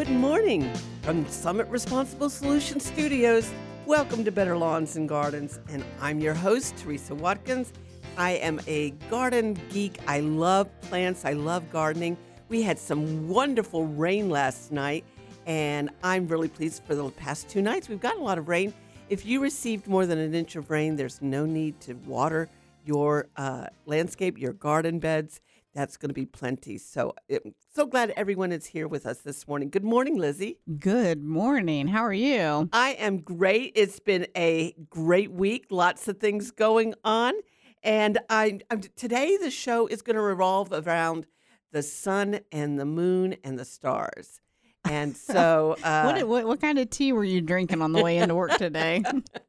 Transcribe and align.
Good 0.00 0.08
morning 0.08 0.72
from 1.02 1.28
Summit 1.28 1.68
Responsible 1.68 2.30
Solutions 2.30 2.86
Studios. 2.86 3.52
Welcome 3.84 4.24
to 4.24 4.32
Better 4.32 4.56
Lawns 4.56 4.96
and 4.96 5.06
Gardens, 5.06 5.60
and 5.68 5.84
I'm 6.00 6.20
your 6.20 6.32
host, 6.32 6.74
Teresa 6.78 7.14
Watkins. 7.14 7.74
I 8.16 8.30
am 8.30 8.62
a 8.66 8.92
garden 9.10 9.60
geek. 9.68 9.98
I 10.06 10.20
love 10.20 10.70
plants, 10.80 11.26
I 11.26 11.34
love 11.34 11.70
gardening. 11.70 12.16
We 12.48 12.62
had 12.62 12.78
some 12.78 13.28
wonderful 13.28 13.84
rain 13.88 14.30
last 14.30 14.72
night, 14.72 15.04
and 15.44 15.90
I'm 16.02 16.26
really 16.28 16.48
pleased 16.48 16.82
for 16.84 16.94
the 16.94 17.10
past 17.10 17.50
two 17.50 17.60
nights. 17.60 17.90
We've 17.90 18.00
got 18.00 18.16
a 18.16 18.22
lot 18.22 18.38
of 18.38 18.48
rain. 18.48 18.72
If 19.10 19.26
you 19.26 19.42
received 19.42 19.86
more 19.86 20.06
than 20.06 20.16
an 20.16 20.32
inch 20.32 20.56
of 20.56 20.70
rain, 20.70 20.96
there's 20.96 21.20
no 21.20 21.44
need 21.44 21.78
to 21.82 21.92
water 22.06 22.48
your 22.86 23.28
uh, 23.36 23.66
landscape, 23.84 24.38
your 24.38 24.54
garden 24.54 24.98
beds 24.98 25.42
that's 25.74 25.96
going 25.96 26.08
to 26.08 26.14
be 26.14 26.26
plenty. 26.26 26.78
So, 26.78 27.14
I'm 27.30 27.54
so 27.74 27.86
glad 27.86 28.10
everyone 28.16 28.52
is 28.52 28.66
here 28.66 28.88
with 28.88 29.06
us 29.06 29.18
this 29.18 29.46
morning. 29.46 29.70
Good 29.70 29.84
morning, 29.84 30.16
Lizzie. 30.18 30.58
Good 30.78 31.22
morning. 31.22 31.88
How 31.88 32.04
are 32.04 32.12
you? 32.12 32.68
I 32.72 32.90
am 32.92 33.18
great. 33.18 33.72
It's 33.76 34.00
been 34.00 34.26
a 34.36 34.74
great 34.88 35.30
week. 35.30 35.66
Lots 35.70 36.08
of 36.08 36.18
things 36.18 36.50
going 36.50 36.94
on, 37.04 37.34
and 37.82 38.18
I 38.28 38.60
I'm, 38.70 38.80
today 38.96 39.36
the 39.36 39.50
show 39.50 39.86
is 39.86 40.02
going 40.02 40.16
to 40.16 40.22
revolve 40.22 40.72
around 40.72 41.26
the 41.72 41.82
sun 41.82 42.40
and 42.50 42.78
the 42.78 42.84
moon 42.84 43.36
and 43.44 43.58
the 43.58 43.64
stars. 43.64 44.40
And 44.84 45.16
so, 45.16 45.76
uh, 45.84 46.12
what, 46.12 46.28
what 46.28 46.46
what 46.46 46.60
kind 46.60 46.78
of 46.78 46.90
tea 46.90 47.12
were 47.12 47.24
you 47.24 47.40
drinking 47.40 47.82
on 47.82 47.92
the 47.92 48.02
way 48.02 48.18
into 48.18 48.34
work 48.34 48.56
today? 48.56 49.02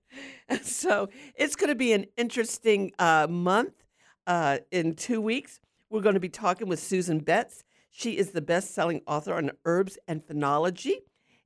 so 0.62 1.10
it's 1.36 1.56
going 1.56 1.70
to 1.70 1.76
be 1.76 1.94
an 1.94 2.06
interesting 2.18 2.92
uh, 3.00 3.28
month 3.30 3.74
uh, 4.28 4.60
in 4.72 4.96
two 4.96 5.22
weeks. 5.22 5.60
We're 5.92 6.00
going 6.00 6.14
to 6.14 6.22
be 6.22 6.30
talking 6.30 6.70
with 6.70 6.80
Susan 6.80 7.20
Betts. 7.20 7.66
She 7.90 8.18
is 8.18 8.32
the 8.32 8.40
best 8.40 8.74
selling 8.74 9.02
author 9.06 9.34
on 9.34 9.52
herbs 9.66 9.98
and 10.08 10.26
phenology. 10.26 11.00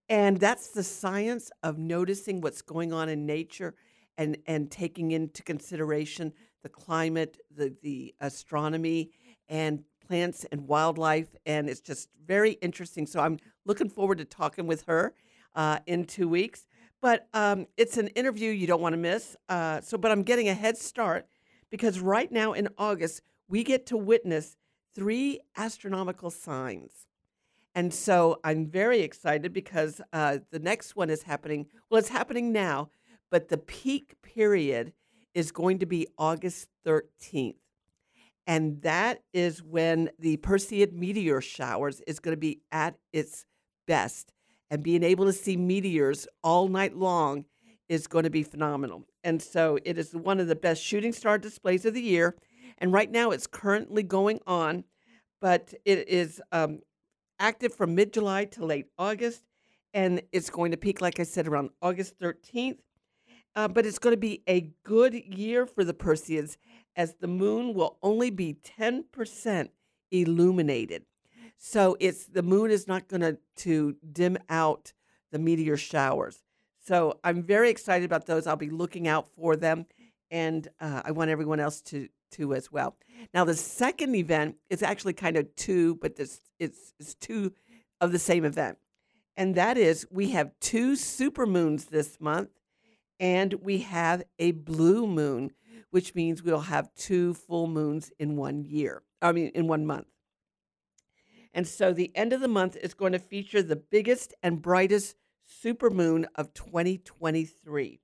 And 0.07 0.39
that's 0.39 0.67
the 0.67 0.83
science 0.83 1.49
of 1.63 1.79
noticing 1.79 2.41
what's 2.41 2.61
going 2.61 2.93
on 2.93 3.09
in 3.09 3.25
nature 3.25 3.73
and, 4.19 4.37
and 4.45 4.69
taking 4.69 5.13
into 5.13 5.41
consideration 5.41 6.31
the 6.61 6.69
climate, 6.69 7.39
the, 7.49 7.75
the 7.81 8.13
astronomy, 8.21 9.09
and 9.49 9.83
plants 10.07 10.45
and 10.51 10.67
wildlife. 10.67 11.35
And 11.47 11.67
it's 11.67 11.81
just 11.81 12.09
very 12.23 12.51
interesting. 12.51 13.07
So 13.07 13.21
I'm 13.21 13.39
looking 13.65 13.89
forward 13.89 14.19
to 14.19 14.25
talking 14.25 14.67
with 14.67 14.83
her 14.83 15.15
uh, 15.55 15.79
in 15.87 16.05
two 16.05 16.29
weeks. 16.29 16.67
But 17.01 17.27
um, 17.33 17.65
it's 17.77 17.97
an 17.97 18.09
interview 18.09 18.51
you 18.51 18.67
don't 18.67 18.81
want 18.81 18.93
to 18.93 18.97
miss. 18.97 19.35
Uh, 19.49 19.81
so, 19.81 19.97
but 19.97 20.11
I'm 20.11 20.21
getting 20.21 20.49
a 20.49 20.53
head 20.53 20.77
start 20.77 21.25
because 21.71 21.99
right 21.99 22.31
now 22.31 22.53
in 22.53 22.69
August, 22.77 23.23
we 23.47 23.63
get 23.63 23.85
to 23.87 23.97
witness 23.97 24.57
three 24.93 25.39
astronomical 25.57 26.31
signs. 26.31 27.07
And 27.73 27.93
so 27.93 28.39
I'm 28.43 28.67
very 28.67 29.01
excited 29.01 29.51
because 29.51 29.99
uh, 30.13 30.39
the 30.51 30.59
next 30.59 30.95
one 30.95 31.09
is 31.09 31.23
happening. 31.23 31.67
Well, 31.89 31.99
it's 31.99 32.09
happening 32.09 32.53
now, 32.53 32.89
but 33.29 33.49
the 33.49 33.57
peak 33.57 34.15
period 34.21 34.93
is 35.33 35.51
going 35.51 35.79
to 35.79 35.85
be 35.85 36.07
August 36.17 36.69
13th. 36.85 37.55
And 38.47 38.81
that 38.83 39.21
is 39.33 39.61
when 39.61 40.09
the 40.19 40.37
Perseid 40.37 40.93
meteor 40.93 41.41
showers 41.41 42.01
is 42.01 42.19
going 42.19 42.33
to 42.33 42.39
be 42.39 42.61
at 42.71 42.95
its 43.11 43.45
best. 43.87 44.31
And 44.69 44.83
being 44.83 45.03
able 45.03 45.25
to 45.25 45.33
see 45.33 45.57
meteors 45.57 46.27
all 46.43 46.67
night 46.67 46.95
long 46.95 47.45
is 47.89 48.07
going 48.07 48.23
to 48.23 48.29
be 48.29 48.43
phenomenal. 48.43 49.03
And 49.23 49.41
so 49.41 49.77
it 49.83 49.97
is 49.97 50.15
one 50.15 50.39
of 50.39 50.47
the 50.47 50.55
best 50.55 50.81
shooting 50.81 51.11
star 51.11 51.37
displays 51.37 51.85
of 51.85 51.93
the 51.93 52.01
year. 52.01 52.35
And 52.77 52.91
right 52.91 53.09
now 53.09 53.31
it's 53.31 53.47
currently 53.47 54.03
going 54.03 54.39
on, 54.45 54.83
but 55.41 55.73
it 55.85 56.07
is 56.09 56.41
um, 56.51 56.81
active 57.39 57.73
from 57.73 57.95
mid 57.95 58.13
July 58.13 58.45
to 58.45 58.65
late 58.65 58.87
August. 58.97 59.43
And 59.93 60.21
it's 60.31 60.49
going 60.49 60.71
to 60.71 60.77
peak, 60.77 60.99
like 60.99 61.19
I 61.19 61.23
said, 61.23 61.47
around 61.47 61.69
August 61.81 62.19
13th. 62.19 62.79
Uh, 63.55 63.69
but 63.69 63.85
it's 63.85 63.99
going 63.99 64.11
to 64.11 64.19
be 64.19 64.43
a 64.47 64.69
good 64.83 65.13
year 65.13 65.65
for 65.65 65.85
the 65.85 65.93
Perseids 65.93 66.57
as 66.97 67.15
the 67.15 67.27
moon 67.27 67.73
will 67.73 67.97
only 68.01 68.29
be 68.29 68.57
10% 68.79 69.69
illuminated. 70.11 71.05
So 71.57 71.95
it's 71.99 72.25
the 72.25 72.43
moon 72.43 72.71
is 72.71 72.87
not 72.87 73.07
going 73.07 73.21
to 73.21 73.37
to 73.57 73.95
dim 74.11 74.37
out 74.49 74.93
the 75.31 75.39
meteor 75.39 75.77
showers. 75.77 76.43
So 76.85 77.19
I'm 77.23 77.41
very 77.41 77.69
excited 77.69 78.05
about 78.05 78.25
those. 78.25 78.45
I'll 78.45 78.55
be 78.55 78.69
looking 78.69 79.07
out 79.07 79.27
for 79.35 79.55
them, 79.55 79.85
and 80.29 80.67
uh, 80.79 81.01
I 81.03 81.11
want 81.11 81.31
everyone 81.31 81.59
else 81.59 81.81
to 81.83 82.07
two 82.35 82.53
as 82.53 82.71
well. 82.71 82.95
Now, 83.33 83.45
the 83.45 83.55
second 83.55 84.15
event 84.15 84.55
is 84.69 84.83
actually 84.83 85.13
kind 85.13 85.37
of 85.37 85.55
two, 85.55 85.95
but 85.95 86.15
this 86.15 86.41
it's, 86.59 86.93
it's 86.99 87.15
two 87.15 87.53
of 88.01 88.11
the 88.11 88.19
same 88.19 88.45
event. 88.45 88.77
And 89.37 89.55
that 89.55 89.77
is 89.77 90.05
we 90.11 90.31
have 90.31 90.51
two 90.59 90.95
super 90.95 91.45
moons 91.45 91.85
this 91.85 92.19
month, 92.19 92.49
and 93.19 93.53
we 93.55 93.79
have 93.79 94.23
a 94.39 94.51
blue 94.51 95.07
moon, 95.07 95.51
which 95.91 96.15
means 96.15 96.43
we'll 96.43 96.61
have 96.61 96.93
two 96.95 97.33
full 97.33 97.67
moons 97.67 98.11
in 98.19 98.35
one 98.35 98.63
year. 98.63 99.03
I 99.21 99.31
mean, 99.31 99.51
in 99.55 99.67
one 99.67 99.85
month. 99.85 100.07
And 101.53 101.67
so 101.67 101.93
the 101.93 102.11
end 102.15 102.33
of 102.33 102.41
the 102.41 102.49
month 102.49 102.75
is 102.75 102.93
going 102.93 103.13
to 103.13 103.19
feature 103.19 103.61
the 103.61 103.77
biggest 103.77 104.33
and 104.43 104.61
brightest 104.61 105.15
super 105.45 105.89
moon 105.89 106.27
of 106.35 106.53
2023. 106.53 107.99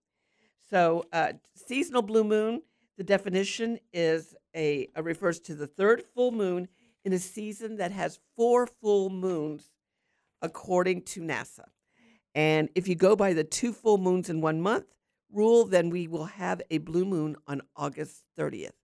So, 0.70 1.04
uh, 1.12 1.34
seasonal 1.54 2.02
blue 2.02 2.24
moon 2.24 2.62
the 3.02 3.06
definition 3.06 3.80
is 3.92 4.36
a, 4.56 4.88
a 4.96 5.02
refers 5.02 5.40
to 5.40 5.56
the 5.56 5.66
third 5.66 6.04
full 6.14 6.32
moon 6.32 6.68
in 7.04 7.14
a 7.14 7.18
season 7.18 7.78
that 7.78 7.92
has 7.92 8.20
four 8.36 8.68
full 8.68 9.10
moons, 9.10 9.72
according 10.44 11.02
to 11.02 11.20
NASA. 11.20 11.66
And 12.36 12.70
if 12.76 12.88
you 12.88 12.94
go 12.94 13.16
by 13.16 13.34
the 13.34 13.44
two 13.44 13.74
full 13.74 13.98
moons 13.98 14.30
in 14.30 14.40
one 14.40 14.62
month 14.62 14.86
rule, 15.32 15.66
then 15.66 15.90
we 15.90 16.08
will 16.08 16.26
have 16.26 16.62
a 16.70 16.78
blue 16.78 17.04
moon 17.04 17.38
on 17.48 17.64
August 17.76 18.22
30th. 18.38 18.78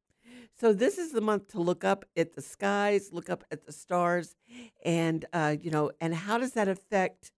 So 0.60 0.74
this 0.74 0.98
is 0.98 1.12
the 1.12 1.22
month 1.22 1.50
to 1.50 1.62
look 1.62 1.84
up 1.84 2.04
at 2.18 2.34
the 2.34 2.42
skies, 2.42 3.10
look 3.14 3.30
up 3.30 3.44
at 3.52 3.68
the 3.68 3.72
stars, 3.72 4.36
and 4.84 5.26
uh, 5.32 5.58
you 5.62 5.70
know, 5.70 5.92
and 6.02 6.16
how 6.16 6.40
does 6.40 6.54
that 6.54 6.68
affect 6.68 7.32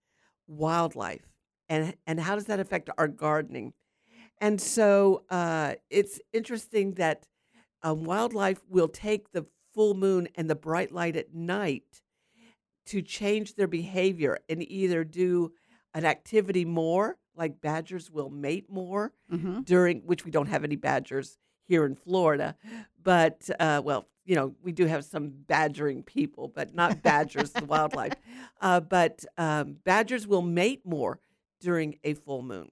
wildlife, 0.48 1.28
and 1.68 1.94
and 2.08 2.22
how 2.22 2.36
does 2.36 2.46
that 2.46 2.62
affect 2.62 2.90
our 2.98 3.10
gardening? 3.10 3.74
And 4.42 4.60
so 4.60 5.24
uh, 5.30 5.76
it's 5.90 6.20
interesting 6.34 6.94
that 6.94 7.28
um, 7.84 8.04
wildlife 8.04 8.62
will 8.70 8.88
take 8.88 9.32
the 9.32 9.46
full 9.74 9.94
moon 9.94 10.28
and 10.36 10.50
the 10.50 10.56
bright 10.56 10.92
light 10.92 11.16
at 11.16 11.34
night 11.34 12.02
to 12.88 13.02
change 13.02 13.56
their 13.56 13.68
behavior 13.68 14.40
and 14.50 14.64
either 14.70 15.04
do 15.04 15.52
an 15.94 16.06
activity 16.06 16.66
more, 16.66 17.18
like 17.36 17.62
badgers 17.62 18.10
will 18.10 18.30
mate 18.30 18.70
more 18.70 19.14
mm-hmm. 19.32 19.62
during, 19.62 20.02
which 20.02 20.26
we 20.26 20.32
don't 20.32 20.48
have 20.48 20.64
any 20.64 20.76
badgers 20.76 21.38
here 21.68 21.86
in 21.86 21.96
Florida, 21.96 22.56
but 23.02 23.48
uh, 23.60 23.82
well, 23.84 24.08
you 24.26 24.36
know, 24.36 24.54
we 24.62 24.72
do 24.72 24.86
have 24.86 25.06
some 25.06 25.30
badgering 25.30 26.04
people, 26.04 26.48
but 26.48 26.76
not 26.76 27.02
badgers, 27.02 27.52
the 27.52 27.66
wildlife. 27.68 28.14
Uh, 28.62 28.80
but 28.80 29.24
um, 29.38 29.78
badgers 29.84 30.28
will 30.28 30.42
mate 30.42 30.82
more 30.86 31.20
during 31.62 31.98
a 32.04 32.14
full 32.14 32.42
moon. 32.42 32.70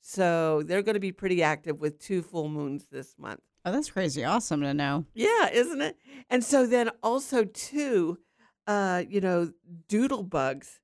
So 0.00 0.62
they're 0.64 0.82
going 0.82 0.94
to 0.94 1.00
be 1.00 1.12
pretty 1.12 1.42
active 1.42 1.80
with 1.80 1.98
two 1.98 2.22
full 2.22 2.48
moons 2.48 2.86
this 2.90 3.14
month. 3.18 3.40
Oh, 3.64 3.72
that's 3.72 3.90
crazy. 3.90 4.24
Awesome 4.24 4.62
to 4.62 4.72
know. 4.72 5.04
Yeah, 5.14 5.50
isn't 5.52 5.82
it? 5.82 5.96
And 6.30 6.42
so 6.42 6.66
then 6.66 6.90
also, 7.02 7.44
too, 7.44 8.18
uh, 8.66 9.04
you 9.08 9.20
know, 9.20 9.52
doodle 9.88 10.22
bugs. 10.22 10.80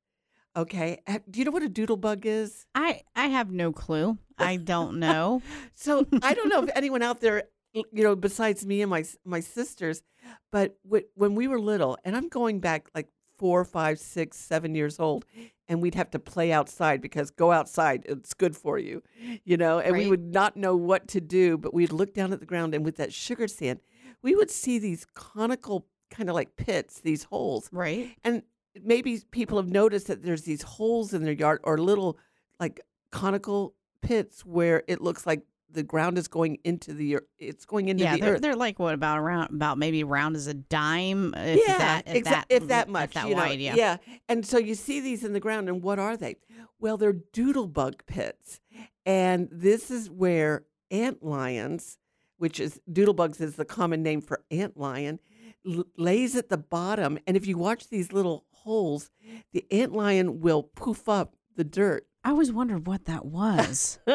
Okay. 0.54 1.00
Do 1.30 1.38
you 1.38 1.44
know 1.44 1.50
what 1.50 1.62
a 1.62 1.68
doodle 1.68 1.96
bug 1.96 2.26
is? 2.26 2.66
I, 2.74 3.02
I 3.14 3.26
have 3.28 3.50
no 3.50 3.72
clue. 3.72 4.18
I 4.38 4.56
don't 4.56 4.98
know. 4.98 5.42
so 5.74 6.06
I 6.22 6.34
don't 6.34 6.48
know 6.48 6.62
if 6.62 6.70
anyone 6.74 7.02
out 7.02 7.20
there, 7.20 7.44
you 7.72 7.84
know, 8.04 8.16
besides 8.16 8.66
me 8.66 8.82
and 8.82 8.90
my 8.90 9.04
my 9.24 9.40
sisters, 9.40 10.02
but 10.50 10.76
when 10.82 11.34
we 11.34 11.48
were 11.48 11.60
little, 11.60 11.98
and 12.04 12.16
I'm 12.16 12.28
going 12.28 12.60
back 12.60 12.88
like 12.94 13.08
four, 13.38 13.64
five, 13.64 13.98
six, 13.98 14.36
seven 14.38 14.74
years 14.74 14.98
old, 14.98 15.24
and 15.68 15.82
we'd 15.82 15.94
have 15.94 16.10
to 16.10 16.18
play 16.18 16.52
outside 16.52 17.00
because 17.00 17.30
go 17.30 17.52
outside, 17.52 18.04
it's 18.08 18.34
good 18.34 18.56
for 18.56 18.78
you, 18.78 19.02
you 19.44 19.56
know, 19.56 19.78
and 19.78 19.92
right. 19.92 20.04
we 20.04 20.10
would 20.10 20.32
not 20.32 20.56
know 20.56 20.76
what 20.76 21.08
to 21.08 21.20
do, 21.20 21.58
but 21.58 21.74
we'd 21.74 21.92
look 21.92 22.14
down 22.14 22.32
at 22.32 22.40
the 22.40 22.46
ground 22.46 22.74
and 22.74 22.84
with 22.84 22.96
that 22.96 23.12
sugar 23.12 23.48
sand, 23.48 23.80
we 24.22 24.34
would 24.34 24.50
see 24.50 24.78
these 24.78 25.06
conical 25.14 25.86
kind 26.10 26.28
of 26.28 26.34
like 26.34 26.56
pits, 26.56 27.00
these 27.00 27.24
holes. 27.24 27.68
Right. 27.72 28.16
And 28.24 28.42
maybe 28.82 29.20
people 29.30 29.58
have 29.58 29.70
noticed 29.70 30.06
that 30.08 30.22
there's 30.22 30.42
these 30.42 30.62
holes 30.62 31.14
in 31.14 31.24
their 31.24 31.32
yard 31.32 31.60
or 31.64 31.78
little 31.78 32.18
like 32.60 32.80
conical 33.10 33.74
pits 34.02 34.44
where 34.44 34.82
it 34.86 35.00
looks 35.00 35.26
like 35.26 35.42
the 35.70 35.82
ground 35.82 36.18
is 36.18 36.28
going 36.28 36.58
into 36.64 36.94
the 36.94 37.18
it's 37.38 37.64
going 37.64 37.88
into 37.88 38.04
yeah, 38.04 38.14
the 38.14 38.20
they're, 38.20 38.34
earth. 38.34 38.42
They're 38.42 38.56
like 38.56 38.78
what 38.78 38.94
about 38.94 39.18
around 39.18 39.54
about 39.54 39.78
maybe 39.78 40.04
round 40.04 40.36
as 40.36 40.46
a 40.46 40.54
dime. 40.54 41.34
Uh, 41.36 41.40
if 41.40 41.60
yeah, 41.66 41.78
that, 41.78 42.02
if, 42.06 42.24
exa- 42.24 42.30
that, 42.30 42.46
if 42.48 42.68
that 42.68 42.88
much, 42.88 43.10
if 43.10 43.14
that 43.14 43.28
you 43.28 43.34
know, 43.34 43.42
wide, 43.42 43.60
yeah. 43.60 43.74
yeah. 43.74 43.96
And 44.28 44.46
so 44.46 44.58
you 44.58 44.74
see 44.74 45.00
these 45.00 45.24
in 45.24 45.32
the 45.32 45.40
ground, 45.40 45.68
and 45.68 45.82
what 45.82 45.98
are 45.98 46.16
they? 46.16 46.36
Well, 46.78 46.96
they're 46.96 47.12
doodle 47.12 47.66
bug 47.66 48.04
pits, 48.06 48.60
and 49.04 49.48
this 49.50 49.90
is 49.90 50.10
where 50.10 50.64
ant 50.90 51.22
lions, 51.22 51.98
which 52.38 52.60
is 52.60 52.80
doodle 52.90 53.14
bugs, 53.14 53.40
is 53.40 53.56
the 53.56 53.64
common 53.64 54.02
name 54.02 54.20
for 54.20 54.44
ant 54.50 54.76
lion, 54.76 55.20
l- 55.66 55.84
lays 55.96 56.36
at 56.36 56.48
the 56.48 56.58
bottom. 56.58 57.18
And 57.26 57.36
if 57.36 57.46
you 57.46 57.58
watch 57.58 57.88
these 57.88 58.12
little 58.12 58.44
holes, 58.50 59.10
the 59.52 59.64
ant 59.70 59.92
lion 59.92 60.40
will 60.40 60.62
poof 60.62 61.08
up 61.08 61.34
the 61.56 61.64
dirt. 61.64 62.06
I 62.24 62.30
always 62.30 62.52
wondered 62.52 62.86
what 62.86 63.04
that 63.06 63.24
was. 63.26 63.98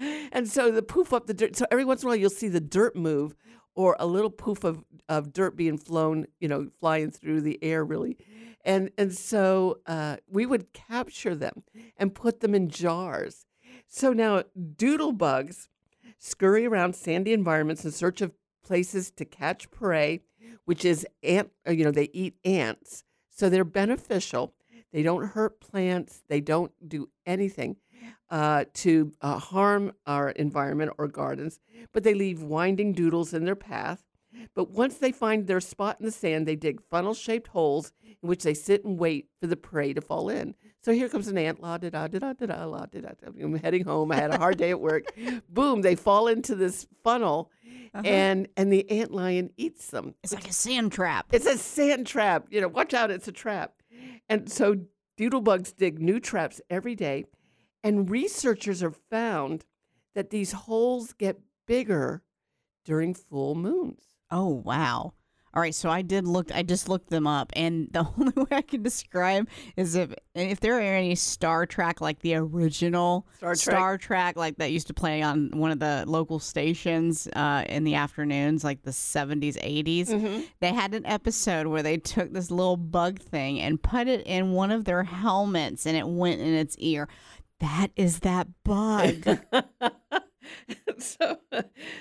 and 0.00 0.48
so 0.48 0.70
the 0.70 0.82
poof 0.82 1.12
up 1.12 1.26
the 1.26 1.34
dirt. 1.34 1.56
So 1.56 1.66
every 1.70 1.84
once 1.84 2.02
in 2.02 2.06
a 2.06 2.10
while 2.10 2.16
you'll 2.16 2.30
see 2.30 2.48
the 2.48 2.60
dirt 2.60 2.94
move 2.96 3.34
or 3.74 3.96
a 3.98 4.06
little 4.06 4.30
poof 4.30 4.64
of, 4.64 4.84
of 5.08 5.32
dirt 5.32 5.56
being 5.56 5.78
flown, 5.78 6.26
you 6.40 6.48
know, 6.48 6.68
flying 6.80 7.10
through 7.10 7.42
the 7.42 7.58
air 7.62 7.84
really. 7.84 8.16
And 8.64 8.90
and 8.98 9.14
so 9.14 9.78
uh, 9.86 10.16
we 10.28 10.44
would 10.46 10.72
capture 10.72 11.34
them 11.34 11.62
and 11.96 12.14
put 12.14 12.40
them 12.40 12.54
in 12.54 12.68
jars. 12.68 13.46
So 13.88 14.12
now 14.12 14.42
doodle 14.76 15.12
bugs 15.12 15.68
scurry 16.18 16.66
around 16.66 16.94
sandy 16.96 17.32
environments 17.32 17.84
in 17.84 17.92
search 17.92 18.20
of 18.20 18.32
places 18.64 19.10
to 19.12 19.24
catch 19.24 19.70
prey, 19.70 20.20
which 20.64 20.84
is 20.84 21.06
ant. 21.22 21.50
uh, 21.66 21.72
You 21.72 21.84
know, 21.84 21.90
they 21.90 22.10
eat 22.12 22.34
ants, 22.44 23.04
so 23.30 23.48
they're 23.48 23.64
beneficial. 23.64 24.54
They 24.92 25.02
don't 25.02 25.28
hurt 25.28 25.60
plants. 25.60 26.22
They 26.28 26.40
don't 26.40 26.72
do 26.86 27.08
anything 27.26 27.76
uh, 28.30 28.64
to 28.74 29.12
uh, 29.20 29.38
harm 29.38 29.92
our 30.06 30.30
environment 30.30 30.92
or 30.98 31.08
gardens, 31.08 31.60
but 31.92 32.02
they 32.02 32.14
leave 32.14 32.42
winding 32.42 32.92
doodles 32.92 33.32
in 33.32 33.44
their 33.44 33.56
path. 33.56 34.04
But 34.54 34.70
once 34.70 34.96
they 34.96 35.12
find 35.12 35.46
their 35.46 35.60
spot 35.60 35.96
in 35.98 36.06
the 36.06 36.12
sand, 36.12 36.46
they 36.46 36.56
dig 36.56 36.82
funnel 36.90 37.14
shaped 37.14 37.48
holes 37.48 37.92
in 38.22 38.28
which 38.28 38.42
they 38.42 38.54
sit 38.54 38.84
and 38.84 38.98
wait 38.98 39.28
for 39.40 39.46
the 39.46 39.56
prey 39.56 39.92
to 39.92 40.00
fall 40.00 40.28
in. 40.28 40.54
So 40.82 40.92
here 40.92 41.08
comes 41.08 41.28
an 41.28 41.38
ant, 41.38 41.60
la 41.60 41.78
da 41.78 41.90
da 41.90 42.06
da 42.06 42.32
da 42.32 42.46
da 42.46 42.64
la 42.64 42.86
da 42.86 43.00
da. 43.00 43.08
I'm 43.42 43.56
heading 43.56 43.84
home. 43.84 44.12
I 44.12 44.16
had 44.16 44.32
a 44.32 44.38
hard 44.38 44.58
day 44.58 44.70
at 44.70 44.80
work. 44.80 45.04
Boom! 45.48 45.82
They 45.82 45.96
fall 45.96 46.28
into 46.28 46.54
this 46.54 46.86
funnel, 47.02 47.50
and 47.92 48.48
and 48.56 48.72
the 48.72 48.88
ant 48.90 49.12
lion 49.12 49.50
eats 49.56 49.90
them. 49.90 50.14
It's 50.22 50.32
like 50.32 50.48
a 50.48 50.52
sand 50.52 50.92
trap. 50.92 51.26
It's 51.32 51.46
a 51.46 51.58
sand 51.58 52.06
trap. 52.06 52.46
You 52.50 52.60
know, 52.60 52.68
watch 52.68 52.94
out, 52.94 53.10
it's 53.10 53.28
a 53.28 53.32
trap. 53.32 53.74
And 54.28 54.50
so 54.50 54.76
doodlebugs 55.18 55.76
dig 55.76 56.00
new 56.00 56.20
traps 56.20 56.60
every 56.70 56.94
day. 56.94 57.24
And 57.82 58.10
researchers 58.10 58.80
have 58.80 58.96
found 59.10 59.64
that 60.14 60.30
these 60.30 60.52
holes 60.52 61.12
get 61.12 61.40
bigger 61.66 62.22
during 62.84 63.14
full 63.14 63.54
moons. 63.54 64.02
Oh 64.30 64.48
wow. 64.48 65.14
All 65.54 65.62
right, 65.62 65.74
so 65.74 65.88
I 65.88 66.02
did 66.02 66.26
look. 66.26 66.54
I 66.54 66.62
just 66.62 66.88
looked 66.88 67.08
them 67.08 67.26
up, 67.26 67.52
and 67.56 67.88
the 67.92 68.06
only 68.18 68.32
way 68.36 68.58
I 68.58 68.62
can 68.62 68.82
describe 68.82 69.48
is 69.76 69.94
if 69.94 70.14
if 70.34 70.60
there 70.60 70.76
are 70.76 70.80
any 70.80 71.14
Star 71.14 71.66
Trek, 71.66 72.00
like 72.00 72.20
the 72.20 72.34
original 72.36 73.26
Star 73.36 73.54
Trek. 73.54 73.58
Star 73.58 73.98
Trek, 73.98 74.36
like 74.36 74.58
that 74.58 74.70
used 74.70 74.86
to 74.88 74.94
play 74.94 75.22
on 75.22 75.50
one 75.54 75.70
of 75.70 75.80
the 75.80 76.04
local 76.06 76.38
stations 76.38 77.28
uh, 77.34 77.64
in 77.66 77.84
the 77.84 77.94
afternoons, 77.94 78.62
like 78.62 78.82
the 78.82 78.92
seventies, 78.92 79.56
eighties. 79.62 80.10
Mm-hmm. 80.10 80.42
They 80.60 80.72
had 80.72 80.94
an 80.94 81.06
episode 81.06 81.66
where 81.66 81.82
they 81.82 81.96
took 81.96 82.32
this 82.32 82.50
little 82.50 82.76
bug 82.76 83.18
thing 83.18 83.58
and 83.60 83.82
put 83.82 84.06
it 84.06 84.26
in 84.26 84.52
one 84.52 84.70
of 84.70 84.84
their 84.84 85.02
helmets, 85.02 85.86
and 85.86 85.96
it 85.96 86.06
went 86.06 86.40
in 86.40 86.54
its 86.54 86.76
ear. 86.78 87.08
That 87.60 87.88
is 87.96 88.20
that 88.20 88.48
bug. 88.64 89.24
so, 90.98 91.38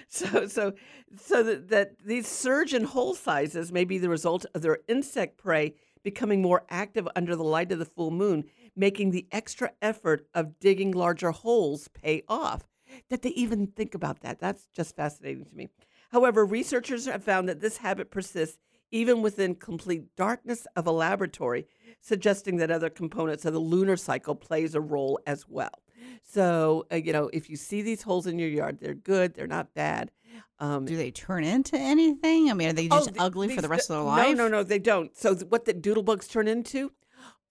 so, 0.07 0.47
so, 0.47 0.73
so 1.15 1.43
that, 1.43 1.69
that 1.69 1.91
these 2.05 2.27
surge 2.27 2.73
in 2.73 2.83
hole 2.83 3.15
sizes 3.15 3.71
may 3.71 3.83
be 3.83 3.97
the 3.97 4.09
result 4.09 4.45
of 4.53 4.61
their 4.61 4.79
insect 4.87 5.37
prey 5.37 5.73
becoming 6.03 6.41
more 6.41 6.63
active 6.69 7.07
under 7.15 7.35
the 7.35 7.43
light 7.43 7.71
of 7.71 7.79
the 7.79 7.85
full 7.85 8.11
moon, 8.11 8.45
making 8.75 9.11
the 9.11 9.27
extra 9.31 9.71
effort 9.81 10.27
of 10.33 10.59
digging 10.59 10.91
larger 10.91 11.31
holes 11.31 11.87
pay 11.89 12.23
off. 12.27 12.67
That 13.09 13.21
they 13.21 13.29
even 13.31 13.67
think 13.67 13.93
about 13.93 14.21
that. 14.21 14.39
That's 14.39 14.67
just 14.73 14.95
fascinating 14.95 15.45
to 15.45 15.55
me. 15.55 15.69
However, 16.11 16.45
researchers 16.45 17.05
have 17.05 17.23
found 17.23 17.49
that 17.49 17.59
this 17.59 17.77
habit 17.77 18.11
persists 18.11 18.59
even 18.91 19.21
within 19.21 19.55
complete 19.55 20.15
darkness 20.15 20.65
of 20.75 20.87
a 20.87 20.91
laboratory, 20.91 21.67
suggesting 22.01 22.57
that 22.57 22.71
other 22.71 22.89
components 22.89 23.45
of 23.45 23.53
the 23.53 23.59
lunar 23.59 23.97
cycle 23.97 24.35
plays 24.35 24.75
a 24.75 24.81
role 24.81 25.19
as 25.27 25.47
well. 25.47 25.81
So, 26.23 26.85
uh, 26.91 26.95
you 26.97 27.11
know, 27.13 27.29
if 27.33 27.49
you 27.49 27.55
see 27.55 27.81
these 27.81 28.01
holes 28.01 28.27
in 28.27 28.37
your 28.39 28.49
yard, 28.49 28.79
they're 28.79 28.93
good, 28.93 29.33
they're 29.33 29.47
not 29.47 29.73
bad. 29.73 30.11
Um, 30.59 30.85
Do 30.85 30.95
they 30.95 31.11
turn 31.11 31.43
into 31.43 31.77
anything? 31.77 32.49
I 32.49 32.53
mean, 32.53 32.69
are 32.69 32.73
they 32.73 32.87
just 32.87 33.09
th- 33.09 33.17
ugly 33.19 33.55
for 33.55 33.61
the 33.61 33.67
rest 33.69 33.87
d- 33.87 33.93
of 33.93 33.99
their 33.99 34.05
life? 34.05 34.27
No, 34.37 34.43
no, 34.43 34.47
no, 34.47 34.63
they 34.63 34.79
don't. 34.79 35.15
So, 35.17 35.33
th- 35.33 35.47
what 35.49 35.65
the 35.65 35.73
doodlebugs 35.73 36.29
turn 36.29 36.47
into 36.47 36.91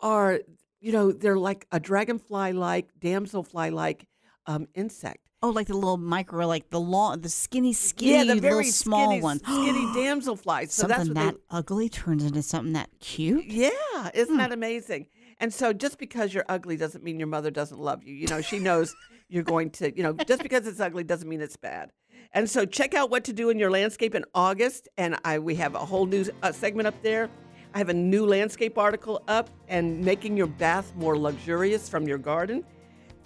are, 0.01 0.41
you 0.81 0.93
know, 0.93 1.13
they're 1.13 1.39
like 1.39 1.67
a 1.73 1.81
dragonfly 1.81 2.53
like, 2.53 2.89
damselfly 3.01 3.73
like 3.73 4.07
um, 4.47 4.69
insect. 4.75 5.26
Oh, 5.43 5.51
like 5.51 5.67
the 5.67 5.75
little 5.75 5.99
micro, 5.99 6.47
like 6.47 6.71
the 6.71 6.81
long, 6.81 7.21
the 7.21 7.29
skinny, 7.29 7.73
skinny, 7.75 8.13
yeah, 8.13 8.19
the 8.25 8.35
little 8.37 8.41
very 8.41 8.71
small 8.71 9.09
skinny, 9.11 9.23
ones. 9.23 9.43
skinny 9.43 9.85
damselflies. 9.95 10.71
So 10.71 10.89
something 10.89 10.89
that's 10.97 11.09
what 11.09 11.15
that 11.17 11.35
they, 11.35 11.41
ugly 11.59 11.89
turns 11.91 12.25
into 12.25 12.43
something 12.43 12.73
that 12.73 12.89
cute. 13.01 13.45
Yeah, 13.45 13.71
isn't 14.15 14.35
Hmm. 14.35 14.39
that 14.39 14.53
amazing? 14.53 15.07
And 15.39 15.53
so 15.53 15.75
just 15.75 15.99
because 15.99 16.33
you're 16.33 16.47
ugly 16.49 16.79
doesn't 16.79 17.05
mean 17.05 17.19
your 17.21 17.29
mother 17.29 17.51
doesn't 17.51 17.79
love 17.79 18.03
you. 18.03 18.15
You 18.15 18.27
know, 18.29 18.41
she 18.41 18.59
knows 18.59 18.95
you're 19.29 19.43
going 19.43 19.71
to, 19.73 19.95
you 19.95 20.03
know, 20.03 20.15
just 20.15 20.43
because 20.43 20.67
it's 20.67 20.81
ugly 20.81 21.05
doesn't 21.05 21.29
mean 21.29 21.43
it's 21.43 21.57
bad. 21.57 21.91
And 22.33 22.49
so 22.49 22.65
check 22.65 22.95
out 22.95 23.11
what 23.11 23.25
to 23.25 23.33
do 23.35 23.51
in 23.51 23.59
your 23.59 23.71
landscape 23.71 24.15
in 24.15 24.25
August. 24.35 24.89
And 24.97 25.17
I 25.25 25.39
we 25.39 25.55
have 25.57 25.75
a 25.75 25.85
whole 25.85 26.07
new 26.07 26.25
uh, 26.43 26.51
segment 26.53 26.87
up 26.87 27.01
there. 27.03 27.29
I 27.75 27.79
have 27.79 27.91
a 27.91 27.95
new 27.95 28.25
landscape 28.25 28.79
article 28.79 29.23
up 29.29 29.51
and 29.69 30.01
making 30.03 30.37
your 30.39 30.47
bath 30.47 30.95
more 30.97 31.19
luxurious 31.19 31.91
from 31.91 32.09
your 32.09 32.17
garden 32.19 32.65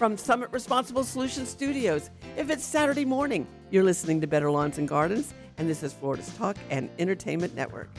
from 0.01 0.17
Summit 0.17 0.49
Responsible 0.51 1.05
Solutions 1.05 1.51
Studios. 1.51 2.09
If 2.35 2.49
it's 2.49 2.65
Saturday 2.65 3.05
morning, 3.05 3.47
you're 3.71 3.85
listening 3.85 4.23
to 4.23 4.27
Better 4.27 4.51
Lawns 4.51 4.79
and 4.79 4.89
Gardens, 4.89 5.35
and 5.59 5.69
this 5.69 5.83
is 5.83 5.93
Florida's 5.93 6.35
Talk 6.39 6.57
and 6.71 6.89
Entertainment 6.99 7.55
Network. 7.55 7.91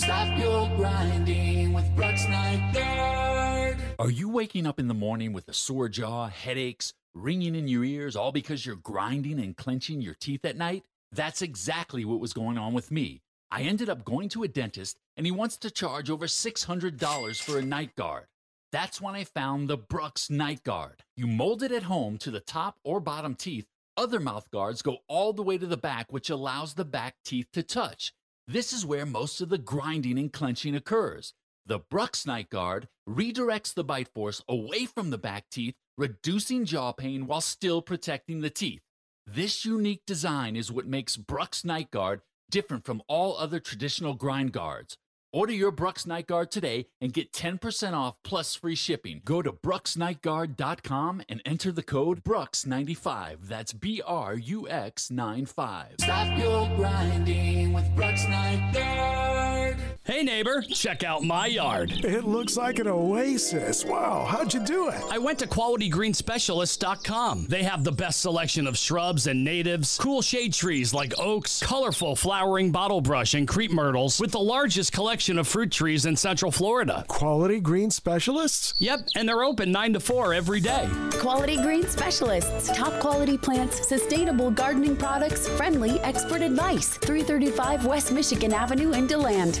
Stop 0.00 0.38
your 0.38 0.68
grinding 0.76 1.72
with 1.72 1.86
Brux 1.96 2.30
Night 2.30 2.72
Guard. 2.72 3.78
Are 3.98 4.10
you 4.10 4.28
waking 4.28 4.68
up 4.68 4.78
in 4.78 4.86
the 4.86 4.94
morning 4.94 5.32
with 5.32 5.48
a 5.48 5.52
sore 5.52 5.88
jaw, 5.88 6.28
headaches, 6.28 6.94
ringing 7.14 7.54
in 7.54 7.68
your 7.68 7.84
ears, 7.84 8.16
all 8.16 8.32
because 8.32 8.64
you're 8.64 8.76
grinding 8.76 9.38
and 9.38 9.56
clenching 9.56 10.00
your 10.00 10.14
teeth 10.14 10.44
at 10.44 10.56
night? 10.56 10.84
That's 11.12 11.42
exactly 11.42 12.04
what 12.04 12.20
was 12.20 12.32
going 12.32 12.58
on 12.58 12.72
with 12.72 12.90
me. 12.90 13.22
I 13.50 13.62
ended 13.62 13.90
up 13.90 14.04
going 14.04 14.30
to 14.30 14.44
a 14.44 14.48
dentist 14.48 14.96
and 15.16 15.26
he 15.26 15.32
wants 15.32 15.56
to 15.58 15.70
charge 15.70 16.10
over 16.10 16.26
$600 16.26 17.42
for 17.42 17.58
a 17.58 17.62
night 17.62 17.94
guard. 17.96 18.26
That's 18.72 19.00
when 19.00 19.14
I 19.14 19.24
found 19.24 19.68
the 19.68 19.76
Brux 19.76 20.30
Night 20.30 20.64
Guard. 20.64 21.02
You 21.14 21.26
mold 21.26 21.62
it 21.62 21.72
at 21.72 21.82
home 21.82 22.16
to 22.18 22.30
the 22.30 22.40
top 22.40 22.78
or 22.82 23.00
bottom 23.00 23.34
teeth. 23.34 23.66
Other 23.98 24.18
mouth 24.18 24.50
guards 24.50 24.80
go 24.80 24.98
all 25.06 25.34
the 25.34 25.42
way 25.42 25.58
to 25.58 25.66
the 25.66 25.76
back, 25.76 26.10
which 26.10 26.30
allows 26.30 26.72
the 26.72 26.86
back 26.86 27.16
teeth 27.22 27.48
to 27.52 27.62
touch. 27.62 28.14
This 28.48 28.72
is 28.72 28.86
where 28.86 29.04
most 29.04 29.42
of 29.42 29.50
the 29.50 29.58
grinding 29.58 30.18
and 30.18 30.32
clenching 30.32 30.74
occurs. 30.74 31.34
The 31.64 31.78
Brux 31.78 32.26
Night 32.26 32.50
Guard 32.50 32.88
redirects 33.08 33.72
the 33.72 33.84
bite 33.84 34.08
force 34.08 34.42
away 34.48 34.84
from 34.84 35.10
the 35.10 35.18
back 35.18 35.44
teeth, 35.48 35.76
reducing 35.96 36.64
jaw 36.64 36.90
pain 36.90 37.28
while 37.28 37.40
still 37.40 37.80
protecting 37.82 38.40
the 38.40 38.50
teeth. 38.50 38.82
This 39.26 39.64
unique 39.64 40.02
design 40.04 40.56
is 40.56 40.72
what 40.72 40.86
makes 40.86 41.16
Brux 41.16 41.64
Night 41.64 41.92
Guard 41.92 42.22
different 42.50 42.84
from 42.84 43.00
all 43.06 43.36
other 43.38 43.60
traditional 43.60 44.14
grind 44.14 44.52
guards. 44.52 44.96
Order 45.32 45.52
your 45.52 45.72
Brux 45.72 46.04
Night 46.04 46.26
Guard 46.26 46.50
today 46.50 46.88
and 47.00 47.12
get 47.12 47.32
10% 47.32 47.94
off 47.94 48.16
plus 48.24 48.56
free 48.56 48.74
shipping. 48.74 49.22
Go 49.24 49.40
to 49.40 49.52
bruxnightguard.com 49.52 51.22
and 51.28 51.40
enter 51.46 51.72
the 51.72 51.82
code 51.82 52.24
BRUX95. 52.24 53.36
That's 53.40 53.72
B 53.72 54.02
R 54.04 54.34
U 54.34 54.68
X 54.68 55.10
95. 55.10 55.94
Stop 56.00 56.38
your 56.38 56.68
grinding 56.76 57.72
with 57.72 57.86
Brux 57.96 58.28
Night 58.28 58.72
Guard. 58.74 59.91
Hey 60.04 60.24
neighbor, 60.24 60.62
check 60.62 61.04
out 61.04 61.22
my 61.22 61.46
yard. 61.46 61.92
It 62.04 62.24
looks 62.24 62.56
like 62.56 62.80
an 62.80 62.88
oasis. 62.88 63.84
Wow, 63.84 64.26
how'd 64.28 64.52
you 64.52 64.58
do 64.58 64.88
it? 64.88 65.00
I 65.08 65.18
went 65.18 65.38
to 65.38 65.46
qualitygreenspecialist.com. 65.46 67.46
They 67.48 67.62
have 67.62 67.84
the 67.84 67.92
best 67.92 68.20
selection 68.20 68.66
of 68.66 68.76
shrubs 68.76 69.28
and 69.28 69.44
natives, 69.44 69.96
cool 69.98 70.20
shade 70.20 70.54
trees 70.54 70.92
like 70.92 71.16
oaks, 71.20 71.62
colorful 71.62 72.16
flowering 72.16 72.72
bottlebrush 72.72 73.38
and 73.38 73.46
crepe 73.46 73.70
myrtles, 73.70 74.18
with 74.18 74.32
the 74.32 74.40
largest 74.40 74.90
collection 74.90 75.38
of 75.38 75.46
fruit 75.46 75.70
trees 75.70 76.04
in 76.04 76.16
Central 76.16 76.50
Florida. 76.50 77.04
Quality 77.06 77.60
green 77.60 77.92
specialists? 77.92 78.74
Yep, 78.78 79.06
and 79.14 79.28
they're 79.28 79.44
open 79.44 79.70
9 79.70 79.92
to 79.92 80.00
4 80.00 80.34
every 80.34 80.58
day. 80.58 80.88
Quality 81.12 81.62
Green 81.62 81.86
Specialists. 81.86 82.76
Top 82.76 83.00
quality 83.00 83.38
plants, 83.38 83.86
sustainable 83.86 84.50
gardening 84.50 84.96
products, 84.96 85.48
friendly 85.50 86.00
expert 86.00 86.42
advice. 86.42 86.96
335 86.96 87.86
West 87.86 88.10
Michigan 88.10 88.52
Avenue 88.52 88.94
in 88.94 89.06
DeLand. 89.06 89.60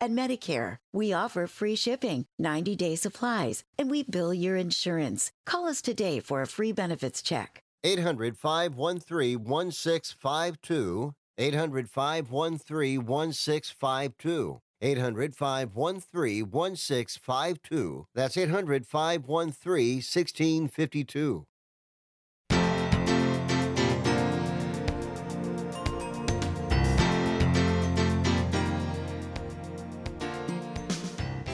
and 0.00 0.16
Medicare. 0.16 0.76
We 0.92 1.12
offer 1.12 1.46
free 1.46 1.76
shipping, 1.76 2.26
90 2.38 2.76
day 2.76 2.94
supplies, 2.96 3.64
and 3.76 3.90
we 3.90 4.04
bill 4.04 4.32
your 4.32 4.56
insurance. 4.56 5.32
Call 5.46 5.66
us 5.66 5.82
today 5.82 6.20
for 6.20 6.40
a 6.40 6.46
free 6.46 6.72
benefits 6.72 7.22
check. 7.22 7.60
800 7.84 8.36
513 8.36 9.44
1652. 9.44 11.14
800 11.38 11.88
513 11.90 13.06
1652. 13.06 14.60
800 14.80 15.34
513 15.34 16.50
1652. 16.50 18.06
That's 18.14 18.36
800 18.36 18.86
513 18.86 19.96
1652. 19.96 21.46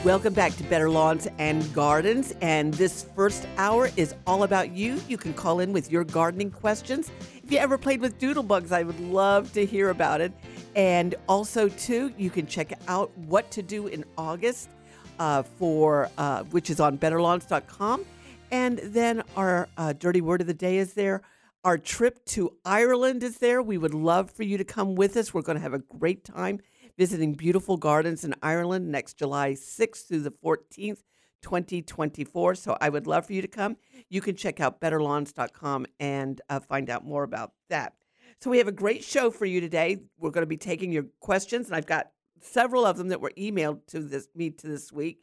Welcome 0.05 0.35
back 0.35 0.55
to 0.57 0.63
Better 0.65 0.87
Lawns 0.87 1.27
and 1.39 1.73
Gardens. 1.73 2.35
And 2.39 2.71
this 2.75 3.07
first 3.15 3.47
hour 3.57 3.89
is 3.97 4.13
all 4.27 4.43
about 4.43 4.69
you. 4.69 5.01
You 5.07 5.17
can 5.17 5.33
call 5.33 5.61
in 5.61 5.73
with 5.73 5.91
your 5.91 6.03
gardening 6.03 6.51
questions. 6.51 7.09
If 7.43 7.51
you 7.51 7.57
ever 7.57 7.75
played 7.75 8.01
with 8.01 8.19
doodlebugs, 8.19 8.71
I 8.71 8.83
would 8.83 8.99
love 8.99 9.51
to 9.53 9.65
hear 9.65 9.89
about 9.89 10.21
it. 10.21 10.31
And 10.75 11.15
also, 11.27 11.69
too, 11.69 12.13
you 12.19 12.29
can 12.29 12.45
check 12.45 12.71
out 12.87 13.17
what 13.17 13.49
to 13.49 13.63
do 13.63 13.87
in 13.87 14.05
August 14.15 14.69
uh, 15.17 15.41
for 15.41 16.11
uh, 16.19 16.43
which 16.43 16.69
is 16.69 16.79
on 16.79 16.99
betterlawns.com. 16.99 18.05
And 18.51 18.77
then 18.83 19.23
our 19.35 19.67
uh, 19.75 19.93
dirty 19.93 20.21
word 20.21 20.39
of 20.39 20.45
the 20.45 20.53
day 20.53 20.77
is 20.77 20.93
there. 20.93 21.23
Our 21.63 21.79
trip 21.79 22.23
to 22.25 22.53
Ireland 22.63 23.23
is 23.23 23.39
there. 23.39 23.59
We 23.59 23.79
would 23.79 23.95
love 23.95 24.29
for 24.29 24.43
you 24.43 24.59
to 24.59 24.63
come 24.63 24.93
with 24.93 25.17
us. 25.17 25.33
We're 25.33 25.41
going 25.41 25.57
to 25.57 25.63
have 25.63 25.73
a 25.73 25.79
great 25.79 26.23
time 26.23 26.59
visiting 26.97 27.33
beautiful 27.33 27.77
gardens 27.77 28.23
in 28.23 28.33
Ireland 28.41 28.91
next 28.91 29.17
July 29.17 29.51
6th 29.51 30.07
through 30.07 30.21
the 30.21 30.31
14th, 30.31 31.03
2024. 31.41 32.55
So 32.55 32.77
I 32.79 32.89
would 32.89 33.07
love 33.07 33.27
for 33.27 33.33
you 33.33 33.41
to 33.41 33.47
come. 33.47 33.77
You 34.09 34.21
can 34.21 34.35
check 34.35 34.59
out 34.59 34.81
betterlawns.com 34.81 35.85
and 35.99 36.41
uh, 36.49 36.59
find 36.59 36.89
out 36.89 37.05
more 37.05 37.23
about 37.23 37.51
that. 37.69 37.93
So 38.41 38.49
we 38.49 38.57
have 38.57 38.67
a 38.67 38.73
great 38.73 39.03
show 39.03 39.31
for 39.31 39.45
you 39.45 39.61
today. 39.61 39.97
We're 40.17 40.31
going 40.31 40.43
to 40.43 40.47
be 40.47 40.57
taking 40.57 40.91
your 40.91 41.05
questions, 41.19 41.67
and 41.67 41.75
I've 41.75 41.85
got 41.85 42.11
several 42.41 42.85
of 42.85 42.97
them 42.97 43.07
that 43.09 43.21
were 43.21 43.31
emailed 43.37 43.85
to 43.87 43.99
this 43.99 44.27
me 44.35 44.49
to 44.51 44.67
this 44.67 44.91
week, 44.91 45.19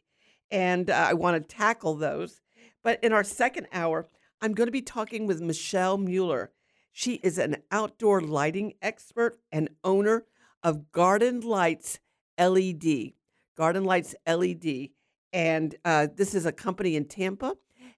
and 0.49 0.89
uh, 0.89 1.07
I 1.09 1.13
want 1.13 1.41
to 1.41 1.55
tackle 1.55 1.95
those. 1.95 2.41
But 2.83 3.03
in 3.03 3.13
our 3.13 3.23
second 3.23 3.67
hour, 3.71 4.09
I'm 4.41 4.53
going 4.53 4.67
to 4.67 4.71
be 4.71 4.81
talking 4.81 5.27
with 5.27 5.41
Michelle 5.41 5.97
Mueller. 5.97 6.51
She 6.91 7.15
is 7.15 7.37
an 7.37 7.57
outdoor 7.71 8.19
lighting 8.21 8.73
expert 8.81 9.37
and 9.51 9.69
owner 9.83 10.25
of 10.63 10.91
Garden 10.91 11.41
Lights 11.41 11.99
LED. 12.39 13.13
Garden 13.57 13.83
Lights 13.83 14.15
LED. 14.27 14.89
And 15.31 15.75
uh, 15.83 16.07
this 16.15 16.33
is 16.33 16.45
a 16.45 16.51
company 16.51 16.95
in 16.95 17.05
Tampa. 17.05 17.55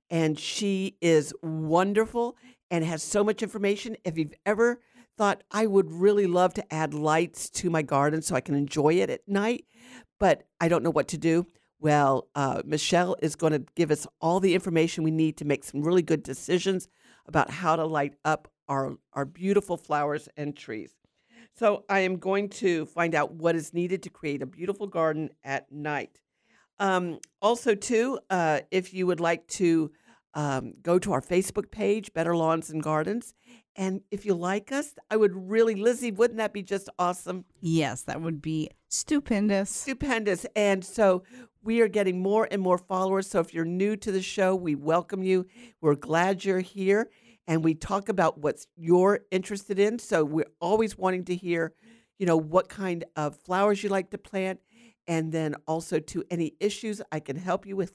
And 0.09 0.39
she 0.39 0.97
is 1.01 1.33
wonderful 1.41 2.35
and 2.69 2.83
has 2.83 3.03
so 3.03 3.23
much 3.23 3.43
information. 3.43 3.95
If 4.03 4.17
you've 4.17 4.33
ever 4.45 4.79
thought, 5.17 5.43
I 5.51 5.65
would 5.65 5.91
really 5.91 6.27
love 6.27 6.53
to 6.55 6.73
add 6.73 6.93
lights 6.93 7.49
to 7.51 7.69
my 7.69 7.81
garden 7.81 8.21
so 8.21 8.35
I 8.35 8.41
can 8.41 8.55
enjoy 8.55 8.95
it 8.95 9.09
at 9.09 9.27
night, 9.27 9.65
but 10.19 10.43
I 10.59 10.67
don't 10.67 10.83
know 10.83 10.91
what 10.91 11.07
to 11.09 11.17
do. 11.17 11.47
Well, 11.79 12.27
uh, 12.35 12.61
Michelle 12.65 13.15
is 13.21 13.35
going 13.35 13.53
to 13.53 13.63
give 13.75 13.91
us 13.91 14.07
all 14.19 14.39
the 14.39 14.53
information 14.53 15.03
we 15.03 15.11
need 15.11 15.37
to 15.37 15.45
make 15.45 15.63
some 15.63 15.81
really 15.81 16.01
good 16.01 16.23
decisions 16.23 16.87
about 17.27 17.49
how 17.49 17.75
to 17.75 17.85
light 17.85 18.15
up 18.23 18.49
our, 18.67 18.95
our 19.13 19.25
beautiful 19.25 19.77
flowers 19.77 20.27
and 20.35 20.55
trees. 20.55 20.91
So 21.57 21.85
I 21.87 22.01
am 22.01 22.17
going 22.17 22.49
to 22.49 22.85
find 22.85 23.15
out 23.15 23.33
what 23.33 23.55
is 23.55 23.73
needed 23.73 24.03
to 24.03 24.09
create 24.09 24.41
a 24.41 24.45
beautiful 24.45 24.87
garden 24.87 25.29
at 25.41 25.71
night. 25.71 26.19
Um, 26.79 27.19
also, 27.41 27.75
too, 27.75 28.19
uh, 28.29 28.59
if 28.71 28.93
you 28.93 29.07
would 29.07 29.21
like 29.21 29.47
to 29.47 29.91
um, 30.33 30.73
go 30.81 30.99
to 30.99 31.13
our 31.13 31.21
Facebook 31.21 31.71
page, 31.71 32.13
Better 32.13 32.35
Lawns 32.35 32.69
and 32.69 32.83
Gardens, 32.83 33.33
and 33.77 34.01
if 34.11 34.25
you 34.25 34.33
like 34.33 34.73
us, 34.73 34.95
I 35.09 35.15
would 35.15 35.31
really, 35.33 35.75
Lizzie, 35.75 36.11
wouldn't 36.11 36.39
that 36.39 36.51
be 36.51 36.61
just 36.61 36.89
awesome? 36.99 37.45
Yes, 37.61 38.01
that 38.03 38.21
would 38.21 38.41
be 38.41 38.69
stupendous. 38.89 39.69
Stupendous. 39.69 40.45
And 40.57 40.83
so 40.83 41.23
we 41.63 41.79
are 41.79 41.87
getting 41.87 42.21
more 42.21 42.49
and 42.51 42.61
more 42.61 42.77
followers. 42.77 43.29
So 43.29 43.39
if 43.39 43.53
you're 43.53 43.63
new 43.63 43.95
to 43.95 44.11
the 44.11 44.21
show, 44.21 44.55
we 44.55 44.75
welcome 44.75 45.23
you. 45.23 45.47
We're 45.79 45.95
glad 45.95 46.43
you're 46.43 46.59
here 46.59 47.09
and 47.47 47.63
we 47.63 47.75
talk 47.75 48.09
about 48.09 48.39
what 48.39 48.65
you're 48.75 49.19
interested 49.31 49.79
in. 49.79 49.99
So 49.99 50.23
we're 50.23 50.45
always 50.59 50.97
wanting 50.97 51.25
to 51.25 51.35
hear, 51.35 51.73
you 52.17 52.25
know, 52.25 52.37
what 52.37 52.69
kind 52.69 53.03
of 53.15 53.37
flowers 53.37 53.83
you 53.83 53.89
like 53.89 54.09
to 54.11 54.17
plant, 54.17 54.59
and 55.07 55.31
then 55.31 55.55
also 55.67 55.99
to 55.99 56.23
any 56.31 56.53
issues 56.59 57.01
I 57.11 57.19
can 57.19 57.35
help 57.35 57.65
you 57.65 57.75
with. 57.75 57.93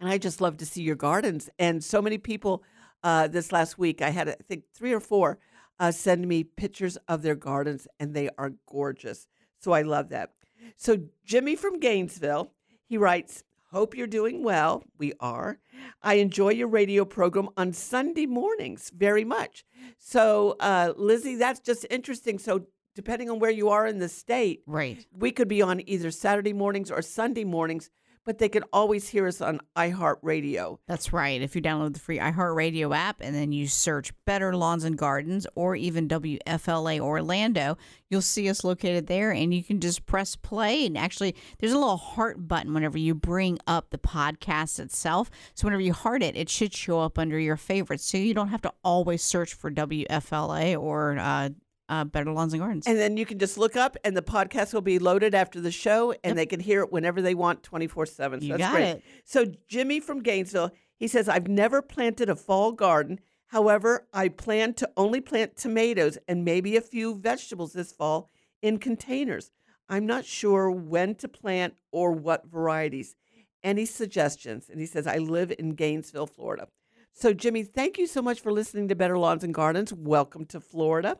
And 0.00 0.08
I 0.08 0.18
just 0.18 0.40
love 0.40 0.56
to 0.58 0.66
see 0.66 0.82
your 0.82 0.96
gardens. 0.96 1.50
And 1.58 1.82
so 1.84 2.02
many 2.02 2.18
people 2.18 2.62
uh, 3.02 3.28
this 3.28 3.52
last 3.52 3.78
week, 3.78 4.00
I 4.02 4.10
had 4.10 4.28
I 4.28 4.36
think 4.48 4.64
three 4.74 4.92
or 4.92 5.00
four 5.00 5.38
uh, 5.78 5.90
send 5.92 6.26
me 6.26 6.44
pictures 6.44 6.96
of 7.08 7.22
their 7.22 7.34
gardens, 7.34 7.86
and 8.00 8.14
they 8.14 8.30
are 8.38 8.52
gorgeous. 8.66 9.26
So 9.58 9.72
I 9.72 9.82
love 9.82 10.08
that. 10.10 10.30
So 10.76 10.98
Jimmy 11.24 11.56
from 11.56 11.80
Gainesville, 11.80 12.50
he 12.86 12.96
writes, 12.96 13.44
Hope 13.74 13.96
you're 13.96 14.06
doing 14.06 14.44
well. 14.44 14.84
We 14.98 15.14
are. 15.18 15.58
I 16.00 16.14
enjoy 16.14 16.50
your 16.50 16.68
radio 16.68 17.04
program 17.04 17.48
on 17.56 17.72
Sunday 17.72 18.24
mornings 18.24 18.92
very 18.96 19.24
much. 19.24 19.64
So, 19.98 20.54
uh, 20.60 20.92
Lizzie, 20.96 21.34
that's 21.34 21.58
just 21.58 21.84
interesting. 21.90 22.38
So, 22.38 22.66
depending 22.94 23.28
on 23.30 23.40
where 23.40 23.50
you 23.50 23.70
are 23.70 23.84
in 23.84 23.98
the 23.98 24.08
state, 24.08 24.62
right, 24.68 25.04
we 25.12 25.32
could 25.32 25.48
be 25.48 25.60
on 25.60 25.82
either 25.88 26.12
Saturday 26.12 26.52
mornings 26.52 26.88
or 26.88 27.02
Sunday 27.02 27.42
mornings 27.42 27.90
but 28.24 28.38
they 28.38 28.48
can 28.48 28.64
always 28.72 29.08
hear 29.08 29.26
us 29.26 29.40
on 29.40 29.60
iHeartRadio. 29.76 30.78
That's 30.88 31.12
right. 31.12 31.40
If 31.40 31.54
you 31.54 31.62
download 31.62 31.94
the 31.94 32.00
free 32.00 32.18
iHeartRadio 32.18 32.94
app 32.96 33.20
and 33.20 33.34
then 33.34 33.52
you 33.52 33.66
search 33.66 34.12
Better 34.24 34.56
Lawns 34.56 34.84
and 34.84 34.96
Gardens 34.96 35.46
or 35.54 35.76
even 35.76 36.08
WFLA 36.08 37.00
Orlando, 37.00 37.76
you'll 38.08 38.22
see 38.22 38.48
us 38.48 38.64
located 38.64 39.06
there 39.06 39.30
and 39.30 39.52
you 39.52 39.62
can 39.62 39.80
just 39.80 40.06
press 40.06 40.36
play. 40.36 40.86
And 40.86 40.96
actually, 40.96 41.34
there's 41.58 41.72
a 41.72 41.78
little 41.78 41.96
heart 41.96 42.48
button 42.48 42.72
whenever 42.72 42.98
you 42.98 43.14
bring 43.14 43.58
up 43.66 43.90
the 43.90 43.98
podcast 43.98 44.80
itself. 44.80 45.30
So 45.54 45.66
whenever 45.66 45.82
you 45.82 45.92
heart 45.92 46.22
it, 46.22 46.36
it 46.36 46.48
should 46.48 46.74
show 46.74 47.00
up 47.00 47.18
under 47.18 47.38
your 47.38 47.56
favorites. 47.56 48.04
So 48.04 48.18
you 48.18 48.34
don't 48.34 48.48
have 48.48 48.62
to 48.62 48.72
always 48.82 49.22
search 49.22 49.54
for 49.54 49.70
WFLA 49.70 50.80
or 50.80 51.18
uh, 51.18 51.50
uh, 51.88 52.04
Better 52.04 52.30
Lawns 52.32 52.52
and 52.52 52.60
Gardens. 52.62 52.86
And 52.86 52.98
then 52.98 53.16
you 53.16 53.26
can 53.26 53.38
just 53.38 53.58
look 53.58 53.76
up, 53.76 53.96
and 54.04 54.16
the 54.16 54.22
podcast 54.22 54.72
will 54.72 54.80
be 54.80 54.98
loaded 54.98 55.34
after 55.34 55.60
the 55.60 55.70
show, 55.70 56.12
and 56.12 56.30
Yep. 56.30 56.36
they 56.36 56.46
can 56.46 56.60
hear 56.60 56.80
it 56.82 56.92
whenever 56.92 57.20
they 57.22 57.34
want, 57.34 57.62
twenty 57.62 57.86
four 57.86 58.06
seven. 58.06 58.40
So 58.40 58.46
You 58.46 58.52
that's 58.52 58.62
got 58.62 58.72
great. 58.72 58.88
it. 58.90 59.02
So 59.24 59.44
Jimmy 59.68 60.00
from 60.00 60.22
Gainesville, 60.22 60.70
he 60.96 61.08
says, 61.08 61.28
"I've 61.28 61.48
never 61.48 61.82
planted 61.82 62.28
a 62.30 62.36
fall 62.36 62.72
garden. 62.72 63.20
However, 63.48 64.06
I 64.12 64.28
plan 64.28 64.74
to 64.74 64.90
only 64.96 65.20
plant 65.20 65.56
tomatoes 65.56 66.18
and 66.26 66.44
maybe 66.44 66.76
a 66.76 66.80
few 66.80 67.14
vegetables 67.14 67.72
this 67.72 67.92
fall 67.92 68.30
in 68.62 68.78
containers. 68.78 69.50
I'm 69.88 70.06
not 70.06 70.24
sure 70.24 70.70
when 70.70 71.14
to 71.16 71.28
plant 71.28 71.74
or 71.92 72.12
what 72.12 72.46
varieties. 72.46 73.14
Any 73.62 73.84
suggestions?" 73.84 74.68
And 74.70 74.80
he 74.80 74.86
says, 74.86 75.06
"I 75.06 75.18
live 75.18 75.52
in 75.58 75.70
Gainesville, 75.74 76.26
Florida." 76.26 76.68
So 77.12 77.32
Jimmy, 77.32 77.62
thank 77.62 77.96
you 77.98 78.06
so 78.08 78.20
much 78.22 78.40
for 78.40 78.50
listening 78.50 78.88
to 78.88 78.96
Better 78.96 79.16
Lawns 79.18 79.44
and 79.44 79.54
Gardens. 79.54 79.92
Welcome 79.92 80.46
to 80.46 80.60
Florida. 80.60 81.18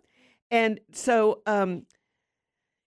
And 0.51 0.81
so, 0.93 1.43
um, 1.47 1.87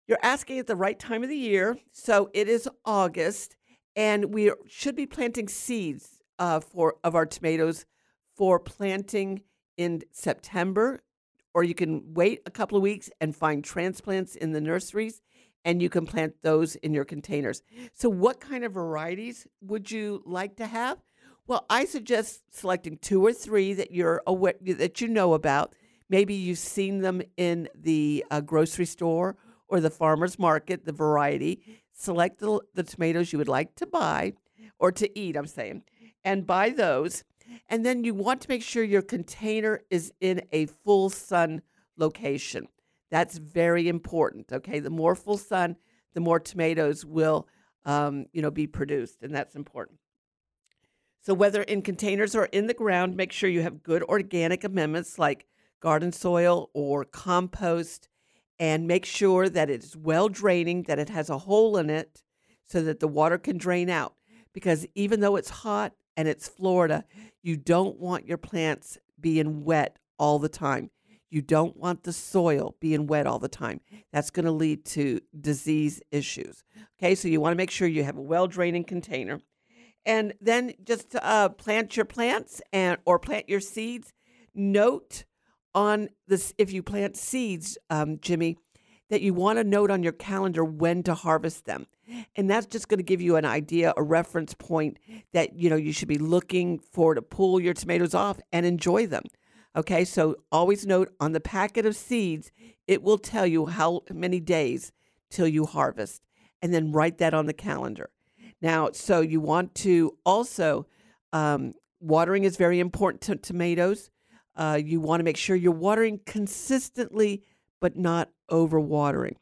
You're 0.08 0.20
asking 0.24 0.60
at 0.60 0.68
the 0.68 0.76
right 0.76 0.98
time 0.98 1.24
of 1.24 1.30
the 1.30 1.36
year. 1.36 1.78
So 1.92 2.30
it 2.34 2.48
is 2.48 2.70
August, 2.86 3.58
and 3.96 4.34
we 4.34 4.52
should 4.68 4.96
be 4.96 5.06
planting 5.06 5.50
seeds 5.50 6.20
uh, 6.40 6.60
for 6.62 6.96
of 7.04 7.14
our 7.16 7.26
tomatoes 7.26 7.86
for 8.36 8.60
planting 8.60 9.42
in 9.76 10.04
September, 10.12 11.02
or 11.54 11.64
you 11.64 11.74
can 11.74 12.14
wait 12.14 12.42
a 12.46 12.52
couple 12.52 12.78
of 12.78 12.84
weeks 12.84 13.10
and 13.20 13.36
find 13.36 13.64
transplants 13.64 14.36
in 14.36 14.52
the 14.54 14.62
nurseries, 14.62 15.22
and 15.66 15.82
you 15.82 15.90
can 15.90 16.06
plant 16.06 16.36
those 16.42 16.76
in 16.78 16.94
your 16.94 17.06
containers. 17.06 17.62
So, 17.94 18.08
what 18.10 18.40
kind 18.40 18.64
of 18.64 18.74
varieties 18.74 19.48
would 19.62 19.92
you 19.92 20.22
like 20.26 20.56
to 20.58 20.68
have? 20.68 21.00
Well, 21.48 21.66
I 21.70 21.86
suggest 21.86 22.44
selecting 22.52 22.98
two 22.98 23.26
or 23.26 23.34
three 23.34 23.74
that 23.74 23.92
you're 23.92 24.22
aware 24.28 24.54
that 24.62 25.02
you 25.02 25.08
know 25.08 25.34
about. 25.34 25.74
Maybe 26.10 26.34
you've 26.34 26.58
seen 26.58 27.00
them 27.00 27.22
in 27.36 27.68
the 27.76 28.26
uh, 28.32 28.42
grocery 28.42 28.86
store 28.86 29.36
or 29.68 29.80
the 29.80 29.90
farmer's 29.90 30.40
market, 30.40 30.86
the 30.86 30.94
variety. 30.94 31.62
Select 31.94 32.40
the, 32.40 32.62
the 32.74 32.84
tomatoes 32.84 33.32
you 33.32 33.38
would 33.40 33.48
like 33.48 33.76
to 33.76 33.86
buy 33.86 34.34
or 34.80 34.92
to 34.94 35.20
eat, 35.20 35.36
I'm 35.36 35.48
saying, 35.48 35.84
and 36.24 36.48
buy 36.48 36.70
those. 36.70 37.24
And 37.68 37.86
then 37.86 38.04
you 38.04 38.14
want 38.14 38.42
to 38.42 38.50
make 38.50 38.64
sure 38.64 38.84
your 38.84 39.02
container 39.02 39.82
is 39.90 40.14
in 40.20 40.42
a 40.52 40.66
full 40.68 41.10
sun 41.10 41.62
location. 41.98 42.68
That's 43.10 43.38
very 43.38 43.88
important. 43.88 44.52
Okay, 44.52 44.80
the 44.80 44.90
more 44.90 45.16
full 45.16 45.38
sun, 45.38 45.78
the 46.14 46.20
more 46.20 46.40
tomatoes 46.40 47.06
will, 47.06 47.48
um, 47.86 48.26
you 48.34 48.42
know, 48.42 48.52
be 48.52 48.68
produced, 48.68 49.24
and 49.24 49.34
that's 49.34 49.56
important. 49.56 50.00
So 51.22 51.34
whether 51.34 51.62
in 51.64 51.82
containers 51.82 52.36
or 52.36 52.46
in 52.46 52.68
the 52.68 52.74
ground, 52.74 53.16
make 53.16 53.32
sure 53.32 53.50
you 53.50 53.62
have 53.62 53.84
good 53.84 54.04
organic 54.04 54.64
amendments 54.64 55.20
like 55.20 55.46
garden 55.80 56.12
soil 56.12 56.70
or 56.74 57.06
compost, 57.06 58.10
and 58.60 58.88
make 58.88 59.06
sure 59.06 59.50
that 59.50 59.70
it's 59.70 59.96
well 59.96 60.30
draining, 60.30 60.84
that 60.84 61.00
it 61.00 61.10
has 61.10 61.30
a 61.30 61.38
hole 61.38 61.78
in 61.78 61.90
it, 61.90 62.24
so 62.66 62.82
that 62.82 63.00
the 63.00 63.08
water 63.08 63.38
can 63.38 63.58
drain 63.58 63.90
out. 63.90 64.16
Because 64.54 64.86
even 64.96 65.20
though 65.20 65.36
it's 65.36 65.50
hot 65.50 65.94
and 66.16 66.28
it's 66.28 66.48
Florida, 66.48 67.06
you 67.44 67.56
don't 67.56 68.00
want 68.00 68.28
your 68.28 68.38
plants 68.38 68.98
being 69.20 69.64
wet 69.64 69.98
all 70.18 70.40
the 70.40 70.50
time. 70.50 70.90
You 71.30 71.42
don't 71.42 71.76
want 71.76 72.04
the 72.04 72.14
soil 72.14 72.76
being 72.80 73.06
wet 73.06 73.28
all 73.28 73.40
the 73.40 73.50
time. 73.50 73.82
That's 74.14 74.30
going 74.30 74.46
to 74.46 74.52
lead 74.52 74.86
to 74.86 75.22
disease 75.40 76.02
issues. 76.10 76.64
Okay, 76.98 77.16
so 77.16 77.28
you 77.28 77.42
want 77.42 77.54
to 77.54 77.58
make 77.58 77.72
sure 77.72 77.88
you 77.88 78.04
have 78.04 78.18
a 78.18 78.22
well 78.22 78.48
draining 78.48 78.86
container. 78.86 79.42
And 80.06 80.34
then 80.40 80.74
just 80.86 81.16
uh, 81.16 81.50
plant 81.50 81.98
your 81.98 82.06
plants 82.06 82.62
and 82.72 82.98
or 83.06 83.20
plant 83.20 83.50
your 83.50 83.60
seeds. 83.60 84.14
Note 84.56 85.26
on 85.78 86.10
this 86.28 86.56
if 86.58 86.74
you 86.74 86.82
plant 86.82 87.16
seeds, 87.16 87.78
um, 87.92 88.18
Jimmy, 88.20 88.58
that 89.12 89.22
you 89.22 89.34
want 89.34 89.60
to 89.60 89.64
note 89.64 89.92
on 89.92 90.02
your 90.02 90.12
calendar 90.12 90.66
when 90.66 91.04
to 91.04 91.14
harvest 91.14 91.66
them. 91.66 91.86
And 92.36 92.50
that's 92.50 92.66
just 92.66 92.88
going 92.88 92.98
to 92.98 93.04
give 93.04 93.22
you 93.22 93.36
an 93.36 93.46
idea, 93.46 93.94
a 93.96 94.02
reference 94.02 94.56
point 94.56 94.98
that 95.34 95.56
you 95.56 95.70
know 95.70 95.76
you 95.76 95.94
should 95.94 96.08
be 96.08 96.18
looking 96.18 96.80
for 96.80 97.14
to 97.14 97.22
pull 97.22 97.60
your 97.60 97.76
tomatoes 97.76 98.16
off 98.16 98.40
and 98.52 98.66
enjoy 98.66 99.06
them. 99.06 99.24
Okay, 99.76 100.04
so 100.04 100.38
always 100.52 100.88
note 100.88 101.14
on 101.20 101.34
the 101.34 101.40
packet 101.40 101.86
of 101.86 101.96
seeds, 101.96 102.52
it 102.88 103.04
will 103.04 103.20
tell 103.20 103.46
you 103.46 103.68
how 103.68 104.02
many 104.12 104.40
days 104.40 104.92
till 105.30 105.48
you 105.48 105.66
harvest, 105.66 106.24
and 106.62 106.74
then 106.74 106.92
write 106.92 107.20
that 107.20 107.36
on 107.36 107.46
the 107.46 107.54
calendar. 107.54 108.10
Now, 108.62 108.90
so 108.94 109.22
you 109.22 109.40
want 109.40 109.76
to 109.76 110.18
also, 110.26 110.88
um, 111.34 111.74
watering 112.00 112.46
is 112.46 112.58
very 112.58 112.80
important 112.80 113.22
to 113.24 113.36
tomatoes. 113.36 114.10
Uh, 114.58 114.80
you 114.84 115.00
want 115.00 115.20
to 115.20 115.24
make 115.24 115.38
sure 115.38 115.56
you're 115.56 115.72
watering 115.72 116.20
consistently, 116.26 117.44
but 117.80 117.96
not 117.96 118.30
overwatering. 118.50 119.36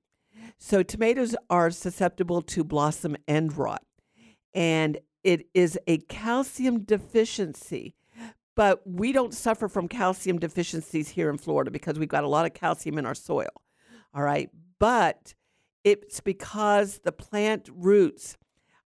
So 0.57 0.83
tomatoes 0.83 1.35
are 1.49 1.71
susceptible 1.71 2.41
to 2.41 2.63
blossom 2.63 3.15
end 3.27 3.57
rot, 3.57 3.83
and 4.53 4.97
it 5.23 5.47
is 5.53 5.79
a 5.87 5.97
calcium 5.97 6.83
deficiency. 6.83 7.95
But 8.55 8.81
we 8.85 9.11
don't 9.11 9.33
suffer 9.33 9.67
from 9.67 9.87
calcium 9.87 10.39
deficiencies 10.39 11.09
here 11.09 11.29
in 11.29 11.37
Florida 11.37 11.71
because 11.71 11.99
we've 11.99 12.07
got 12.07 12.23
a 12.23 12.29
lot 12.29 12.45
of 12.45 12.53
calcium 12.53 12.97
in 12.97 13.05
our 13.05 13.15
soil. 13.15 13.49
All 14.13 14.23
right. 14.23 14.49
But 14.79 15.33
it's 15.83 16.21
because 16.21 16.99
the 16.99 17.11
plant 17.11 17.69
roots 17.73 18.37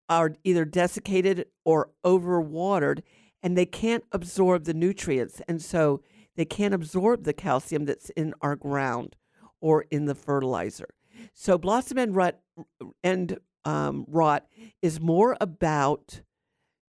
are 0.08 0.34
either 0.44 0.64
desiccated 0.64 1.46
or 1.64 1.90
overwatered 2.04 3.02
and 3.42 3.56
they 3.56 3.66
can't 3.66 4.04
absorb 4.12 4.64
the 4.64 4.74
nutrients. 4.74 5.42
And 5.48 5.60
so 5.60 6.02
they 6.36 6.44
can't 6.44 6.74
absorb 6.74 7.24
the 7.24 7.32
calcium 7.32 7.84
that's 7.84 8.10
in 8.10 8.34
our 8.40 8.56
ground 8.56 9.16
or 9.60 9.86
in 9.90 10.04
the 10.04 10.14
fertilizer. 10.14 10.88
So 11.34 11.58
blossom 11.58 12.12
rot, 12.12 12.38
end, 13.02 13.38
um, 13.64 14.04
rot 14.08 14.46
is 14.82 15.00
more 15.00 15.36
about 15.40 16.20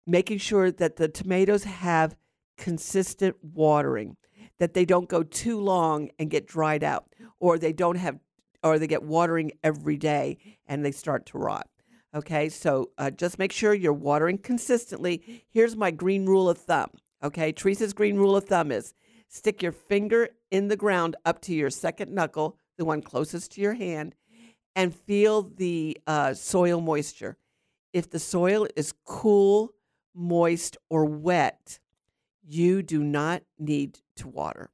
making 0.06 0.38
sure 0.38 0.70
that 0.70 0.96
the 0.96 1.08
tomatoes 1.08 1.64
have 1.64 2.16
consistent 2.56 3.36
watering, 3.42 4.16
that 4.58 4.74
they 4.74 4.84
don't 4.84 5.08
go 5.08 5.22
too 5.22 5.60
long 5.60 6.10
and 6.18 6.30
get 6.30 6.46
dried 6.46 6.82
out, 6.82 7.06
or 7.38 7.58
they 7.58 7.72
don't 7.72 7.96
have, 7.96 8.18
or 8.62 8.78
they 8.78 8.86
get 8.86 9.02
watering 9.02 9.52
every 9.62 9.96
day 9.96 10.38
and 10.66 10.84
they 10.84 10.90
start 10.90 11.26
to 11.26 11.38
rot. 11.38 11.68
Okay, 12.14 12.48
so 12.48 12.90
uh, 12.96 13.10
just 13.10 13.38
make 13.38 13.52
sure 13.52 13.74
you're 13.74 13.92
watering 13.92 14.38
consistently. 14.38 15.44
Here's 15.50 15.76
my 15.76 15.90
green 15.90 16.24
rule 16.24 16.48
of 16.48 16.58
thumb. 16.58 16.90
Okay, 17.22 17.52
Teresa's 17.52 17.92
green 17.92 18.16
rule 18.16 18.34
of 18.34 18.44
thumb 18.44 18.72
is 18.72 18.94
stick 19.28 19.62
your 19.62 19.72
finger 19.72 20.30
in 20.50 20.68
the 20.68 20.76
ground 20.76 21.16
up 21.24 21.40
to 21.42 21.54
your 21.54 21.70
second 21.70 22.12
knuckle, 22.12 22.56
the 22.76 22.84
one 22.84 23.02
closest 23.02 23.52
to 23.52 23.60
your 23.60 23.74
hand, 23.74 24.14
and 24.74 24.94
feel 24.94 25.42
the 25.42 25.96
uh, 26.06 26.34
soil 26.34 26.80
moisture. 26.80 27.36
If 27.92 28.10
the 28.10 28.18
soil 28.18 28.66
is 28.76 28.92
cool, 29.04 29.74
moist, 30.14 30.76
or 30.90 31.04
wet, 31.04 31.78
you 32.46 32.82
do 32.82 33.02
not 33.02 33.42
need 33.58 33.98
to 34.16 34.28
water. 34.28 34.70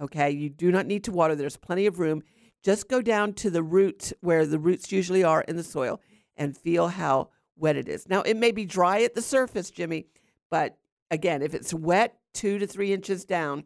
Okay, 0.00 0.30
you 0.30 0.48
do 0.48 0.70
not 0.70 0.86
need 0.86 1.04
to 1.04 1.12
water. 1.12 1.34
There's 1.34 1.56
plenty 1.56 1.86
of 1.86 1.98
room. 1.98 2.22
Just 2.62 2.88
go 2.88 3.02
down 3.02 3.34
to 3.34 3.50
the 3.50 3.62
roots 3.62 4.12
where 4.20 4.46
the 4.46 4.58
roots 4.58 4.92
usually 4.92 5.24
are 5.24 5.42
in 5.42 5.56
the 5.56 5.64
soil 5.64 6.00
and 6.36 6.56
feel 6.56 6.88
how 6.88 7.30
wet 7.56 7.76
it 7.76 7.88
is. 7.88 8.08
Now, 8.08 8.22
it 8.22 8.36
may 8.36 8.52
be 8.52 8.64
dry 8.64 9.02
at 9.02 9.14
the 9.14 9.22
surface, 9.22 9.70
Jimmy, 9.70 10.06
but 10.50 10.78
again, 11.10 11.42
if 11.42 11.54
it's 11.54 11.74
wet 11.74 12.16
two 12.32 12.58
to 12.58 12.66
three 12.66 12.92
inches 12.92 13.24
down, 13.24 13.64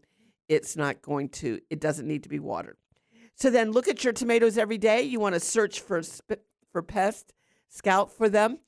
it's 0.49 0.77
not 0.77 1.03
going 1.03 1.29
to, 1.31 1.61
it 1.71 1.81
doesn't 1.81 2.07
need 2.07 2.23
to 2.23 2.29
be 2.29 2.39
watered. 2.39 2.77
So 3.35 3.51
then 3.51 3.73
look 3.73 3.89
at 3.89 4.05
your 4.05 4.13
tomatoes 4.13 4.59
every 4.59 4.79
day. 4.79 5.03
You 5.03 5.21
want 5.21 5.35
to 5.35 5.41
search 5.41 5.81
for, 5.81 6.03
for 6.71 6.83
pests, 6.83 7.33
scout 7.69 8.13
for 8.13 8.29
them, 8.29 8.59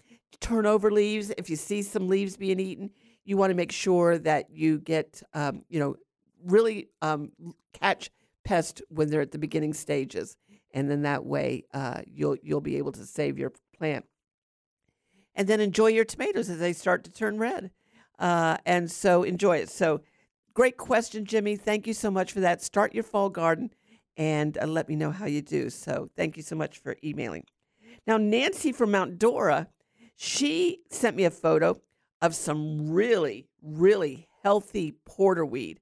turn 0.41 0.67
over 0.67 0.91
leaves. 0.91 1.33
If 1.39 1.49
you 1.51 1.57
see 1.57 1.83
some 1.83 2.09
leaves 2.09 2.37
being 2.37 2.61
eaten, 2.61 2.91
you 3.25 3.37
want 3.37 3.51
to 3.51 3.57
make 3.57 3.73
sure 3.73 4.19
that 4.19 4.51
you 4.51 4.79
get, 4.79 5.23
um, 5.35 5.63
you 5.69 5.81
know, 5.81 5.97
really 6.45 6.89
um, 7.03 7.31
catch 7.73 8.11
pests 8.45 8.81
when 8.89 9.11
they're 9.11 9.21
at 9.21 9.33
the 9.33 9.39
beginning 9.39 9.75
stages, 9.75 10.37
and 10.73 10.91
then 10.91 11.03
that 11.03 11.25
way 11.25 11.65
uh, 11.75 12.03
you'll 12.07 12.37
you'll 12.43 12.61
be 12.61 12.77
able 12.77 12.93
to 12.93 13.05
save 13.05 13.39
your 13.39 13.53
plant. 13.77 14.05
And 15.35 15.49
then 15.49 15.61
enjoy 15.61 15.89
your 15.89 16.05
tomatoes 16.05 16.49
as 16.49 16.59
they 16.59 16.73
start 16.73 17.05
to 17.05 17.11
turn 17.11 17.39
red, 17.39 17.71
uh, 18.19 18.59
and 18.65 18.91
so 18.91 19.23
enjoy 19.23 19.59
it. 19.59 19.69
So, 19.69 20.01
great 20.57 20.79
question, 20.79 21.27
Jimmy. 21.27 21.55
Thank 21.55 21.87
you 21.87 21.93
so 21.93 22.11
much 22.11 22.33
for 22.33 22.41
that. 22.41 22.63
Start 22.63 22.95
your 22.95 23.05
fall 23.05 23.29
garden, 23.29 23.71
and 24.17 24.57
uh, 24.57 24.67
let 24.67 24.89
me 24.89 24.97
know 24.97 25.11
how 25.11 25.27
you 25.27 25.43
do. 25.43 25.69
So, 25.69 26.09
thank 26.17 26.39
you 26.39 26.43
so 26.43 26.57
much 26.57 26.79
for 26.79 26.97
emailing. 27.05 27.45
Now, 28.07 28.17
Nancy 28.17 28.73
from 28.73 28.91
Mount 28.91 29.19
Dora, 29.19 29.69
she 30.17 30.81
sent 30.91 31.15
me 31.15 31.25
a 31.25 31.31
photo 31.31 31.77
of 32.23 32.35
some 32.35 32.91
really, 32.91 33.47
really 33.63 34.29
healthy 34.43 34.95
porterweed. 35.07 35.77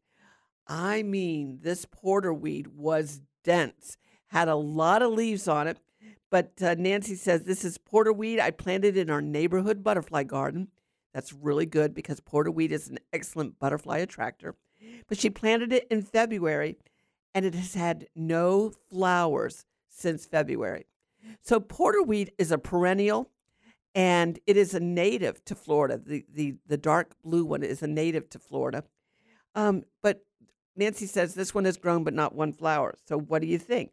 I 0.67 1.05
mean, 1.05 1.61
this 1.63 1.87
porterweed 1.87 2.67
was 2.67 3.21
dense, 3.45 3.97
had 4.29 4.49
a 4.49 4.57
lot 4.57 5.03
of 5.03 5.13
leaves 5.13 5.47
on 5.47 5.69
it. 5.69 5.79
But 6.33 6.61
uh, 6.61 6.75
Nancy 6.77 7.15
says 7.15 7.45
this 7.45 7.65
is 7.65 7.79
porterweed. 7.79 8.41
I 8.41 8.51
planted 8.51 8.97
it 8.97 9.03
in 9.03 9.11
our 9.11 9.23
neighborhood 9.23 9.85
butterfly 9.85 10.25
garden. 10.25 10.69
That's 11.15 11.33
really 11.33 11.65
good 11.65 11.95
because 11.95 12.21
porterweed 12.21 12.73
is 12.73 12.89
an 12.89 12.99
excellent 13.13 13.59
butterfly 13.59 13.99
attractor. 13.99 14.57
But 15.09 15.19
she 15.19 15.31
planted 15.31 15.73
it 15.73 15.87
in 15.91 16.03
February 16.03 16.77
and 17.35 17.47
it 17.47 17.55
has 17.55 17.75
had 17.75 18.09
no 18.15 18.71
flowers 18.91 19.65
since 19.89 20.27
February. 20.27 20.87
So, 21.43 21.61
porterweed 21.61 22.31
is 22.37 22.51
a 22.53 22.59
perennial 22.59 23.31
and 23.95 24.39
it 24.47 24.57
is 24.57 24.75
a 24.75 24.81
native 24.81 25.45
to 25.47 25.55
Florida. 25.55 26.01
The 26.05 26.25
the 26.33 26.57
the 26.67 26.77
dark 26.77 27.15
blue 27.23 27.45
one 27.45 27.63
is 27.63 27.83
a 27.83 27.87
native 27.87 28.29
to 28.31 28.39
Florida. 28.39 28.85
Um, 29.55 29.85
but 30.03 30.25
Nancy 30.77 31.07
says 31.07 31.35
this 31.35 31.55
one 31.55 31.65
has 31.65 31.77
grown, 31.77 32.05
but 32.05 32.15
not 32.15 32.35
one 32.35 32.53
flower. 32.53 32.97
So 33.07 33.19
what 33.19 33.41
do 33.41 33.49
you 33.49 33.59
think? 33.59 33.93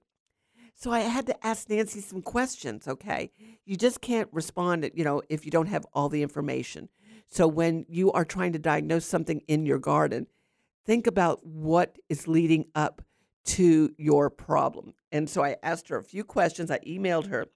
So 0.75 0.91
I 0.91 1.01
had 1.01 1.27
to 1.27 1.45
ask 1.45 1.69
Nancy 1.69 2.01
some 2.01 2.21
questions. 2.21 2.87
Okay, 2.87 3.31
you 3.65 3.77
just 3.77 4.01
can't 4.01 4.29
respond, 4.31 4.89
you 4.95 5.03
know, 5.03 5.21
if 5.29 5.45
you 5.45 5.51
don't 5.51 5.67
have 5.67 5.85
all 5.93 6.09
the 6.09 6.23
information. 6.23 6.89
So 7.31 7.47
when 7.47 7.85
you 7.87 8.11
are 8.11 8.25
trying 8.25 8.51
to 8.53 8.59
diagnose 8.59 9.05
something 9.05 9.41
in 9.47 9.65
your 9.65 9.79
garden, 9.79 10.27
think 10.85 11.07
about 11.07 11.45
what 11.45 11.97
is 12.09 12.27
leading 12.27 12.65
up 12.75 13.01
to 13.43 13.93
your 13.97 14.29
problem. 14.29 14.93
And 15.11 15.29
so 15.29 15.43
I 15.43 15.55
asked 15.63 15.87
her 15.89 15.97
a 15.97 16.03
few 16.03 16.25
questions. 16.25 16.69
I 16.69 16.79
emailed 16.79 17.27
her 17.27 17.47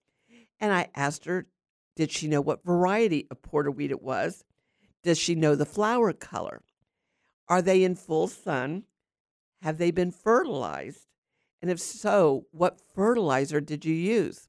and 0.59 0.73
I 0.73 0.87
asked 0.95 1.25
her, 1.25 1.47
did 1.95 2.11
she 2.11 2.27
know 2.27 2.41
what 2.41 2.65
variety 2.65 3.27
of 3.29 3.41
porterweed 3.41 3.91
it 3.91 4.01
was? 4.01 4.43
Does 5.03 5.17
she 5.17 5.35
know 5.35 5.55
the 5.55 5.65
flower 5.65 6.13
color? 6.13 6.61
Are 7.47 7.61
they 7.61 7.83
in 7.83 7.95
full 7.95 8.27
sun? 8.27 8.83
Have 9.61 9.77
they 9.77 9.91
been 9.91 10.11
fertilized? 10.11 11.07
And 11.61 11.69
if 11.69 11.79
so, 11.79 12.45
what 12.51 12.79
fertilizer 12.93 13.59
did 13.59 13.85
you 13.85 13.93
use? 13.93 14.47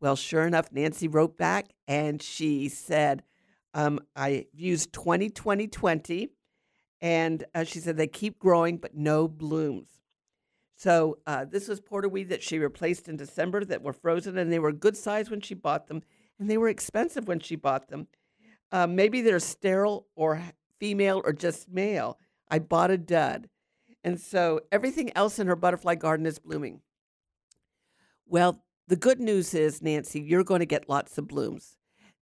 Well, 0.00 0.16
sure 0.16 0.46
enough, 0.46 0.72
Nancy 0.72 1.08
wrote 1.08 1.36
back 1.36 1.68
and 1.86 2.22
she 2.22 2.68
said, 2.68 3.22
um, 3.74 4.00
I 4.16 4.46
used 4.52 4.92
20 4.92 5.30
20 5.30 5.68
20. 5.68 6.28
And 7.00 7.44
uh, 7.54 7.64
she 7.64 7.78
said 7.78 7.96
they 7.96 8.08
keep 8.08 8.38
growing, 8.38 8.78
but 8.78 8.96
no 8.96 9.28
blooms. 9.28 9.88
So 10.76 11.18
uh, 11.26 11.44
this 11.44 11.68
was 11.68 11.80
porterweed 11.80 12.28
that 12.28 12.42
she 12.42 12.58
replaced 12.58 13.08
in 13.08 13.16
December 13.16 13.64
that 13.64 13.82
were 13.82 13.92
frozen, 13.92 14.38
and 14.38 14.52
they 14.52 14.58
were 14.58 14.72
good 14.72 14.96
size 14.96 15.30
when 15.30 15.40
she 15.40 15.54
bought 15.54 15.88
them, 15.88 16.02
and 16.38 16.50
they 16.50 16.58
were 16.58 16.68
expensive 16.68 17.26
when 17.26 17.40
she 17.40 17.56
bought 17.56 17.88
them. 17.88 18.08
Uh, 18.70 18.86
maybe 18.86 19.22
they're 19.22 19.40
sterile 19.40 20.06
or 20.14 20.42
female 20.78 21.22
or 21.24 21.32
just 21.32 21.68
male. 21.68 22.18
I 22.50 22.58
bought 22.58 22.90
a 22.90 22.98
dud. 22.98 23.48
And 24.04 24.20
so 24.20 24.60
everything 24.70 25.10
else 25.16 25.38
in 25.38 25.46
her 25.46 25.56
butterfly 25.56 25.96
garden 25.96 26.26
is 26.26 26.38
blooming. 26.38 26.80
Well, 28.26 28.62
the 28.86 28.96
good 28.96 29.20
news 29.20 29.54
is, 29.54 29.82
Nancy, 29.82 30.20
you're 30.20 30.44
going 30.44 30.60
to 30.60 30.66
get 30.66 30.88
lots 30.88 31.18
of 31.18 31.28
blooms. 31.28 31.77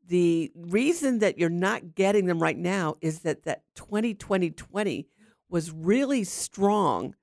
The 0.06 0.52
reason 0.54 1.20
that 1.20 1.38
you're 1.38 1.48
not 1.48 1.94
getting 1.94 2.26
them 2.26 2.42
right 2.42 2.58
now 2.58 2.96
is 3.00 3.20
that 3.20 3.44
that 3.44 3.62
2020 3.74 4.50
20 4.50 5.08
was 5.48 5.70
really 5.70 6.24
strong 6.24 7.14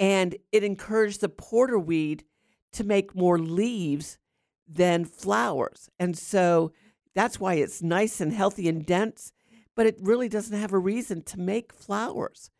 and 0.00 0.36
it 0.52 0.64
encouraged 0.64 1.20
the 1.20 1.28
porterweed 1.28 2.24
to 2.72 2.84
make 2.84 3.14
more 3.14 3.38
leaves 3.38 4.18
than 4.66 5.04
flowers. 5.04 5.88
And 5.98 6.16
so 6.16 6.72
that's 7.14 7.40
why 7.40 7.54
it's 7.54 7.82
nice 7.82 8.20
and 8.20 8.32
healthy 8.32 8.68
and 8.68 8.84
dense, 8.84 9.32
but 9.74 9.86
it 9.86 9.96
really 10.00 10.28
doesn't 10.28 10.58
have 10.58 10.72
a 10.72 10.78
reason 10.78 11.22
to 11.22 11.38
make 11.40 11.72
flowers. 11.72 12.50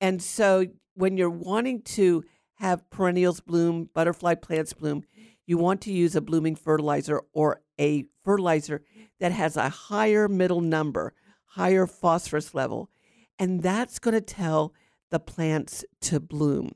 And 0.00 0.22
so 0.22 0.66
when 0.94 1.16
you're 1.16 1.30
wanting 1.30 1.82
to 1.82 2.24
have 2.56 2.88
perennials 2.90 3.40
bloom, 3.40 3.90
butterfly 3.92 4.34
plants 4.34 4.72
bloom, 4.72 5.04
you 5.46 5.58
want 5.58 5.80
to 5.82 5.92
use 5.92 6.16
a 6.16 6.20
blooming 6.20 6.56
fertilizer 6.56 7.22
or 7.32 7.60
a 7.78 8.04
fertilizer 8.22 8.82
that 9.20 9.32
has 9.32 9.56
a 9.56 9.68
higher 9.68 10.28
middle 10.28 10.60
number, 10.60 11.14
higher 11.44 11.86
phosphorus 11.86 12.54
level. 12.54 12.90
And 13.38 13.62
that's 13.62 13.98
going 13.98 14.14
to 14.14 14.20
tell 14.20 14.72
the 15.10 15.20
plants 15.20 15.84
to 16.02 16.20
bloom. 16.20 16.72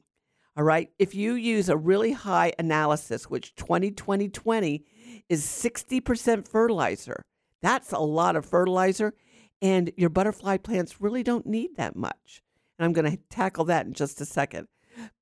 All 0.57 0.65
right. 0.65 0.91
If 0.99 1.15
you 1.15 1.35
use 1.35 1.69
a 1.69 1.77
really 1.77 2.13
high 2.13 2.53
analysis, 2.59 3.31
which 3.31 3.55
20 3.55 3.93
20 3.93 4.29
20 4.29 4.85
is 5.29 5.45
60% 5.45 6.49
fertilizer, 6.49 7.25
that's 7.63 7.93
a 7.93 7.99
lot 7.99 8.35
of 8.35 8.45
fertilizer. 8.45 9.15
And 9.63 9.93
your 9.97 10.11
butterfly 10.11 10.57
plants 10.57 11.01
really 11.01 11.23
don't 11.23 11.47
need 11.47 11.77
that 11.77 11.97
much. 11.97 12.43
And 12.79 12.85
I'm 12.85 12.93
going 12.93 13.11
to 13.11 13.19
tackle 13.31 13.67
that 13.67 13.87
in 13.87 13.93
just 13.93 14.21
a 14.21 14.25
second. 14.25 14.67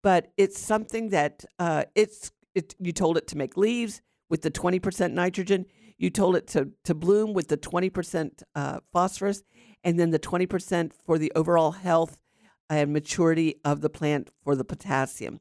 But 0.02 0.32
it's 0.38 0.58
something 0.58 1.10
that 1.10 1.44
uh, 1.58 1.84
it's 1.94 2.32
it, 2.56 2.74
you 2.80 2.92
told 2.92 3.16
it 3.16 3.28
to 3.28 3.36
make 3.36 3.56
leaves 3.56 4.00
with 4.28 4.42
the 4.42 4.50
20% 4.50 5.12
nitrogen. 5.12 5.66
You 5.98 6.10
told 6.10 6.34
it 6.34 6.46
to, 6.48 6.70
to 6.84 6.94
bloom 6.94 7.34
with 7.34 7.48
the 7.48 7.56
20% 7.56 8.42
uh, 8.54 8.80
phosphorus, 8.92 9.44
and 9.84 10.00
then 10.00 10.10
the 10.10 10.18
20% 10.18 10.92
for 11.04 11.18
the 11.18 11.30
overall 11.36 11.72
health 11.72 12.16
and 12.68 12.92
maturity 12.92 13.60
of 13.64 13.82
the 13.82 13.90
plant 13.90 14.30
for 14.42 14.56
the 14.56 14.64
potassium. 14.64 15.40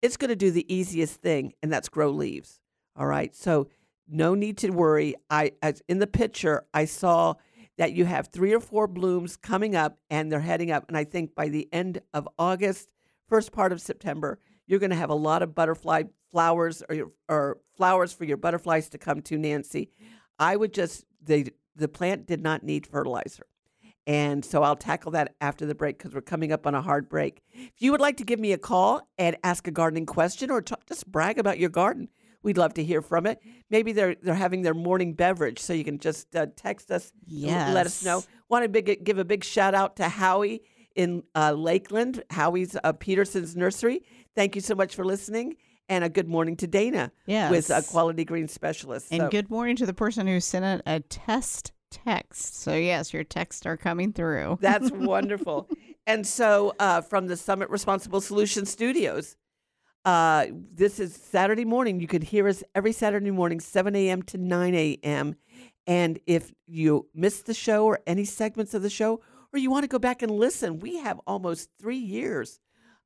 It's 0.00 0.16
going 0.16 0.30
to 0.30 0.36
do 0.36 0.50
the 0.50 0.72
easiest 0.72 1.16
thing, 1.16 1.52
and 1.62 1.72
that's 1.72 1.88
grow 1.88 2.10
leaves. 2.10 2.60
All 2.96 3.06
right. 3.06 3.34
So 3.34 3.68
no 4.08 4.34
need 4.34 4.58
to 4.58 4.70
worry. 4.70 5.14
I 5.30 5.52
as 5.62 5.82
in 5.88 5.98
the 5.98 6.06
picture 6.06 6.64
I 6.74 6.84
saw 6.86 7.34
that 7.78 7.92
you 7.92 8.04
have 8.04 8.28
three 8.28 8.52
or 8.52 8.60
four 8.60 8.86
blooms 8.86 9.36
coming 9.36 9.74
up, 9.76 9.98
and 10.10 10.30
they're 10.30 10.40
heading 10.40 10.70
up. 10.70 10.84
And 10.88 10.96
I 10.96 11.04
think 11.04 11.34
by 11.34 11.48
the 11.48 11.68
end 11.72 12.00
of 12.12 12.28
August, 12.38 12.88
first 13.28 13.52
part 13.52 13.72
of 13.72 13.80
September, 13.80 14.38
you're 14.66 14.78
going 14.78 14.90
to 14.90 14.96
have 14.96 15.10
a 15.10 15.14
lot 15.14 15.42
of 15.42 15.54
butterfly 15.54 16.04
flowers 16.30 16.82
or, 16.88 16.94
your, 16.94 17.12
or 17.28 17.58
flowers 17.76 18.12
for 18.12 18.24
your 18.24 18.36
butterflies 18.36 18.88
to 18.90 18.98
come 18.98 19.20
to. 19.22 19.38
Nancy, 19.38 19.90
I 20.38 20.56
would 20.56 20.72
just 20.72 21.04
the 21.22 21.52
the 21.74 21.88
plant 21.88 22.26
did 22.26 22.42
not 22.42 22.62
need 22.62 22.86
fertilizer. 22.86 23.46
And 24.06 24.44
so 24.44 24.62
I'll 24.64 24.76
tackle 24.76 25.12
that 25.12 25.36
after 25.40 25.64
the 25.64 25.76
break 25.76 25.96
because 25.96 26.12
we're 26.12 26.22
coming 26.22 26.50
up 26.50 26.66
on 26.66 26.74
a 26.74 26.82
hard 26.82 27.08
break. 27.08 27.40
If 27.52 27.80
you 27.80 27.92
would 27.92 28.00
like 28.00 28.16
to 28.16 28.24
give 28.24 28.40
me 28.40 28.52
a 28.52 28.58
call 28.58 29.06
and 29.16 29.36
ask 29.44 29.68
a 29.68 29.70
gardening 29.70 30.06
question 30.06 30.50
or 30.50 30.60
talk, 30.60 30.84
just 30.86 31.06
brag 31.06 31.38
about 31.38 31.60
your 31.60 31.70
garden, 31.70 32.08
we'd 32.42 32.58
love 32.58 32.74
to 32.74 32.84
hear 32.84 33.00
from 33.00 33.26
it. 33.26 33.38
Maybe 33.70 33.92
they're 33.92 34.16
they're 34.16 34.34
having 34.34 34.62
their 34.62 34.74
morning 34.74 35.14
beverage, 35.14 35.60
so 35.60 35.72
you 35.72 35.84
can 35.84 35.98
just 35.98 36.34
uh, 36.34 36.46
text 36.56 36.90
us, 36.90 37.12
yes. 37.26 37.72
let 37.72 37.86
us 37.86 38.04
know. 38.04 38.24
Want 38.48 38.64
to 38.64 38.68
big, 38.68 39.04
give 39.04 39.18
a 39.18 39.24
big 39.24 39.44
shout 39.44 39.74
out 39.74 39.96
to 39.96 40.08
Howie 40.08 40.62
in 40.94 41.22
uh, 41.34 41.52
Lakeland, 41.52 42.22
Howie's 42.30 42.76
uh, 42.82 42.92
Peterson's 42.92 43.56
Nursery. 43.56 44.02
Thank 44.34 44.54
you 44.54 44.60
so 44.60 44.74
much 44.74 44.94
for 44.94 45.04
listening. 45.04 45.56
And 45.88 46.04
a 46.04 46.08
good 46.08 46.28
morning 46.28 46.56
to 46.56 46.66
Dana 46.66 47.12
yes. 47.26 47.50
with 47.50 47.70
a 47.70 47.82
Quality 47.82 48.24
Green 48.24 48.48
Specialist. 48.48 49.08
And 49.10 49.22
so. 49.22 49.28
good 49.28 49.50
morning 49.50 49.76
to 49.76 49.84
the 49.84 49.92
person 49.92 50.26
who 50.26 50.40
sent 50.40 50.64
a, 50.64 50.82
a 50.86 51.00
test 51.00 51.72
text. 51.90 52.56
So, 52.56 52.74
yes, 52.74 53.12
your 53.12 53.24
texts 53.24 53.66
are 53.66 53.76
coming 53.76 54.12
through. 54.12 54.58
That's 54.62 54.90
wonderful. 54.92 55.68
And 56.06 56.26
so, 56.26 56.72
uh, 56.78 57.02
from 57.02 57.26
the 57.26 57.36
Summit 57.36 57.68
Responsible 57.68 58.20
Solutions 58.20 58.70
Studios, 58.70 59.36
uh, 60.04 60.46
this 60.72 60.98
is 60.98 61.14
Saturday 61.14 61.64
morning. 61.64 62.00
You 62.00 62.06
could 62.06 62.24
hear 62.24 62.48
us 62.48 62.64
every 62.74 62.92
Saturday 62.92 63.30
morning, 63.30 63.60
7 63.60 63.94
a.m. 63.94 64.22
to 64.22 64.38
9 64.38 64.74
a.m. 64.74 65.36
And 65.86 66.18
if 66.26 66.52
you 66.66 67.08
missed 67.14 67.46
the 67.46 67.54
show 67.54 67.84
or 67.84 68.00
any 68.06 68.24
segments 68.24 68.72
of 68.72 68.82
the 68.82 68.90
show, 68.90 69.20
or 69.52 69.58
you 69.58 69.70
want 69.70 69.84
to 69.84 69.88
go 69.88 69.98
back 69.98 70.22
and 70.22 70.30
listen, 70.30 70.78
we 70.78 70.96
have 70.98 71.20
almost 71.26 71.68
three 71.78 71.98
years 71.98 72.60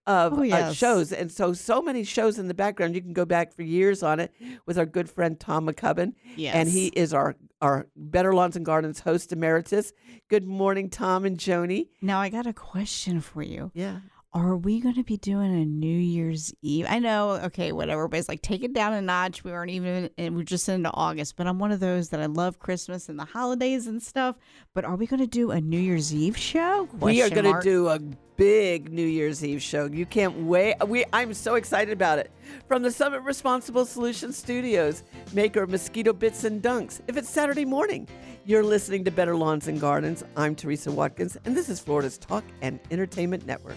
of 0.06 0.34
oh, 0.38 0.42
yes. 0.42 0.70
uh, 0.70 0.72
shows. 0.72 1.12
And 1.12 1.30
so, 1.30 1.52
so 1.52 1.82
many 1.82 2.04
shows 2.04 2.38
in 2.38 2.48
the 2.48 2.54
background. 2.54 2.94
You 2.94 3.02
can 3.02 3.12
go 3.12 3.24
back 3.24 3.52
for 3.52 3.62
years 3.62 4.02
on 4.02 4.20
it 4.20 4.32
with 4.64 4.78
our 4.78 4.86
good 4.86 5.10
friend 5.10 5.38
Tom 5.38 5.66
MacCubbin. 5.66 6.12
Yes. 6.36 6.54
And 6.54 6.68
he 6.68 6.88
is 6.88 7.12
our, 7.12 7.36
our 7.60 7.88
Better 7.96 8.34
Lawns 8.34 8.56
and 8.56 8.64
Gardens 8.64 9.00
host 9.00 9.32
emeritus. 9.32 9.92
Good 10.28 10.46
morning, 10.46 10.90
Tom 10.90 11.24
and 11.24 11.36
Joni. 11.36 11.88
Now, 12.00 12.20
I 12.20 12.28
got 12.28 12.46
a 12.46 12.52
question 12.52 13.20
for 13.20 13.42
you. 13.42 13.70
Yeah. 13.74 13.98
Are 14.36 14.54
we 14.54 14.80
going 14.80 14.96
to 14.96 15.02
be 15.02 15.16
doing 15.16 15.50
a 15.50 15.64
New 15.64 15.98
Year's 15.98 16.52
Eve? 16.60 16.84
I 16.86 16.98
know, 16.98 17.40
okay, 17.44 17.72
whatever. 17.72 18.02
Everybody's 18.02 18.28
like, 18.28 18.42
take 18.42 18.62
it 18.62 18.74
down 18.74 18.92
a 18.92 19.00
notch. 19.00 19.42
We 19.42 19.50
weren't 19.50 19.70
even, 19.70 20.10
and 20.18 20.36
we're 20.36 20.42
just 20.42 20.68
into 20.68 20.90
August. 20.92 21.36
But 21.36 21.46
I'm 21.46 21.58
one 21.58 21.72
of 21.72 21.80
those 21.80 22.10
that 22.10 22.20
I 22.20 22.26
love 22.26 22.58
Christmas 22.58 23.08
and 23.08 23.18
the 23.18 23.24
holidays 23.24 23.86
and 23.86 24.02
stuff. 24.02 24.36
But 24.74 24.84
are 24.84 24.94
we 24.94 25.06
going 25.06 25.20
to 25.20 25.26
do 25.26 25.52
a 25.52 25.60
New 25.62 25.78
Year's 25.78 26.14
Eve 26.14 26.36
show? 26.36 26.86
we 27.00 27.22
are 27.22 27.30
going 27.30 27.50
to 27.50 27.62
do 27.62 27.88
a 27.88 27.98
big 28.36 28.92
New 28.92 29.06
Year's 29.06 29.42
Eve 29.42 29.62
show. 29.62 29.86
You 29.86 30.04
can't 30.04 30.42
wait. 30.42 30.74
We 30.86 31.06
I'm 31.14 31.32
so 31.32 31.54
excited 31.54 31.94
about 31.94 32.18
it. 32.18 32.30
From 32.68 32.82
the 32.82 32.90
Summit 32.90 33.22
Responsible 33.22 33.86
Solutions 33.86 34.36
Studios, 34.36 35.02
maker 35.32 35.62
of 35.62 35.70
mosquito 35.70 36.12
bits 36.12 36.44
and 36.44 36.62
dunks. 36.62 37.00
If 37.08 37.16
it's 37.16 37.30
Saturday 37.30 37.64
morning, 37.64 38.06
you're 38.44 38.62
listening 38.62 39.02
to 39.04 39.10
Better 39.10 39.34
Lawns 39.34 39.66
and 39.66 39.80
Gardens. 39.80 40.24
I'm 40.36 40.54
Teresa 40.54 40.92
Watkins, 40.92 41.38
and 41.46 41.56
this 41.56 41.70
is 41.70 41.80
Florida's 41.80 42.18
Talk 42.18 42.44
and 42.60 42.78
Entertainment 42.90 43.46
Network. 43.46 43.76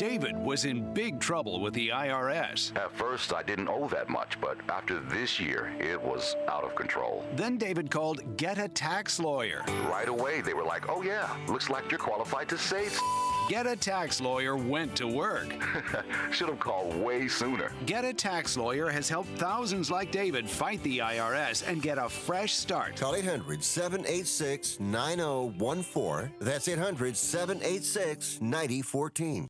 David 0.00 0.34
was 0.38 0.64
in 0.64 0.94
big 0.94 1.20
trouble 1.20 1.60
with 1.60 1.74
the 1.74 1.88
IRS. 1.88 2.74
At 2.74 2.90
first, 2.96 3.34
I 3.34 3.42
didn't 3.42 3.68
owe 3.68 3.86
that 3.88 4.08
much, 4.08 4.40
but 4.40 4.56
after 4.70 4.98
this 4.98 5.38
year, 5.38 5.74
it 5.78 6.00
was 6.00 6.36
out 6.48 6.64
of 6.64 6.74
control. 6.74 7.22
Then 7.36 7.58
David 7.58 7.90
called 7.90 8.38
Get 8.38 8.56
a 8.56 8.66
Tax 8.66 9.20
Lawyer. 9.20 9.62
Right 9.90 10.08
away, 10.08 10.40
they 10.40 10.54
were 10.54 10.64
like, 10.64 10.88
oh, 10.88 11.02
yeah, 11.02 11.36
looks 11.48 11.68
like 11.68 11.90
you're 11.90 11.98
qualified 11.98 12.48
to 12.48 12.56
save. 12.56 12.98
Get 13.50 13.66
a 13.66 13.76
Tax 13.76 14.22
Lawyer 14.22 14.56
went 14.56 14.96
to 14.96 15.06
work. 15.06 15.52
Should 16.30 16.48
have 16.48 16.60
called 16.60 16.96
way 16.96 17.28
sooner. 17.28 17.70
Get 17.84 18.06
a 18.06 18.14
Tax 18.14 18.56
Lawyer 18.56 18.88
has 18.88 19.06
helped 19.06 19.36
thousands 19.36 19.90
like 19.90 20.10
David 20.10 20.48
fight 20.48 20.82
the 20.82 21.00
IRS 21.00 21.68
and 21.68 21.82
get 21.82 21.98
a 21.98 22.08
fresh 22.08 22.54
start. 22.54 22.96
Call 22.96 23.16
800 23.16 23.62
786 23.62 24.80
9014. 24.80 26.32
That's 26.40 26.68
800 26.68 27.14
786 27.14 28.40
9014. 28.40 29.49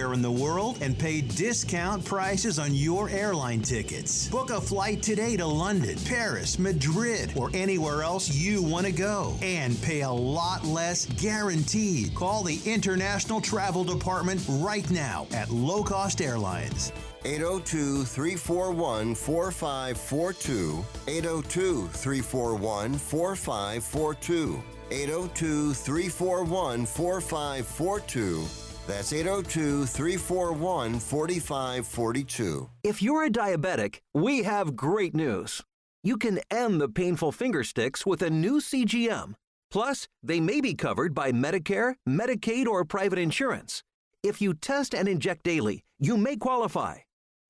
in 0.00 0.22
the 0.22 0.30
world 0.30 0.78
and 0.80 0.98
pay 0.98 1.20
discount 1.20 2.04
prices 2.04 2.58
on 2.58 2.74
your 2.74 3.08
airline 3.10 3.62
tickets. 3.62 4.28
Book 4.28 4.50
a 4.50 4.60
flight 4.60 5.02
today 5.02 5.36
to 5.36 5.46
London, 5.46 5.96
Paris, 6.04 6.58
Madrid, 6.58 7.32
or 7.36 7.50
anywhere 7.54 8.02
else 8.02 8.34
you 8.34 8.62
want 8.62 8.86
to 8.86 8.92
go 8.92 9.36
and 9.42 9.80
pay 9.82 10.00
a 10.00 10.10
lot 10.10 10.64
less 10.64 11.06
guaranteed. 11.06 12.14
Call 12.14 12.42
the 12.42 12.58
International 12.64 13.40
Travel 13.40 13.84
Department 13.84 14.44
right 14.48 14.90
now 14.90 15.26
at 15.32 15.50
Low 15.50 15.82
Cost 15.82 16.20
Airlines. 16.20 16.92
802 17.24 18.04
341 18.04 19.14
4542. 19.14 20.84
802 21.06 21.86
341 21.88 22.94
4542. 22.94 24.62
802 24.90 25.74
341 25.74 26.86
4542. 26.86 28.59
That's 28.86 29.12
802 29.12 29.86
341 29.86 30.98
4542. 30.98 32.70
If 32.82 33.02
you're 33.02 33.24
a 33.24 33.30
diabetic, 33.30 34.00
we 34.14 34.42
have 34.42 34.76
great 34.76 35.14
news. 35.14 35.62
You 36.02 36.16
can 36.16 36.40
end 36.50 36.80
the 36.80 36.88
painful 36.88 37.32
finger 37.32 37.62
sticks 37.62 38.06
with 38.06 38.22
a 38.22 38.30
new 38.30 38.60
CGM. 38.60 39.34
Plus, 39.70 40.08
they 40.22 40.40
may 40.40 40.60
be 40.60 40.74
covered 40.74 41.14
by 41.14 41.30
Medicare, 41.30 41.94
Medicaid, 42.08 42.66
or 42.66 42.84
private 42.84 43.18
insurance. 43.18 43.82
If 44.22 44.40
you 44.40 44.54
test 44.54 44.94
and 44.94 45.08
inject 45.08 45.44
daily, 45.44 45.82
you 45.98 46.16
may 46.16 46.36
qualify. 46.36 46.96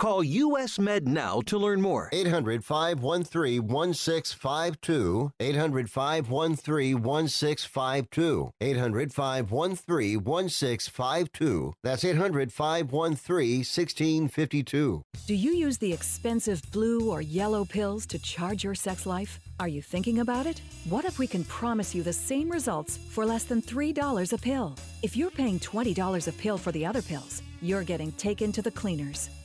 Call 0.00 0.24
US 0.24 0.78
Med 0.78 1.06
now 1.06 1.42
to 1.42 1.58
learn 1.58 1.82
more. 1.82 2.08
800 2.10 2.64
513 2.64 3.66
1652. 3.66 5.30
800 5.38 5.90
513 5.90 7.02
1652. 7.02 8.50
800 8.62 9.12
513 9.12 10.24
1652. 10.24 11.74
That's 11.82 12.02
800 12.02 12.50
513 12.50 13.58
1652. 13.58 15.02
Do 15.26 15.34
you 15.34 15.52
use 15.52 15.76
the 15.76 15.92
expensive 15.92 16.62
blue 16.72 17.10
or 17.10 17.20
yellow 17.20 17.66
pills 17.66 18.06
to 18.06 18.18
charge 18.20 18.64
your 18.64 18.74
sex 18.74 19.04
life? 19.04 19.38
Are 19.60 19.68
you 19.68 19.82
thinking 19.82 20.20
about 20.20 20.46
it? 20.46 20.62
What 20.88 21.04
if 21.04 21.18
we 21.18 21.26
can 21.26 21.44
promise 21.44 21.94
you 21.94 22.02
the 22.02 22.14
same 22.14 22.50
results 22.50 22.96
for 22.96 23.26
less 23.26 23.44
than 23.44 23.60
$3 23.60 24.32
a 24.32 24.38
pill? 24.38 24.76
If 25.02 25.14
you're 25.14 25.30
paying 25.30 25.58
$20 25.58 26.26
a 26.26 26.32
pill 26.32 26.56
for 26.56 26.72
the 26.72 26.86
other 26.86 27.02
pills, 27.02 27.42
you're 27.60 27.84
getting 27.84 28.12
taken 28.12 28.50
to 28.52 28.62
the 28.62 28.70
cleaners. 28.70 29.28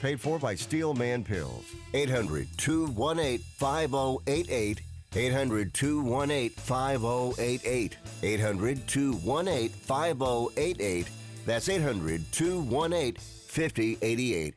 Paid 0.00 0.20
for 0.20 0.38
by 0.38 0.54
Steelman 0.54 1.24
Pills. 1.24 1.64
800 1.94 2.48
218 2.58 3.38
5088. 3.38 4.80
800 5.16 5.74
218 5.74 6.50
5088. 6.50 7.96
800 8.22 8.86
218 8.86 9.68
5088. 9.70 11.08
That's 11.46 11.68
800 11.68 12.30
218 12.30 13.14
5088. 13.14 14.54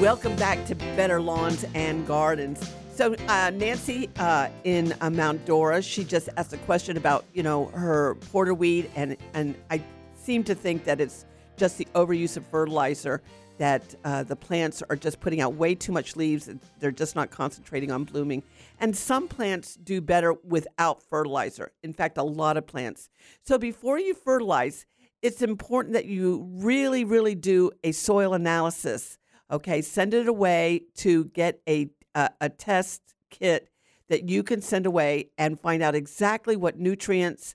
Welcome 0.00 0.34
back 0.36 0.64
to 0.64 0.74
Better 0.74 1.20
Lawns 1.20 1.66
and 1.74 2.06
Gardens. 2.06 2.72
So 3.00 3.14
uh, 3.28 3.50
Nancy 3.54 4.10
uh, 4.18 4.50
in 4.64 4.94
uh, 5.00 5.08
Mount 5.08 5.46
Dora, 5.46 5.80
she 5.80 6.04
just 6.04 6.28
asked 6.36 6.52
a 6.52 6.58
question 6.58 6.98
about 6.98 7.24
you 7.32 7.42
know 7.42 7.68
her 7.68 8.16
porterweed, 8.30 8.90
and 8.94 9.16
and 9.32 9.54
I 9.70 9.82
seem 10.14 10.44
to 10.44 10.54
think 10.54 10.84
that 10.84 11.00
it's 11.00 11.24
just 11.56 11.78
the 11.78 11.88
overuse 11.94 12.36
of 12.36 12.44
fertilizer 12.44 13.22
that 13.56 13.94
uh, 14.04 14.24
the 14.24 14.36
plants 14.36 14.82
are 14.90 14.96
just 14.96 15.18
putting 15.18 15.40
out 15.40 15.54
way 15.54 15.74
too 15.74 15.92
much 15.92 16.14
leaves. 16.14 16.50
They're 16.78 16.90
just 16.90 17.16
not 17.16 17.30
concentrating 17.30 17.90
on 17.90 18.04
blooming. 18.04 18.42
And 18.78 18.94
some 18.94 19.28
plants 19.28 19.76
do 19.76 20.02
better 20.02 20.34
without 20.44 21.02
fertilizer. 21.02 21.72
In 21.82 21.94
fact, 21.94 22.18
a 22.18 22.22
lot 22.22 22.58
of 22.58 22.66
plants. 22.66 23.08
So 23.44 23.56
before 23.56 23.98
you 23.98 24.12
fertilize, 24.12 24.84
it's 25.22 25.40
important 25.40 25.94
that 25.94 26.04
you 26.04 26.46
really, 26.52 27.04
really 27.04 27.34
do 27.34 27.70
a 27.82 27.92
soil 27.92 28.34
analysis. 28.34 29.16
Okay, 29.50 29.80
send 29.80 30.12
it 30.12 30.28
away 30.28 30.82
to 30.96 31.24
get 31.24 31.62
a 31.66 31.88
a, 32.14 32.30
a 32.40 32.48
test 32.48 33.02
kit 33.30 33.68
that 34.08 34.28
you 34.28 34.42
can 34.42 34.60
send 34.60 34.86
away 34.86 35.30
and 35.38 35.58
find 35.58 35.82
out 35.82 35.94
exactly 35.94 36.56
what 36.56 36.78
nutrients 36.78 37.54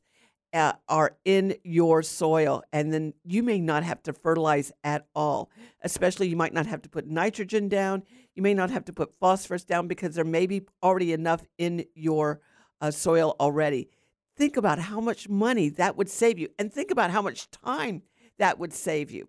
uh, 0.56 0.72
are 0.88 1.18
in 1.26 1.54
your 1.64 2.02
soil, 2.02 2.64
and 2.72 2.94
then 2.94 3.14
you 3.26 3.44
may 3.44 3.60
not 3.60 3.84
have 3.84 4.02
to 4.02 4.14
fertilize 4.14 4.72
at 4.86 5.06
all. 5.14 5.52
Especially, 5.82 6.30
you 6.30 6.38
might 6.38 6.54
not 6.54 6.66
have 6.66 6.82
to 6.82 6.90
put 6.90 7.06
nitrogen 7.08 7.68
down. 7.68 8.04
You 8.36 8.42
may 8.42 8.54
not 8.54 8.72
have 8.72 8.86
to 8.86 8.94
put 8.94 9.20
phosphorus 9.20 9.66
down 9.66 9.90
because 9.90 10.16
there 10.16 10.24
may 10.24 10.48
be 10.48 10.62
already 10.82 11.12
enough 11.12 11.44
in 11.58 11.84
your 11.94 12.40
uh, 12.80 12.92
soil 12.92 13.36
already. 13.38 13.90
Think 14.38 14.56
about 14.56 14.80
how 14.80 15.02
much 15.02 15.28
money 15.28 15.68
that 15.70 15.98
would 15.98 16.10
save 16.10 16.40
you, 16.40 16.48
and 16.58 16.72
think 16.72 16.90
about 16.90 17.12
how 17.12 17.22
much 17.22 17.52
time 17.52 18.04
that 18.38 18.58
would 18.58 18.72
save 18.72 19.12
you. 19.12 19.28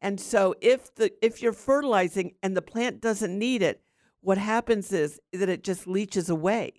And 0.00 0.18
so, 0.18 0.54
if 0.62 0.94
the 0.94 1.12
if 1.20 1.42
you're 1.42 1.52
fertilizing 1.52 2.32
and 2.42 2.56
the 2.56 2.62
plant 2.62 3.02
doesn't 3.02 3.38
need 3.38 3.60
it, 3.60 3.81
what 4.22 4.38
happens 4.38 4.92
is 4.92 5.20
that 5.32 5.48
it 5.48 5.62
just 5.62 5.86
leaches 5.86 6.30
away. 6.30 6.72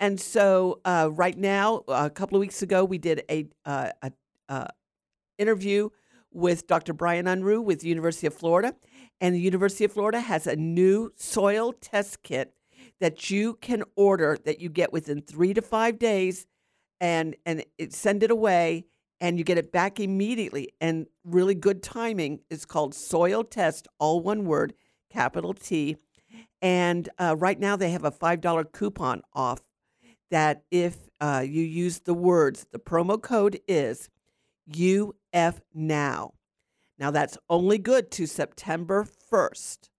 And 0.00 0.20
so, 0.20 0.80
uh, 0.84 1.10
right 1.12 1.36
now, 1.36 1.82
a 1.88 2.08
couple 2.08 2.36
of 2.36 2.40
weeks 2.40 2.62
ago, 2.62 2.84
we 2.84 2.98
did 2.98 3.24
a, 3.28 3.46
uh, 3.64 3.90
a 4.02 4.12
uh, 4.48 4.68
interview 5.38 5.90
with 6.32 6.66
Dr. 6.66 6.92
Bryan 6.92 7.26
Unruh 7.26 7.62
with 7.62 7.80
the 7.80 7.88
University 7.88 8.26
of 8.26 8.34
Florida, 8.34 8.74
and 9.20 9.34
the 9.34 9.40
University 9.40 9.84
of 9.84 9.92
Florida 9.92 10.20
has 10.20 10.46
a 10.46 10.54
new 10.54 11.12
soil 11.16 11.72
test 11.72 12.22
kit 12.22 12.54
that 13.00 13.30
you 13.30 13.54
can 13.54 13.82
order 13.96 14.38
that 14.44 14.60
you 14.60 14.68
get 14.68 14.92
within 14.92 15.20
three 15.20 15.52
to 15.54 15.62
five 15.62 15.98
days, 15.98 16.46
and 17.00 17.34
and 17.44 17.64
it, 17.78 17.92
send 17.92 18.22
it 18.22 18.30
away, 18.30 18.84
and 19.20 19.38
you 19.38 19.44
get 19.44 19.58
it 19.58 19.72
back 19.72 19.98
immediately. 19.98 20.68
And 20.80 21.06
really 21.24 21.54
good 21.54 21.82
timing 21.82 22.40
is 22.50 22.64
called 22.64 22.94
Soil 22.94 23.42
Test, 23.42 23.88
all 23.98 24.20
one 24.20 24.44
word, 24.44 24.74
capital 25.10 25.54
T. 25.54 25.96
And 26.62 27.08
uh, 27.18 27.36
right 27.38 27.58
now 27.58 27.76
they 27.76 27.90
have 27.90 28.04
a 28.04 28.10
five 28.10 28.40
dollar 28.40 28.64
coupon 28.64 29.22
off. 29.32 29.60
That 30.30 30.64
if 30.72 30.96
uh, 31.20 31.44
you 31.46 31.62
use 31.62 32.00
the 32.00 32.14
words, 32.14 32.66
the 32.72 32.78
promo 32.78 33.20
code 33.20 33.60
is 33.68 34.08
UF 34.70 35.60
Now. 35.72 36.32
Now 36.98 37.10
that's 37.10 37.38
only 37.48 37.78
good 37.78 38.10
to 38.12 38.26
September 38.26 39.06
1st. 39.30 39.90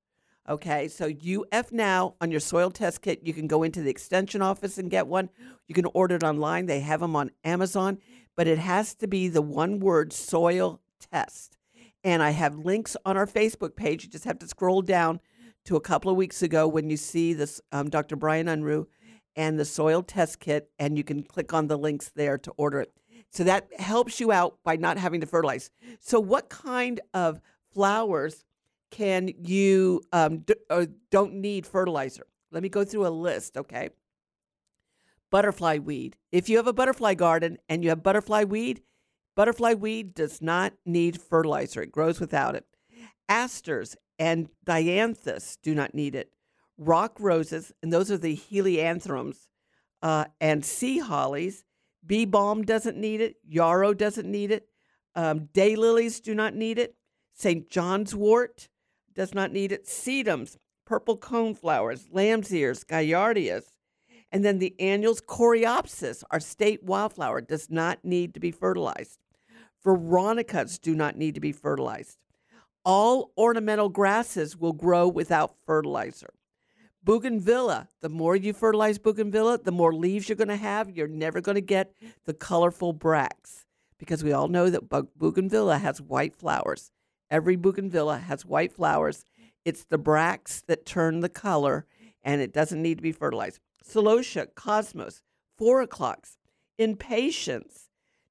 Okay, 0.50 0.88
so 0.88 1.10
UF 1.10 1.72
Now 1.72 2.16
on 2.22 2.32
your 2.32 2.40
soil 2.40 2.72
test 2.72 3.02
kit, 3.02 3.22
you 3.24 3.34
can 3.34 3.48
go 3.48 3.64
into 3.64 3.82
the 3.82 3.90
extension 3.90 4.42
office 4.42 4.78
and 4.78 4.90
get 4.90 5.08
one. 5.08 5.30
You 5.68 5.76
can 5.76 5.86
order 5.94 6.16
it 6.16 6.24
online. 6.24 6.66
They 6.66 6.80
have 6.80 7.02
them 7.02 7.16
on 7.16 7.32
Amazon, 7.44 7.98
but 8.36 8.48
it 8.48 8.58
has 8.58 8.96
to 8.96 9.08
be 9.08 9.28
the 9.28 9.42
one 9.42 9.80
word 9.80 10.14
soil 10.14 10.80
test. 11.12 11.58
And 12.04 12.24
I 12.24 12.30
have 12.30 12.58
links 12.58 12.96
on 13.06 13.18
our 13.18 13.28
Facebook 13.28 13.76
page. 13.76 14.06
You 14.06 14.10
just 14.10 14.24
have 14.24 14.40
to 14.40 14.48
scroll 14.48 14.82
down 14.82 15.20
to 15.68 15.76
a 15.76 15.82
couple 15.82 16.10
of 16.10 16.18
weeks 16.18 16.42
ago 16.42 16.68
when 16.68 16.90
you 16.90 16.98
see 16.98 17.34
this 17.34 17.62
um, 17.72 17.90
Dr. 17.90 18.16
Bryan 18.16 18.48
Unruh 18.48 18.88
and 19.36 19.60
the 19.60 19.66
soil 19.66 20.02
test 20.02 20.40
kit, 20.40 20.72
and 20.80 20.98
you 20.98 21.04
can 21.04 21.22
click 21.24 21.54
on 21.54 21.68
the 21.68 21.78
links 21.78 22.10
there 22.16 22.38
to 22.40 22.52
order 22.52 22.80
it. 22.80 22.92
So 23.30 23.44
that 23.44 23.68
helps 23.78 24.20
you 24.20 24.32
out 24.32 24.58
by 24.64 24.78
not 24.78 24.98
having 24.98 25.22
to 25.22 25.28
fertilize. 25.28 25.70
So, 26.00 26.20
what 26.20 26.50
kind 26.50 27.02
of 27.14 27.42
flowers 27.74 28.46
can 28.90 29.30
you 29.38 30.02
um, 30.14 30.40
d- 30.40 30.56
don't 31.12 31.34
need 31.36 31.68
fertilizer? 31.68 32.26
Let 32.52 32.64
me 32.64 32.70
go 32.70 32.86
through 32.86 33.06
a 33.06 33.10
list, 33.10 33.58
okay? 33.58 33.90
Butterfly 35.30 35.80
weed. 35.80 36.16
If 36.32 36.48
you 36.48 36.56
have 36.58 36.68
a 36.68 36.74
butterfly 36.74 37.16
garden 37.16 37.58
and 37.68 37.84
you 37.84 37.90
have 37.90 38.02
butterfly 38.02 38.46
weed, 38.46 38.82
butterfly 39.36 39.74
weed 39.74 40.14
does 40.14 40.42
not 40.42 40.74
need 40.86 41.22
fertilizer. 41.22 41.82
It 41.82 41.92
grows 41.92 42.22
without 42.22 42.56
it. 42.56 42.66
Asters 43.28 43.98
and 44.20 44.50
dianthus 44.66 45.58
do 45.62 45.76
not 45.76 45.94
need 45.94 46.16
it. 46.16 46.32
Rock 46.78 47.18
roses, 47.20 47.72
and 47.82 47.92
those 47.92 48.12
are 48.12 48.18
the 48.18 48.36
helianthemums, 48.36 49.48
uh, 50.02 50.26
and 50.40 50.64
sea 50.64 51.00
hollies. 51.00 51.64
Bee 52.06 52.26
balm 52.26 52.64
doesn't 52.64 52.98
need 52.98 53.22
it. 53.22 53.36
Yarrow 53.48 53.94
doesn't 53.94 54.30
need 54.30 54.52
it. 54.52 54.68
Um, 55.16 55.50
daylilies 55.54 56.22
do 56.22 56.36
not 56.36 56.56
need 56.56 56.78
it. 56.78 56.96
St. 57.34 57.70
John's 57.70 58.16
wort 58.16 58.70
does 59.16 59.34
not 59.34 59.52
need 59.52 59.72
it. 59.72 59.86
Sedums, 59.86 60.58
purple 60.86 61.18
coneflowers, 61.18 62.06
lamb's 62.12 62.54
ears, 62.54 62.84
gaillardias. 62.84 63.64
And 64.32 64.44
then 64.44 64.60
the 64.60 64.76
annuals, 64.80 65.22
coreopsis, 65.22 66.24
our 66.32 66.40
state 66.40 66.84
wildflower, 66.84 67.42
does 67.42 67.70
not 67.70 68.04
need 68.04 68.34
to 68.34 68.40
be 68.40 68.52
fertilized. 68.52 69.20
Veronicas 69.84 70.80
do 70.80 70.96
not 70.96 71.16
need 71.16 71.36
to 71.36 71.42
be 71.42 71.52
fertilized. 71.52 72.18
All 72.88 73.34
ornamental 73.38 73.90
grasses 73.90 74.56
will 74.56 74.72
grow 74.72 75.10
without 75.10 75.58
fertilizer. 75.66 76.34
Bougainvillea, 77.04 77.90
the 78.00 78.08
more 78.08 78.34
you 78.34 78.54
fertilize 78.54 78.98
bougainvillea, 78.98 79.58
the 79.58 79.74
more 79.74 79.94
leaves 79.94 80.30
you're 80.30 80.38
going 80.38 80.48
to 80.48 80.56
have. 80.56 80.90
You're 80.90 81.10
never 81.10 81.42
going 81.42 81.56
to 81.56 81.62
get 81.62 81.92
the 82.24 82.34
colorful 82.34 82.94
bracts 82.94 83.66
because 84.00 84.24
we 84.24 84.32
all 84.32 84.48
know 84.48 84.70
that 84.70 84.88
bougainvillea 84.88 85.80
has 85.80 86.00
white 86.00 86.34
flowers. 86.34 86.92
Every 87.30 87.58
bougainvillea 87.58 88.20
has 88.22 88.46
white 88.46 88.72
flowers. 88.72 89.26
It's 89.66 89.84
the 89.84 89.98
bracts 89.98 90.62
that 90.70 90.86
turn 90.86 91.20
the 91.20 91.28
color, 91.28 91.86
and 92.24 92.40
it 92.40 92.54
doesn't 92.54 92.82
need 92.82 93.00
to 93.00 93.04
be 93.04 93.12
fertilized. 93.12 93.60
Celosia, 93.84 94.48
cosmos, 94.56 95.22
four 95.58 95.82
o'clocks, 95.82 96.38
impatiens, 96.78 97.90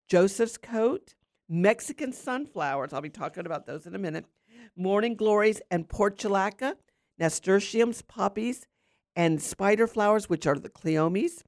Joseph's 0.09 0.57
coat, 0.57 1.15
Mexican 1.47 2.11
sunflowers. 2.11 2.95
I'll 2.95 3.03
be 3.03 3.11
talking 3.11 3.45
about 3.45 3.67
those 3.67 3.87
in 3.87 3.95
a 3.95 3.99
minute. 3.99 4.25
Morning 4.77 5.15
glories 5.15 5.61
and 5.71 5.89
portulaca, 5.89 6.77
nasturtiums, 7.19 8.03
poppies, 8.03 8.67
and 9.15 9.41
spider 9.41 9.87
flowers, 9.87 10.29
which 10.29 10.47
are 10.47 10.57
the 10.57 10.69
cleomes. 10.69 11.43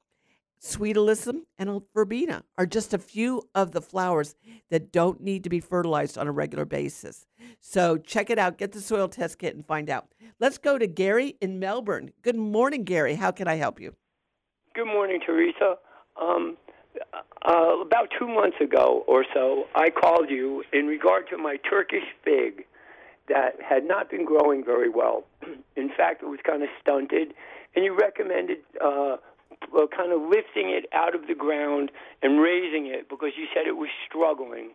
Sweet 0.61 0.97
alyssum 0.97 1.43
and 1.57 1.83
verbena 1.95 2.43
are 2.57 2.67
just 2.67 2.93
a 2.93 2.99
few 2.99 3.43
of 3.55 3.71
the 3.71 3.81
flowers 3.81 4.35
that 4.71 4.91
don't 4.91 5.21
need 5.21 5.45
to 5.45 5.51
be 5.51 5.61
fertilized 5.61 6.19
on 6.19 6.27
a 6.27 6.33
regular 6.33 6.65
basis. 6.65 7.27
So 7.61 7.97
check 7.97 8.29
it 8.29 8.39
out. 8.39 8.59
Get 8.59 8.73
the 8.73 8.81
soil 8.81 9.09
test 9.09 9.39
kit 9.39 9.55
and 9.55 9.65
find 9.65 9.89
out. 9.89 10.09
Let's 10.41 10.59
go 10.59 10.77
to 10.77 10.87
Gary 10.89 11.37
in 11.41 11.61
Melbourne. 11.61 12.11
Good 12.23 12.37
morning, 12.37 12.83
Gary. 12.83 13.15
How 13.15 13.31
can 13.31 13.47
I 13.47 13.55
help 13.55 13.81
you? 13.81 13.95
Good 14.75 14.87
morning, 14.87 15.21
Teresa. 15.25 15.77
Um, 16.21 16.57
uh, 17.47 17.81
about 17.81 18.09
two 18.19 18.27
months 18.27 18.57
ago 18.61 19.05
or 19.07 19.25
so, 19.33 19.65
I 19.77 19.91
called 19.91 20.29
you 20.29 20.65
in 20.73 20.87
regard 20.87 21.29
to 21.31 21.39
my 21.39 21.57
Turkish 21.71 22.05
fig 22.25 22.65
that 23.29 23.61
had 23.63 23.85
not 23.85 24.11
been 24.11 24.25
growing 24.25 24.65
very 24.65 24.89
well. 24.89 25.25
In 25.77 25.91
fact, 25.97 26.23
it 26.23 26.27
was 26.27 26.41
kind 26.45 26.63
of 26.63 26.69
stunted, 26.81 27.35
and 27.75 27.85
you 27.85 27.97
recommended 27.97 28.59
uh, 28.85 29.17
kind 29.97 30.13
of 30.13 30.23
lifting 30.23 30.71
it 30.71 30.87
out 30.93 31.15
of 31.15 31.27
the 31.27 31.35
ground 31.35 31.91
and 32.23 32.41
raising 32.41 32.87
it 32.87 33.09
because 33.09 33.31
you 33.37 33.47
said 33.55 33.67
it 33.67 33.77
was 33.77 33.91
struggling. 34.09 34.71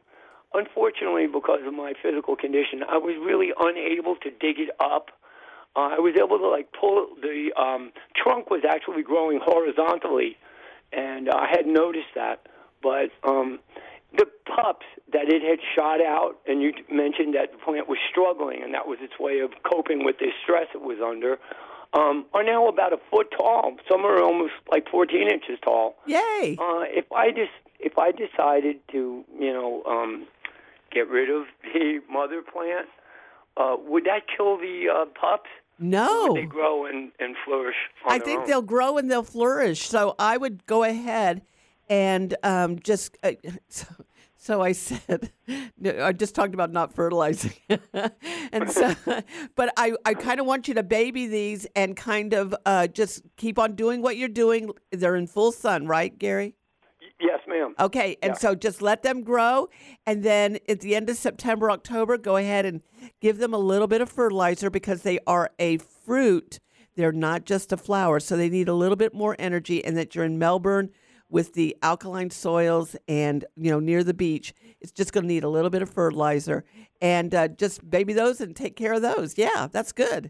Unfortunately, 0.54 1.26
because 1.26 1.62
of 1.66 1.74
my 1.74 1.94
physical 2.02 2.36
condition, 2.36 2.84
I 2.88 2.98
was 2.98 3.16
really 3.20 3.52
unable 3.60 4.16
to 4.18 4.30
dig 4.30 4.60
it 4.60 4.70
up. 4.80 5.10
Uh, 5.76 5.98
I 5.98 6.00
was 6.00 6.14
able 6.16 6.38
to 6.38 6.48
like 6.48 6.70
pull 6.80 7.08
the 7.22 7.50
um, 7.60 7.92
trunk 8.16 8.52
was 8.52 8.62
actually 8.68 9.02
growing 9.02 9.40
horizontally, 9.42 10.38
and 10.92 11.30
I 11.30 11.48
had 11.50 11.66
noticed 11.66 12.14
that. 12.16 12.48
But 12.84 13.10
um, 13.24 13.60
the 14.16 14.26
pups 14.46 14.86
that 15.12 15.30
it 15.30 15.42
had 15.42 15.60
shot 15.76 16.02
out, 16.02 16.38
and 16.48 16.62
you 16.62 16.74
mentioned 16.92 17.36
that 17.36 17.52
the 17.52 17.58
plant 17.58 17.90
was 17.90 17.98
struggling, 18.10 18.62
and 18.64 18.74
that 18.74 18.88
was 18.88 19.00
its 19.02 19.14
way 19.20 19.40
of 19.40 19.52
coping 19.64 20.06
with 20.06 20.18
the 20.20 20.30
stress 20.44 20.68
it 20.74 20.82
was 20.82 20.98
under, 21.04 21.40
um, 21.94 22.26
are 22.34 22.44
now 22.44 22.68
about 22.68 22.94
a 22.94 22.98
foot 23.12 23.28
tall. 23.36 23.76
Some 23.90 24.06
are 24.06 24.22
almost 24.22 24.54
like 24.72 24.88
14 24.90 25.30
inches 25.32 25.60
tall. 25.64 25.96
Yay! 26.06 26.58
Uh, 26.60 26.86
if 26.90 27.12
I 27.12 27.30
just 27.30 27.52
if 27.80 27.98
I 27.98 28.12
decided 28.12 28.80
to, 28.92 29.24
you 29.40 29.54
know, 29.54 29.84
um, 29.86 30.26
get 30.92 31.08
rid 31.10 31.30
of 31.30 31.46
the 31.64 32.00
mother 32.10 32.42
plant, 32.42 32.88
uh, 33.58 33.76
would 33.78 34.06
that 34.06 34.22
kill 34.36 34.58
the 34.58 34.88
uh, 34.90 35.06
pups? 35.20 35.50
No. 35.80 36.34
They 36.34 36.46
grow 36.46 36.86
and, 36.86 37.12
and 37.20 37.36
flourish? 37.46 37.76
I 38.08 38.20
think 38.20 38.42
own? 38.42 38.48
they'll 38.48 38.62
grow 38.62 38.98
and 38.98 39.12
they'll 39.12 39.24
flourish. 39.24 39.90
So 39.90 40.16
I 40.18 40.38
would 40.38 40.66
go 40.66 40.84
ahead 40.84 41.42
and 41.90 42.36
um, 42.44 42.80
just 42.80 43.18
uh, 43.24 43.32
so, 43.70 43.88
so, 44.38 44.62
I 44.62 44.74
said 44.74 45.32
I 46.04 46.12
just 46.12 46.36
talked 46.36 46.54
about 46.54 46.72
not 46.72 46.94
fertilizing, 46.94 47.54
and 48.52 48.70
so 48.70 48.96
but 49.56 49.74
I 49.78 49.94
I 50.06 50.14
kind 50.14 50.40
of 50.40 50.46
want 50.46 50.68
you 50.68 50.74
to 50.76 50.84
baby 50.84 51.28
these 51.28 51.66
and 51.76 51.96
kind 51.96 52.34
of 52.34 52.54
uh, 52.66 52.88
just 52.88 53.24
keep 53.38 53.58
on 53.58 53.76
doing 53.76 54.02
what 54.02 54.18
you're 54.18 54.28
doing. 54.30 54.72
They're 54.92 55.16
in 55.16 55.28
full 55.28 55.52
sun, 55.52 55.88
right, 55.88 56.18
Gary? 56.18 56.56
Yes, 57.20 57.40
ma'am. 57.48 57.74
Okay, 57.80 58.18
and 58.22 58.32
Yeah. 58.32 58.38
so 58.38 58.56
just 58.56 58.82
let 58.82 59.04
them 59.04 59.24
grow, 59.24 59.70
and 60.06 60.24
then 60.24 60.58
at 60.68 60.82
the 60.82 60.96
end 60.96 61.10
of 61.10 61.16
September, 61.16 61.72
October, 61.72 62.18
go 62.18 62.36
ahead 62.36 62.66
and 62.66 62.82
give 63.22 63.38
them 63.38 63.54
a 63.54 63.58
little 63.58 63.88
bit 63.88 64.02
of 64.02 64.10
fertilizer 64.10 64.70
because 64.70 65.04
they 65.04 65.20
are 65.26 65.52
a 65.58 65.78
fruit. 65.78 66.60
They're 66.96 67.12
not 67.14 67.46
just 67.46 67.72
a 67.72 67.78
flower, 67.78 68.20
so 68.20 68.36
they 68.36 68.50
need 68.50 68.68
a 68.68 68.74
little 68.74 68.96
bit 68.98 69.14
more 69.14 69.36
energy. 69.40 69.84
And 69.84 69.96
that 69.98 70.16
you're 70.16 70.26
in 70.26 70.38
Melbourne 70.38 70.90
with 71.34 71.54
the 71.54 71.76
alkaline 71.82 72.30
soils 72.30 72.96
and 73.08 73.44
you 73.58 73.72
know 73.72 73.80
near 73.80 74.04
the 74.04 74.14
beach, 74.14 74.54
it's 74.80 74.92
just 74.92 75.12
going 75.12 75.24
to 75.24 75.28
need 75.28 75.44
a 75.44 75.50
little 75.50 75.72
bit 75.72 75.82
of 75.82 75.90
fertilizer 75.90 76.64
and 77.02 77.34
uh, 77.34 77.48
just 77.48 77.90
baby 77.90 78.14
those 78.14 78.40
and 78.40 78.56
take 78.56 78.76
care 78.76 78.94
of 78.94 79.02
those. 79.02 79.36
Yeah, 79.36 79.68
that's 79.72 79.92
good. 79.92 80.30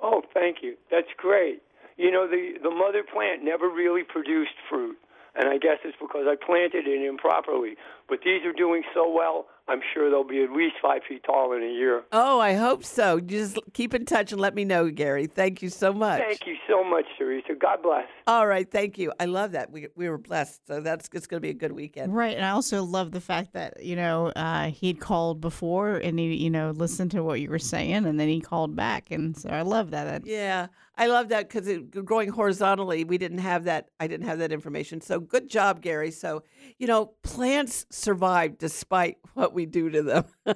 Oh, 0.00 0.22
thank 0.32 0.58
you. 0.62 0.76
That's 0.88 1.08
great. 1.16 1.62
You 1.96 2.12
know, 2.12 2.28
the 2.28 2.52
the 2.62 2.70
mother 2.70 3.02
plant 3.02 3.42
never 3.42 3.68
really 3.68 4.04
produced 4.04 4.54
fruit, 4.70 4.96
and 5.34 5.48
I 5.48 5.54
I 5.54 5.58
guess 5.58 5.78
it's 5.84 5.98
because 6.00 6.26
I 6.28 6.36
planted 6.36 6.86
it 6.86 7.02
improperly. 7.02 7.74
But 8.08 8.20
these 8.24 8.44
are 8.46 8.52
doing 8.52 8.84
so 8.94 9.10
well, 9.10 9.46
I'm 9.66 9.80
sure 9.94 10.10
they'll 10.10 10.24
be 10.24 10.42
at 10.42 10.50
least 10.52 10.76
five 10.82 11.00
feet 11.08 11.22
tall 11.24 11.52
in 11.54 11.62
a 11.62 11.72
year. 11.72 12.02
Oh, 12.12 12.38
I 12.38 12.52
hope 12.54 12.84
so. 12.84 13.18
Just 13.18 13.58
keep 13.72 13.94
in 13.94 14.04
touch 14.04 14.30
and 14.30 14.40
let 14.40 14.54
me 14.54 14.64
know, 14.64 14.90
Gary. 14.90 15.26
Thank 15.26 15.62
you 15.62 15.70
so 15.70 15.92
much. 15.92 16.20
Thank 16.20 16.46
you 16.46 16.56
so 16.68 16.84
much, 16.84 17.06
Teresa. 17.18 17.54
God 17.58 17.82
bless. 17.82 18.04
All 18.26 18.46
right, 18.46 18.70
thank 18.70 18.98
you. 18.98 19.12
I 19.18 19.24
love 19.24 19.52
that. 19.52 19.70
We 19.70 19.88
we 19.96 20.08
were 20.08 20.18
blessed, 20.18 20.66
so 20.66 20.80
that's 20.80 21.08
it's 21.14 21.26
going 21.26 21.38
to 21.38 21.46
be 21.46 21.50
a 21.50 21.54
good 21.54 21.72
weekend. 21.72 22.14
Right, 22.14 22.36
and 22.36 22.44
I 22.44 22.50
also 22.50 22.82
love 22.84 23.12
the 23.12 23.20
fact 23.20 23.54
that 23.54 23.82
you 23.82 23.96
know 23.96 24.26
uh, 24.36 24.66
he'd 24.66 25.00
called 25.00 25.40
before 25.40 25.96
and 25.96 26.18
he 26.18 26.34
you 26.34 26.50
know 26.50 26.70
listened 26.70 27.10
to 27.12 27.22
what 27.22 27.40
you 27.40 27.48
were 27.48 27.58
saying, 27.58 28.04
and 28.06 28.20
then 28.20 28.28
he 28.28 28.40
called 28.40 28.76
back, 28.76 29.10
and 29.10 29.36
so 29.36 29.48
I 29.48 29.62
love 29.62 29.90
that. 29.92 30.04
That- 30.04 30.26
Yeah, 30.26 30.66
I 30.96 31.08
love 31.08 31.28
that 31.30 31.48
because 31.48 31.68
growing 32.04 32.28
horizontally, 32.28 33.04
we 33.04 33.18
didn't 33.18 33.38
have 33.38 33.64
that. 33.64 33.88
I 33.98 34.06
didn't 34.06 34.26
have 34.26 34.38
that 34.38 34.52
information. 34.52 35.00
So 35.00 35.18
good 35.18 35.48
job, 35.48 35.80
Gary. 35.80 36.10
So 36.10 36.44
you 36.78 36.86
know, 36.86 37.14
plants 37.22 37.86
survive 37.90 38.58
despite 38.58 39.18
what 39.34 39.52
we 39.52 39.66
do 39.66 39.90
to 39.90 40.02
them, 40.02 40.24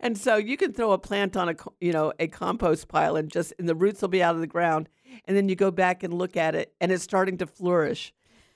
and 0.00 0.16
so 0.16 0.36
you 0.36 0.56
can 0.56 0.72
throw 0.72 0.92
a 0.92 0.98
plant 0.98 1.36
on 1.36 1.48
a 1.48 1.56
you 1.80 1.92
know 1.92 2.12
a 2.20 2.28
compost 2.28 2.88
pile 2.88 3.16
and 3.16 3.30
just 3.30 3.52
and 3.58 3.68
the 3.68 3.74
roots 3.74 4.00
will 4.00 4.08
be 4.08 4.22
out 4.22 4.34
of 4.34 4.40
the 4.40 4.46
ground, 4.46 4.88
and 5.24 5.36
then 5.36 5.48
you 5.48 5.56
go 5.56 5.70
back 5.70 6.02
and 6.02 6.14
look 6.14 6.36
at 6.36 6.54
it, 6.54 6.72
and 6.80 6.92
it's 6.92 7.02
starting 7.02 7.36
to 7.38 7.46
flourish. 7.46 8.12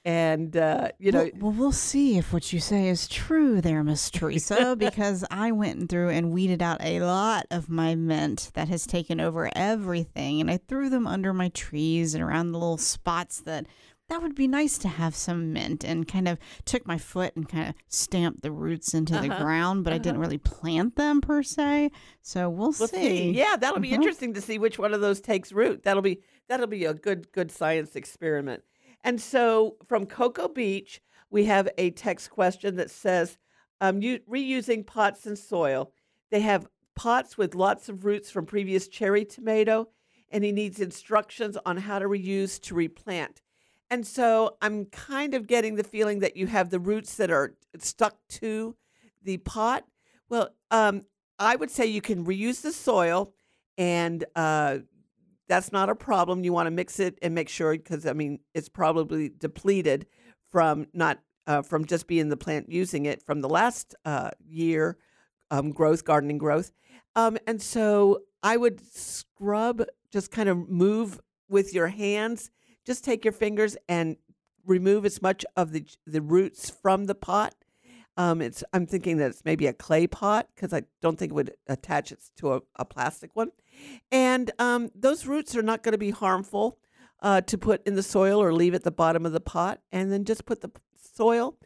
And 0.07 0.55
uh, 0.55 0.90
you 0.98 1.12
know, 1.12 1.30
well, 1.34 1.50
well, 1.50 1.52
we'll 1.52 1.72
see 1.72 2.18
if 2.18 2.30
what 2.32 2.52
you 2.52 2.61
say 2.61 2.88
is 2.88 3.09
true 3.09 3.62
there, 3.62 3.82
Miss 3.82 4.11
Teresa, 4.11 4.76
because 4.78 5.24
I 5.30 5.50
went 5.50 5.88
through 5.88 6.11
and 6.11 6.30
weeded 6.30 6.61
out 6.62 6.82
a 6.84 7.00
lot 7.00 7.46
of 7.50 7.70
my 7.70 7.94
mint 7.94 8.50
that 8.52 8.68
has 8.68 8.86
taken 8.86 9.18
over 9.18 9.50
everything, 9.57 10.42
and 10.42 10.50
I 10.50 10.59
threw 10.59 10.90
them 10.90 11.07
under 11.07 11.32
my 11.32 11.48
trees 11.48 12.14
and 12.14 12.22
around 12.22 12.52
the 12.52 12.59
little 12.59 12.76
spots 12.76 13.40
that 13.42 13.66
that 14.11 14.20
would 14.20 14.34
be 14.34 14.46
nice 14.46 14.76
to 14.76 14.88
have 14.88 15.14
some 15.16 15.55
mint, 15.55 15.82
and 15.82 16.07
kind 16.07 16.28
of 16.28 16.36
took 16.66 16.86
my 16.86 16.98
foot 16.98 17.34
and 17.34 17.48
kind 17.48 17.70
of 17.70 17.74
stamped 17.88 18.42
the 18.42 18.52
roots 18.52 18.92
into 18.92 19.14
the 19.14 19.30
Uh-huh, 19.30 19.42
ground, 19.42 19.84
but 19.84 19.94
I 19.94 19.96
didn't 19.96 20.16
uh-huh. 20.16 20.20
really 20.26 20.36
plant 20.38 20.96
them 20.96 21.22
per 21.22 21.42
se. 21.42 21.90
So 22.20 22.50
we'll, 22.50 22.74
We'll 22.78 22.88
see. 22.88 23.30
Yeah, 23.30 23.57
that'll 23.59 23.80
be 23.80 23.88
Mhm. 23.92 23.94
interesting 23.94 24.34
to 24.34 24.42
see 24.42 24.59
which 24.59 24.78
one 24.78 24.92
of 24.92 25.00
those 25.00 25.22
takes 25.22 25.50
root. 25.50 25.84
That'll 25.84 26.02
be 26.02 26.20
that'll 26.48 26.66
be 26.66 26.84
a 26.84 26.92
good 26.92 27.32
good 27.32 27.50
science 27.50 27.96
experiment. 27.96 28.62
And 29.05 29.20
so 29.20 29.76
from 29.86 30.07
Cocoa 30.07 30.48
Beach, 30.48 31.00
we 31.30 31.44
have 31.44 31.68
a 31.78 31.90
text 31.90 32.30
question 32.30 32.76
that 32.76 32.90
says, 32.90 33.38
um, 33.80 34.00
you, 34.00 34.20
reusing 34.28 34.86
pots 34.86 35.26
and 35.26 35.38
soil. 35.38 35.92
They 36.30 36.40
have 36.40 36.66
pots 36.96 37.36
with 37.36 37.55
lots 37.55 37.88
of 37.88 38.05
roots 38.05 38.30
from 38.30 38.46
previous 38.46 38.88
cherry 38.88 39.24
tomato, 39.24 39.88
and 40.30 40.42
he 40.42 40.52
needs 40.52 40.80
instructions 40.80 41.59
on 41.66 41.76
how 41.76 41.98
to 41.98 42.07
reuse 42.07 42.61
to 42.62 42.74
replant. 42.74 43.42
And 43.90 44.07
so 44.07 44.57
I'm 44.62 44.86
kind 44.86 45.34
of 45.34 45.46
getting 45.46 45.74
the 45.74 45.84
feeling 45.84 46.20
that 46.20 46.36
you 46.36 46.46
have 46.46 46.70
the 46.70 46.80
roots 46.80 47.16
that 47.16 47.30
are 47.30 47.55
stuck 47.78 48.16
to 48.30 48.74
the 49.22 49.36
pot. 49.36 49.84
Well, 50.28 50.48
um, 50.70 51.02
I 51.38 51.57
would 51.57 51.70
say 51.70 51.86
you 51.86 52.00
can 52.00 52.24
reuse 52.24 52.62
the 52.62 52.72
soil, 52.72 53.34
and 53.76 54.24
uh, 54.34 54.78
that's 55.49 55.72
not 55.72 55.90
a 55.90 55.95
problem. 55.95 56.45
You 56.45 56.53
want 56.53 56.66
to 56.66 56.70
mix 56.70 56.99
it 57.01 57.18
and 57.22 57.34
make 57.34 57.49
sure 57.49 57.72
because 57.72 58.07
I 58.07 58.12
mean 58.12 58.40
it's 58.55 58.68
probably 58.68 59.28
depleted 59.28 60.07
from 60.51 60.86
not 60.92 61.20
uh, 61.47 61.62
from 61.62 61.84
just 61.84 62.07
being 62.07 62.28
the 62.28 62.36
plant 62.36 62.70
using 62.70 63.07
it 63.07 63.22
from 63.22 63.40
the 63.40 63.49
last 63.49 63.95
uh, 64.05 64.30
year 64.47 64.97
um, 65.51 65.72
growth, 65.72 66.05
gardening 66.05 66.38
growth, 66.38 66.72
um, 67.16 67.36
and 67.47 67.61
so 67.61 68.22
I 68.42 68.57
would 68.57 68.80
scrub, 68.80 69.84
just 70.12 70.30
kind 70.30 70.49
of 70.49 70.68
move 70.68 71.20
with 71.49 71.74
your 71.74 71.88
hands. 71.88 72.51
Just 72.86 73.05
take 73.05 73.24
your 73.24 73.32
fingers 73.32 73.76
and 73.88 74.16
remove 74.66 75.05
as 75.05 75.22
much 75.22 75.45
of 75.57 75.72
the 75.72 75.86
the 76.07 76.22
roots 76.22 76.70
from 76.70 77.07
the 77.07 77.14
pot. 77.14 77.55
Um, 78.16 78.40
it's 78.40 78.62
I'm 78.72 78.86
thinking 78.86 79.18
that 79.18 79.30
it's 79.30 79.45
maybe 79.45 79.66
a 79.66 79.72
clay 79.72 80.07
pot 80.07 80.49
because 80.55 80.72
I 80.72 80.82
don't 81.03 81.18
think 81.18 81.32
it 81.32 81.34
would 81.34 81.55
attach 81.66 82.12
it 82.12 82.20
to 82.36 82.55
a, 82.55 82.61
a 82.76 82.84
plastic 82.84 83.34
one. 83.34 83.51
And 84.12 84.51
um, 84.59 84.91
those 84.95 85.27
roots 85.27 85.57
are 85.57 85.62
not 85.62 85.83
going 85.83 85.93
to 85.93 85.99
be 85.99 86.11
harmful 86.11 86.79
uh, 87.20 87.41
to 87.43 87.59
put 87.59 87.87
in 87.87 87.95
the 87.95 88.03
soil 88.03 88.43
or 88.43 88.53
leave 88.53 88.75
at 88.75 88.85
the 88.85 88.91
bottom 88.91 89.25
of 89.27 89.33
the 89.33 89.41
pot. 89.41 89.81
And 89.93 90.12
then 90.12 90.25
just 90.25 90.45
put 90.47 90.61
the 90.61 90.70
soil 91.16 91.57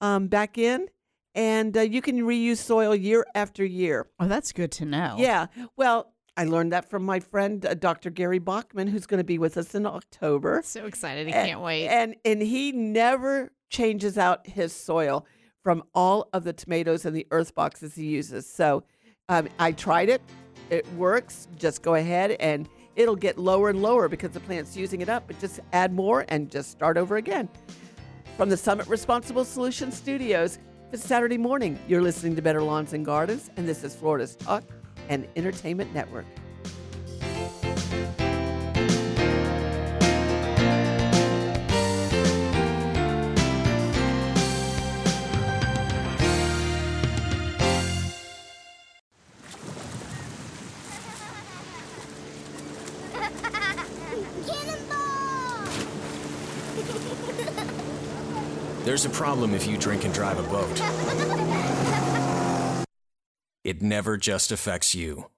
um, 0.00 0.28
back 0.28 0.56
in, 0.58 0.86
and 1.34 1.76
uh, 1.76 1.80
you 1.82 2.00
can 2.02 2.18
reuse 2.20 2.56
soil 2.58 2.94
year 2.94 3.26
after 3.34 3.64
year. 3.64 4.08
Oh, 4.18 4.26
that's 4.28 4.52
good 4.52 4.72
to 4.72 4.84
know. 4.84 5.16
Yeah. 5.18 5.46
Well, 5.76 6.12
I 6.36 6.44
learned 6.44 6.72
that 6.72 6.88
from 6.88 7.04
my 7.04 7.20
friend 7.20 7.64
uh, 7.66 7.74
Dr. 7.74 8.08
Gary 8.10 8.38
Bachman, 8.38 8.86
who's 8.88 9.06
going 9.06 9.18
to 9.18 9.24
be 9.24 9.36
with 9.38 9.56
us 9.58 9.74
in 9.74 9.84
October. 9.84 10.62
So 10.64 10.86
excited! 10.86 11.26
I 11.28 11.30
And- 11.32 11.48
can't 11.48 11.60
wait. 11.60 11.88
And 11.88 12.14
and 12.24 12.40
he 12.40 12.72
never 12.72 13.52
changes 13.68 14.16
out 14.16 14.46
his 14.46 14.72
soil 14.72 15.26
from 15.62 15.82
all 15.94 16.28
of 16.32 16.44
the 16.44 16.52
tomatoes 16.54 17.04
and 17.04 17.14
the 17.14 17.26
earth 17.30 17.54
boxes 17.54 17.94
he 17.94 18.06
uses. 18.06 18.48
So 18.50 18.84
um, 19.28 19.48
I 19.58 19.72
tried 19.72 20.08
it. 20.08 20.22
It 20.70 20.90
works. 20.94 21.48
Just 21.56 21.82
go 21.82 21.96
ahead 21.96 22.32
and 22.32 22.68
it'll 22.96 23.16
get 23.16 23.36
lower 23.38 23.68
and 23.68 23.82
lower 23.82 24.08
because 24.08 24.30
the 24.30 24.40
plant's 24.40 24.76
using 24.76 25.00
it 25.00 25.08
up. 25.08 25.24
But 25.26 25.38
just 25.40 25.60
add 25.72 25.92
more 25.92 26.24
and 26.28 26.50
just 26.50 26.70
start 26.70 26.96
over 26.96 27.16
again. 27.16 27.48
From 28.36 28.48
the 28.48 28.56
Summit 28.56 28.86
Responsible 28.86 29.44
Solutions 29.44 29.96
Studios, 29.96 30.58
it's 30.92 31.04
Saturday 31.04 31.38
morning. 31.38 31.78
You're 31.86 32.02
listening 32.02 32.34
to 32.36 32.42
Better 32.42 32.62
Lawns 32.62 32.94
and 32.94 33.04
Gardens, 33.04 33.50
and 33.56 33.68
this 33.68 33.84
is 33.84 33.94
Florida's 33.94 34.34
Talk 34.34 34.64
and 35.08 35.28
Entertainment 35.36 35.92
Network. 35.92 36.26
There's 58.90 59.04
a 59.04 59.10
problem 59.10 59.54
if 59.54 59.68
you 59.68 59.78
drink 59.78 60.04
and 60.04 60.12
drive 60.12 60.40
a 60.40 60.42
boat. 60.50 60.76
It 63.62 63.82
never 63.82 64.16
just 64.16 64.50
affects 64.50 64.96
you. 64.96 65.30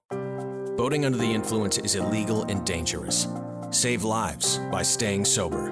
Boating 0.75 1.05
under 1.05 1.19
the 1.19 1.31
influence 1.31 1.77
is 1.77 1.93
illegal 1.93 2.45
and 2.45 2.65
dangerous. 2.65 3.27
Save 3.69 4.03
lives 4.05 4.57
by 4.71 4.81
staying 4.81 5.25
sober. 5.25 5.71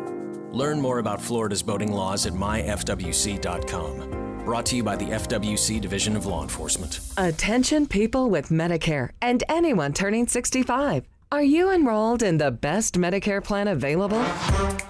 Learn 0.51 0.79
more 0.79 0.99
about 0.99 1.19
Florida's 1.19 1.63
boating 1.63 1.91
laws 1.91 2.27
at 2.27 2.33
myfwc.com. 2.33 4.11
Brought 4.45 4.67
to 4.67 4.75
you 4.75 4.83
by 4.83 4.95
the 4.95 5.05
FWC 5.05 5.81
Division 5.81 6.15
of 6.15 6.27
Law 6.27 6.43
Enforcement. 6.43 6.99
Attention 7.17 7.87
people 7.87 8.29
with 8.29 8.49
Medicare 8.49 9.09
and 9.23 9.43
anyone 9.49 9.91
turning 9.93 10.27
65. 10.27 11.07
Are 11.33 11.41
you 11.41 11.71
enrolled 11.71 12.23
in 12.23 12.39
the 12.39 12.51
best 12.51 12.95
Medicare 12.95 13.41
plan 13.41 13.69
available? 13.69 14.21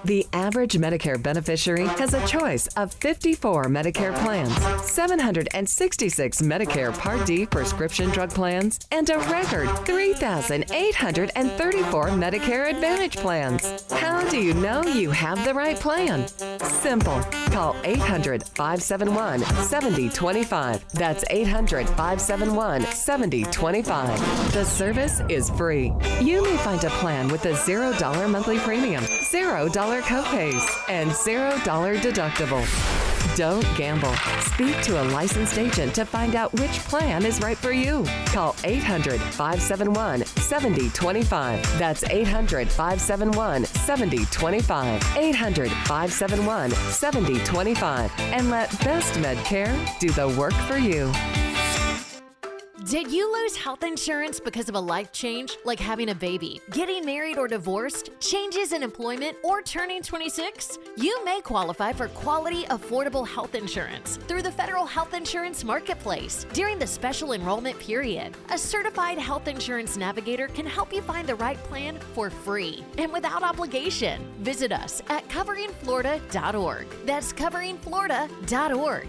The 0.04 0.26
average 0.32 0.72
Medicare 0.72 1.22
beneficiary 1.22 1.86
has 1.86 2.14
a 2.14 2.26
choice 2.26 2.66
of 2.76 2.92
54 2.94 3.66
Medicare 3.66 4.12
plans, 4.24 4.52
766 4.84 6.42
Medicare 6.42 6.92
Part 6.98 7.24
D 7.26 7.46
prescription 7.46 8.10
drug 8.10 8.30
plans, 8.30 8.80
and 8.90 9.08
a 9.08 9.18
record 9.18 9.68
3,834 9.86 12.08
Medicare 12.08 12.70
Advantage 12.70 13.18
plans. 13.18 13.88
How 13.92 14.28
do 14.28 14.38
you 14.38 14.54
know 14.54 14.82
you 14.82 15.12
have 15.12 15.44
the 15.44 15.54
right 15.54 15.78
plan? 15.78 16.26
Simple. 16.58 17.20
Call 17.52 17.76
800 17.84 18.42
571 18.42 19.44
7025. 19.44 20.88
That's 20.90 21.24
800 21.30 21.86
571 21.86 22.82
7025. 22.82 24.52
The 24.52 24.64
service 24.64 25.20
is 25.28 25.48
free. 25.50 25.92
You 26.20 26.31
may 26.40 26.56
find 26.58 26.84
a 26.84 26.90
plan 26.90 27.26
with 27.28 27.44
a 27.46 27.52
$0 27.52 28.30
monthly 28.30 28.58
premium, 28.60 29.02
$0 29.02 30.02
copays, 30.02 30.64
and 30.88 31.10
$0 31.10 31.98
deductible. 31.98 32.64
Don't 33.36 33.66
gamble. 33.76 34.14
Speak 34.40 34.80
to 34.82 35.02
a 35.02 35.04
licensed 35.04 35.58
agent 35.58 35.94
to 35.94 36.04
find 36.04 36.36
out 36.36 36.52
which 36.54 36.78
plan 36.80 37.24
is 37.24 37.40
right 37.40 37.56
for 37.56 37.72
you. 37.72 38.04
Call 38.26 38.54
800 38.62 39.20
571 39.20 40.24
7025. 40.26 41.78
That's 41.78 42.04
800 42.04 42.68
571 42.68 43.64
7025. 43.64 45.16
800 45.16 45.70
571 45.70 46.70
7025. 46.70 48.12
And 48.18 48.48
let 48.50 48.70
Best 48.84 49.18
Med 49.18 49.38
Care 49.38 49.74
do 49.98 50.10
the 50.10 50.28
work 50.38 50.52
for 50.52 50.76
you. 50.76 51.10
Did 52.84 53.12
you 53.12 53.32
lose 53.32 53.56
health 53.56 53.84
insurance 53.84 54.40
because 54.40 54.68
of 54.68 54.74
a 54.74 54.80
life 54.80 55.12
change, 55.12 55.56
like 55.64 55.78
having 55.78 56.10
a 56.10 56.14
baby, 56.16 56.60
getting 56.72 57.04
married 57.06 57.38
or 57.38 57.46
divorced, 57.46 58.10
changes 58.18 58.72
in 58.72 58.82
employment, 58.82 59.36
or 59.44 59.62
turning 59.62 60.02
26? 60.02 60.80
You 60.96 61.24
may 61.24 61.40
qualify 61.42 61.92
for 61.92 62.08
quality, 62.08 62.64
affordable 62.64 63.26
health 63.26 63.54
insurance 63.54 64.16
through 64.26 64.42
the 64.42 64.50
Federal 64.50 64.84
Health 64.84 65.14
Insurance 65.14 65.62
Marketplace 65.62 66.44
during 66.52 66.76
the 66.80 66.86
special 66.86 67.32
enrollment 67.34 67.78
period. 67.78 68.34
A 68.50 68.58
certified 68.58 69.18
health 69.18 69.46
insurance 69.46 69.96
navigator 69.96 70.48
can 70.48 70.66
help 70.66 70.92
you 70.92 71.02
find 71.02 71.28
the 71.28 71.36
right 71.36 71.58
plan 71.64 72.00
for 72.14 72.30
free 72.30 72.84
and 72.98 73.12
without 73.12 73.44
obligation. 73.44 74.26
Visit 74.40 74.72
us 74.72 75.02
at 75.08 75.28
coveringflorida.org. 75.28 76.86
That's 77.06 77.32
coveringflorida.org. 77.32 79.08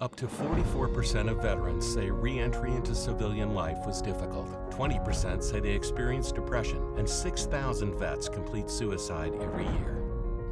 Up 0.00 0.16
to 0.16 0.26
44% 0.26 1.30
of 1.30 1.40
veterans 1.40 1.86
say 1.86 2.10
re 2.10 2.40
entry 2.40 2.72
into 2.72 2.96
civilian 2.96 3.54
life 3.54 3.78
was 3.86 4.02
difficult. 4.02 4.48
20% 4.72 5.40
say 5.40 5.60
they 5.60 5.70
experienced 5.70 6.34
depression, 6.34 6.82
and 6.98 7.08
6,000 7.08 7.96
vets 7.96 8.28
complete 8.28 8.68
suicide 8.68 9.32
every 9.40 9.66
year. 9.78 10.02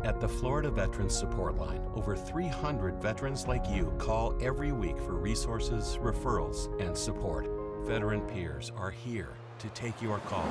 At 0.04 0.20
the 0.20 0.28
Florida 0.28 0.70
Veterans 0.70 1.18
Support 1.18 1.56
Line, 1.56 1.82
over 1.96 2.14
300 2.14 3.02
veterans 3.02 3.48
like 3.48 3.68
you 3.68 3.92
call 3.98 4.38
every 4.40 4.70
week 4.70 4.96
for 4.98 5.14
resources, 5.14 5.98
referrals, 6.00 6.68
and 6.80 6.96
support. 6.96 7.48
Veteran 7.84 8.20
peers 8.20 8.70
are 8.76 8.92
here 8.92 9.30
to 9.58 9.68
take 9.70 10.00
your 10.00 10.18
call. 10.18 10.46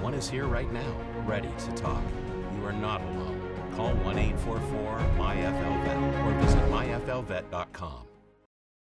One 0.00 0.14
is 0.14 0.30
here 0.30 0.46
right 0.46 0.72
now, 0.72 0.96
ready 1.26 1.50
to 1.58 1.72
talk. 1.72 2.02
You 2.56 2.64
are 2.64 2.72
not 2.72 3.02
alone. 3.02 3.41
Call 3.76 3.94
1 4.04 4.18
844 4.18 4.98
MyFLVET 5.18 6.26
or 6.26 6.40
visit 6.40 6.62
myflvet.com. 6.70 8.11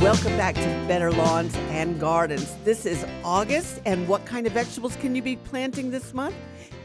Welcome 0.06 0.38
back 0.38 0.53
to 0.53 0.86
Better 0.88 1.12
Lawns 1.12 1.56
and 1.72 1.99
Gardens. 1.99 2.56
This 2.64 2.86
is 2.86 3.03
August, 3.24 3.82
and 3.86 4.08
what 4.08 4.24
kind 4.24 4.45
of 4.45 4.53
vegetables 4.53 4.95
can 4.97 5.16
you 5.16 5.24
be 5.24 5.36
planting 5.36 5.89
this 5.89 6.14
month? 6.14 6.36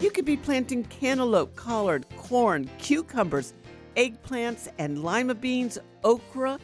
You 0.01 0.11
could 0.11 0.25
be 0.25 0.39
planting 0.39 0.85
cantaloupe, 0.85 1.55
collard, 1.55 2.07
corn, 2.17 2.71
cucumbers, 2.79 3.53
eggplants, 3.95 4.69
and 4.79 5.05
lima 5.05 5.35
beans, 5.35 5.77
okra, 6.03 6.59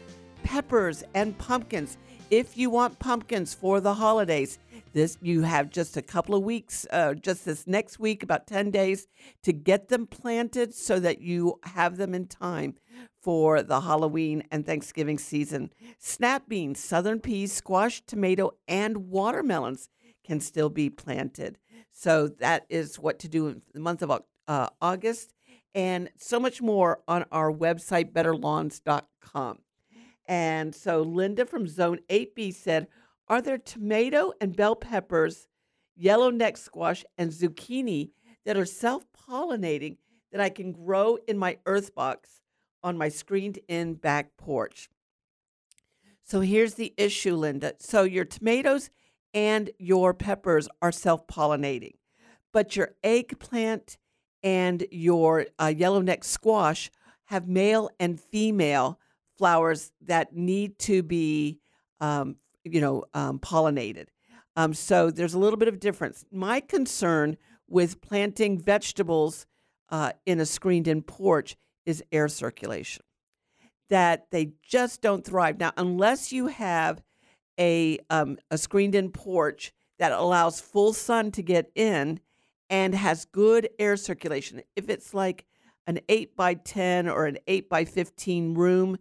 peppers, 0.45 1.05
and 1.13 1.37
pumpkins. 1.37 1.99
If 2.31 2.57
you 2.57 2.71
want 2.71 2.99
pumpkins 3.01 3.53
for 3.53 3.79
the 3.79 3.93
holidays, 3.93 4.59
this 4.95 5.19
you 5.21 5.43
have 5.43 5.69
just 5.69 5.99
a 5.99 6.03
couple 6.03 6.35
of 6.35 6.43
weeks, 6.43 6.87
uh, 6.91 7.13
just 7.13 7.45
this 7.45 7.67
next 7.67 7.99
week, 7.99 8.23
about 8.23 8.47
10 8.47 8.71
days, 8.71 9.09
to 9.43 9.53
get 9.53 9.89
them 9.89 10.07
planted 10.07 10.75
so 10.75 11.01
that 11.01 11.21
you 11.21 11.61
have 11.65 11.99
them 11.99 12.15
in 12.15 12.27
time 12.27 12.77
for 13.27 13.61
the 13.61 13.81
Halloween 13.81 14.45
and 14.53 14.65
Thanksgiving 14.65 15.19
season. 15.19 15.73
Snap 15.99 16.49
beans, 16.49 16.79
southern 16.79 17.19
peas, 17.19 17.53
squash, 17.53 18.01
tomato, 18.07 18.53
and 18.69 19.09
watermelons 19.09 19.89
can 20.25 20.39
still 20.39 20.69
be 20.69 20.89
planted. 20.89 21.59
So 21.91 22.29
that 22.29 22.67
is 22.69 23.01
what 23.01 23.19
to 23.19 23.29
do 23.29 23.49
in 23.49 23.63
the 23.75 23.81
month 23.81 24.03
of 24.03 24.23
uh, 24.47 24.69
August, 24.81 25.35
and 25.75 26.09
so 26.17 26.39
much 26.39 26.63
more 26.63 27.01
on 27.09 27.25
our 27.33 27.53
website, 27.53 28.13
betterlawns.com. 28.13 29.59
And 30.27 30.73
so 30.73 31.03
Linda 31.03 31.47
from 31.47 31.67
Zone 31.67 31.99
8B 32.09 32.55
said, 32.55 32.87
Are 33.27 33.43
there 33.43 33.59
tomato 33.59 34.35
and 34.41 34.55
bell 34.55 34.77
peppers, 34.77 35.49
yellow 35.97 36.31
neck 36.31 36.57
squash, 36.57 37.05
and 37.19 37.33
zucchini 37.33 38.11
that 38.45 38.57
are 38.57 38.65
self 38.65 39.05
pollinating 39.29 39.97
that 40.31 40.41
I 40.41 40.49
can 40.49 40.71
grow 40.71 41.19
in 41.27 41.37
my 41.37 41.59
earth 41.67 41.93
box 41.93 42.37
on 42.83 42.97
my 42.99 43.09
screened 43.09 43.59
in 43.69 43.95
back 43.95 44.37
porch? 44.37 44.89
So 46.23 46.41
here's 46.41 46.75
the 46.75 46.93
issue, 46.97 47.35
Linda. 47.35 47.75
So 47.79 48.03
your 48.03 48.25
tomatoes 48.25 48.91
and 49.33 49.71
your 49.79 50.13
peppers 50.15 50.69
are 50.83 50.93
self 50.93 51.27
pollinating, 51.27 51.95
but 52.53 52.75
your 52.75 52.95
eggplant 53.05 53.97
and 54.43 54.85
your 54.91 55.47
uh, 55.61 55.73
yellow 55.77 56.01
neck 56.01 56.25
squash 56.25 56.91
have 57.27 57.49
male 57.49 57.91
and 58.01 58.21
female 58.21 58.99
flowers 59.37 59.93
that 60.01 60.35
need 60.35 60.79
to 60.79 61.03
be, 61.03 61.61
um, 62.01 62.37
you 62.65 62.81
know, 62.81 63.05
um, 63.15 63.39
pollinated. 63.39 64.07
Um, 64.57 64.73
so 64.73 65.11
there's 65.11 65.35
a 65.35 65.39
little 65.39 65.59
bit 65.59 65.69
of 65.69 65.79
difference. 65.79 66.25
My 66.33 66.61
concern 66.61 67.37
with 67.69 68.01
planting 68.01 68.59
vegetables 68.59 69.47
uh, 69.91 70.13
in 70.25 70.41
a 70.41 70.47
screened-in 70.47 71.03
porch 71.03 71.57
is 71.87 72.03
air 72.13 72.29
circulation. 72.29 73.05
That 73.89 74.27
they 74.31 74.53
just 74.63 75.01
don't 75.01 75.25
thrive 75.25 75.59
now 75.59 75.73
unless 75.77 76.33
you 76.33 76.49
have 76.49 77.03
a 77.59 77.99
um, 78.11 78.37
a 78.51 78.59
screened-in 78.59 79.13
porch 79.13 79.73
that 79.99 80.13
allows 80.13 80.61
full 80.61 80.93
sun 80.93 81.31
to 81.33 81.43
get 81.43 81.71
in 81.75 82.21
and 82.69 82.95
has 82.95 83.25
good 83.25 83.69
air 83.79 83.97
circulation. 83.97 84.63
If 84.75 84.91
it's 84.91 85.15
like 85.15 85.47
an 85.87 86.01
8 86.09 86.37
by 86.37 86.55
10 86.55 87.09
or 87.09 87.27
an 87.27 87.39
8 87.47 87.69
by 87.69 87.85
15 87.85 88.55
room, 88.55 88.99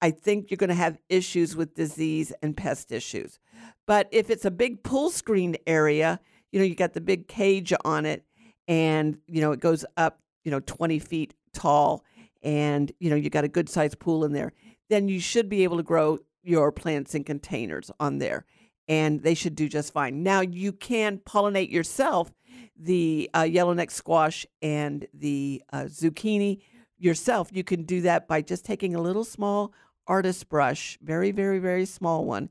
I 0.00 0.10
think 0.10 0.50
you're 0.50 0.56
going 0.56 0.68
to 0.68 0.74
have 0.74 0.98
issues 1.08 1.56
with 1.56 1.74
disease 1.74 2.32
and 2.42 2.56
pest 2.56 2.92
issues. 2.92 3.38
But 3.86 4.08
if 4.10 4.30
it's 4.30 4.44
a 4.44 4.50
big 4.50 4.82
pool 4.82 5.10
screen 5.10 5.56
area, 5.66 6.20
you 6.52 6.58
know, 6.58 6.64
you 6.64 6.74
got 6.74 6.92
the 6.92 7.00
big 7.00 7.28
cage 7.28 7.72
on 7.84 8.06
it 8.06 8.24
and, 8.66 9.18
you 9.26 9.40
know, 9.40 9.52
it 9.52 9.60
goes 9.60 9.84
up, 9.96 10.20
you 10.44 10.50
know, 10.50 10.60
20 10.60 10.98
feet 10.98 11.34
tall 11.52 12.04
and, 12.42 12.92
you 12.98 13.10
know, 13.10 13.16
you 13.16 13.30
got 13.30 13.44
a 13.44 13.48
good 13.48 13.68
sized 13.68 13.98
pool 13.98 14.24
in 14.24 14.32
there, 14.32 14.52
then 14.88 15.08
you 15.08 15.20
should 15.20 15.48
be 15.48 15.64
able 15.64 15.76
to 15.76 15.82
grow 15.82 16.18
your 16.42 16.72
plants 16.72 17.14
in 17.14 17.24
containers 17.24 17.90
on 18.00 18.18
there 18.18 18.46
and 18.88 19.22
they 19.22 19.34
should 19.34 19.54
do 19.54 19.68
just 19.68 19.92
fine. 19.92 20.22
Now, 20.22 20.40
you 20.40 20.72
can 20.72 21.18
pollinate 21.18 21.70
yourself 21.70 22.32
the 22.76 23.28
uh, 23.36 23.42
yellowneck 23.42 23.90
squash 23.90 24.46
and 24.62 25.06
the 25.12 25.62
uh, 25.72 25.84
zucchini 25.84 26.62
yourself. 26.98 27.50
You 27.52 27.64
can 27.64 27.82
do 27.84 28.00
that 28.02 28.26
by 28.26 28.40
just 28.40 28.64
taking 28.64 28.94
a 28.94 29.00
little 29.00 29.24
small 29.24 29.72
artist 30.06 30.48
brush, 30.48 30.98
very, 31.02 31.30
very, 31.32 31.58
very 31.58 31.84
small 31.84 32.24
one, 32.24 32.48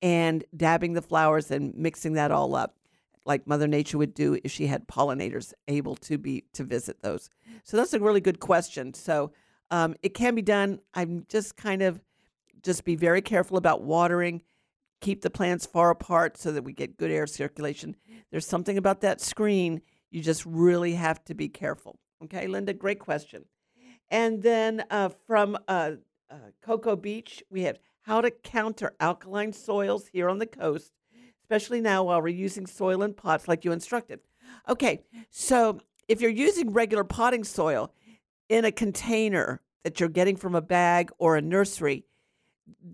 and 0.00 0.44
dabbing 0.56 0.94
the 0.94 1.02
flowers 1.02 1.50
and 1.50 1.74
mixing 1.74 2.14
that 2.14 2.30
all 2.30 2.54
up. 2.54 2.76
Like 3.26 3.46
Mother 3.46 3.66
Nature 3.66 3.98
would 3.98 4.14
do 4.14 4.38
if 4.44 4.50
she 4.50 4.66
had 4.66 4.86
pollinators 4.86 5.52
able 5.68 5.96
to 5.96 6.18
be 6.18 6.44
to 6.52 6.64
visit 6.64 7.02
those. 7.02 7.30
So 7.64 7.76
that's 7.76 7.94
a 7.94 8.00
really 8.00 8.20
good 8.20 8.40
question. 8.40 8.94
So 8.94 9.32
um, 9.70 9.94
it 10.02 10.14
can 10.14 10.34
be 10.34 10.42
done. 10.42 10.80
I'm 10.92 11.24
just 11.28 11.56
kind 11.56 11.82
of 11.82 12.00
just 12.62 12.84
be 12.84 12.96
very 12.96 13.22
careful 13.22 13.56
about 13.56 13.82
watering. 13.82 14.42
Keep 15.00 15.22
the 15.22 15.30
plants 15.30 15.66
far 15.66 15.90
apart 15.90 16.36
so 16.38 16.52
that 16.52 16.62
we 16.62 16.72
get 16.72 16.96
good 16.96 17.10
air 17.10 17.26
circulation. 17.26 17.96
There's 18.30 18.46
something 18.46 18.78
about 18.78 19.00
that 19.02 19.20
screen. 19.20 19.82
You 20.10 20.22
just 20.22 20.44
really 20.46 20.94
have 20.94 21.22
to 21.24 21.34
be 21.34 21.48
careful. 21.48 21.98
Okay, 22.24 22.46
Linda, 22.46 22.72
great 22.72 23.00
question. 23.00 23.44
And 24.10 24.42
then 24.42 24.84
uh, 24.90 25.10
from 25.26 25.58
uh, 25.68 25.92
uh, 26.30 26.36
Cocoa 26.62 26.96
Beach, 26.96 27.42
we 27.50 27.62
have 27.62 27.78
how 28.02 28.20
to 28.20 28.30
counter 28.30 28.94
alkaline 29.00 29.52
soils 29.52 30.08
here 30.08 30.28
on 30.28 30.38
the 30.38 30.46
coast, 30.46 30.92
especially 31.44 31.80
now 31.80 32.04
while 32.04 32.22
we're 32.22 32.28
using 32.28 32.66
soil 32.66 33.02
in 33.02 33.12
pots 33.12 33.46
like 33.46 33.64
you 33.64 33.72
instructed. 33.72 34.20
Okay, 34.68 35.02
so 35.30 35.78
if 36.08 36.20
you're 36.20 36.30
using 36.30 36.72
regular 36.72 37.04
potting 37.04 37.44
soil 37.44 37.92
in 38.48 38.64
a 38.64 38.72
container 38.72 39.60
that 39.82 40.00
you're 40.00 40.08
getting 40.08 40.36
from 40.36 40.54
a 40.54 40.62
bag 40.62 41.10
or 41.18 41.36
a 41.36 41.42
nursery, 41.42 42.04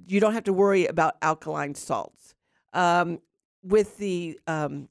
you 0.07 0.19
don't 0.19 0.35
have 0.35 0.45
to 0.45 0.53
worry 0.53 0.87
about 0.87 1.17
alkaline 1.23 1.75
salts. 1.77 2.35
Um, 2.73 3.21
with 3.63 3.99
the 3.99 4.41
um, 4.47 4.89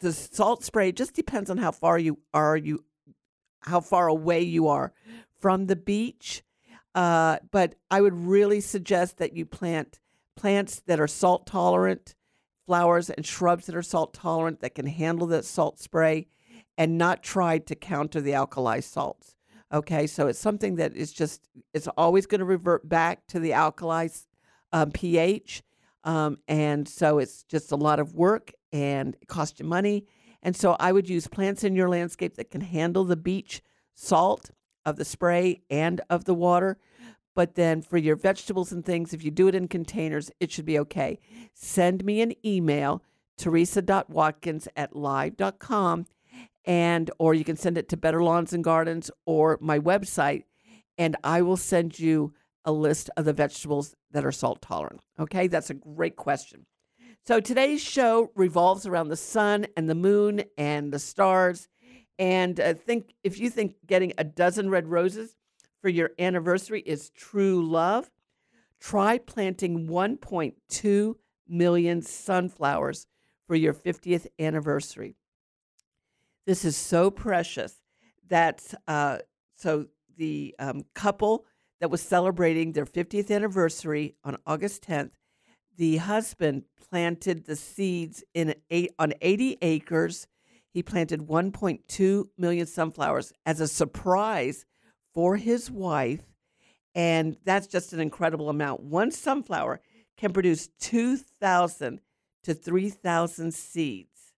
the 0.00 0.12
salt 0.12 0.64
spray, 0.64 0.88
it 0.88 0.96
just 0.96 1.14
depends 1.14 1.50
on 1.50 1.58
how 1.58 1.70
far 1.70 1.98
you 1.98 2.18
are 2.34 2.56
you 2.56 2.84
how 3.60 3.80
far 3.80 4.08
away 4.08 4.40
you 4.40 4.68
are 4.68 4.92
from 5.38 5.66
the 5.66 5.76
beach. 5.76 6.42
Uh, 6.94 7.38
but 7.52 7.76
I 7.90 8.00
would 8.00 8.14
really 8.14 8.60
suggest 8.60 9.18
that 9.18 9.36
you 9.36 9.46
plant 9.46 10.00
plants 10.34 10.82
that 10.86 10.98
are 10.98 11.06
salt 11.06 11.46
tolerant, 11.46 12.14
flowers 12.70 13.10
and 13.10 13.26
shrubs 13.26 13.66
that 13.66 13.74
are 13.74 13.82
salt 13.82 14.14
tolerant 14.14 14.60
that 14.60 14.76
can 14.76 14.86
handle 14.86 15.26
that 15.26 15.44
salt 15.44 15.80
spray, 15.80 16.28
and 16.78 16.96
not 16.96 17.20
try 17.20 17.58
to 17.58 17.74
counter 17.74 18.20
the 18.20 18.32
alkali 18.32 18.78
salts. 18.78 19.34
Okay, 19.72 20.06
so 20.06 20.28
it's 20.28 20.38
something 20.38 20.76
that 20.76 20.94
is 20.94 21.12
just 21.12 21.48
it's 21.74 21.88
always 21.96 22.26
going 22.26 22.38
to 22.38 22.44
revert 22.44 22.88
back 22.88 23.26
to 23.26 23.40
the 23.40 23.52
alkali 23.54 24.06
um, 24.72 24.92
pH, 24.92 25.64
um, 26.04 26.38
and 26.46 26.88
so 26.88 27.18
it's 27.18 27.42
just 27.42 27.72
a 27.72 27.76
lot 27.76 27.98
of 27.98 28.14
work 28.14 28.52
and 28.70 29.16
it 29.20 29.26
costs 29.26 29.58
you 29.58 29.66
money. 29.66 30.06
And 30.40 30.54
so 30.54 30.76
I 30.78 30.92
would 30.92 31.08
use 31.08 31.26
plants 31.26 31.64
in 31.64 31.74
your 31.74 31.88
landscape 31.88 32.36
that 32.36 32.52
can 32.52 32.60
handle 32.60 33.02
the 33.02 33.16
beach 33.16 33.62
salt 33.96 34.52
of 34.86 34.94
the 34.94 35.04
spray 35.04 35.62
and 35.70 36.00
of 36.08 36.24
the 36.24 36.34
water. 36.34 36.78
But 37.34 37.54
then 37.54 37.82
for 37.82 37.96
your 37.96 38.16
vegetables 38.16 38.72
and 38.72 38.84
things, 38.84 39.12
if 39.12 39.24
you 39.24 39.30
do 39.30 39.48
it 39.48 39.54
in 39.54 39.68
containers, 39.68 40.30
it 40.40 40.50
should 40.50 40.64
be 40.64 40.78
okay. 40.80 41.18
Send 41.54 42.04
me 42.04 42.20
an 42.20 42.34
email, 42.44 43.02
teresa.watkins 43.38 44.68
at 44.76 44.96
live.com, 44.96 46.06
and 46.64 47.10
or 47.18 47.34
you 47.34 47.44
can 47.44 47.56
send 47.56 47.78
it 47.78 47.88
to 47.90 47.96
Better 47.96 48.22
Lawns 48.22 48.52
and 48.52 48.64
Gardens 48.64 49.10
or 49.26 49.58
my 49.60 49.78
website, 49.78 50.44
and 50.98 51.16
I 51.22 51.42
will 51.42 51.56
send 51.56 51.98
you 51.98 52.34
a 52.64 52.72
list 52.72 53.10
of 53.16 53.24
the 53.24 53.32
vegetables 53.32 53.94
that 54.10 54.24
are 54.24 54.32
salt 54.32 54.60
tolerant. 54.60 55.00
Okay, 55.18 55.46
that's 55.46 55.70
a 55.70 55.74
great 55.74 56.16
question. 56.16 56.66
So 57.26 57.40
today's 57.40 57.80
show 57.80 58.30
revolves 58.34 58.86
around 58.86 59.08
the 59.08 59.16
sun 59.16 59.66
and 59.76 59.88
the 59.88 59.94
moon 59.94 60.42
and 60.58 60.92
the 60.92 60.98
stars. 60.98 61.68
And 62.18 62.58
uh, 62.58 62.74
think 62.74 63.14
if 63.22 63.38
you 63.38 63.50
think 63.50 63.76
getting 63.86 64.12
a 64.18 64.24
dozen 64.24 64.68
red 64.68 64.88
roses 64.88 65.36
for 65.80 65.88
your 65.88 66.10
anniversary 66.18 66.82
is 66.84 67.10
true 67.10 67.66
love, 67.66 68.10
try 68.80 69.18
planting 69.18 69.88
1.2 69.88 71.14
million 71.48 72.02
sunflowers 72.02 73.06
for 73.46 73.54
your 73.54 73.74
50th 73.74 74.26
anniversary. 74.38 75.16
This 76.46 76.64
is 76.64 76.76
so 76.76 77.10
precious 77.10 77.74
that 78.28 78.62
uh, 78.88 79.18
so 79.56 79.86
the 80.16 80.54
um, 80.58 80.84
couple 80.94 81.44
that 81.80 81.90
was 81.90 82.02
celebrating 82.02 82.72
their 82.72 82.86
50th 82.86 83.30
anniversary 83.30 84.14
on 84.24 84.36
August 84.46 84.82
10th, 84.86 85.12
the 85.76 85.96
husband 85.96 86.64
planted 86.90 87.46
the 87.46 87.56
seeds 87.56 88.22
in 88.34 88.54
eight, 88.70 88.92
on 88.98 89.14
80 89.20 89.58
acres. 89.62 90.26
He 90.72 90.82
planted 90.82 91.26
1.2 91.26 92.24
million 92.38 92.66
sunflowers 92.66 93.32
as 93.46 93.60
a 93.60 93.68
surprise 93.68 94.66
for 95.14 95.36
his 95.36 95.70
wife. 95.70 96.22
And 96.94 97.36
that's 97.44 97.66
just 97.66 97.92
an 97.92 98.00
incredible 98.00 98.48
amount. 98.48 98.82
One 98.82 99.10
sunflower 99.10 99.80
can 100.16 100.32
produce 100.32 100.68
2,000 100.80 102.00
to 102.44 102.54
3,000 102.54 103.54
seeds. 103.54 104.32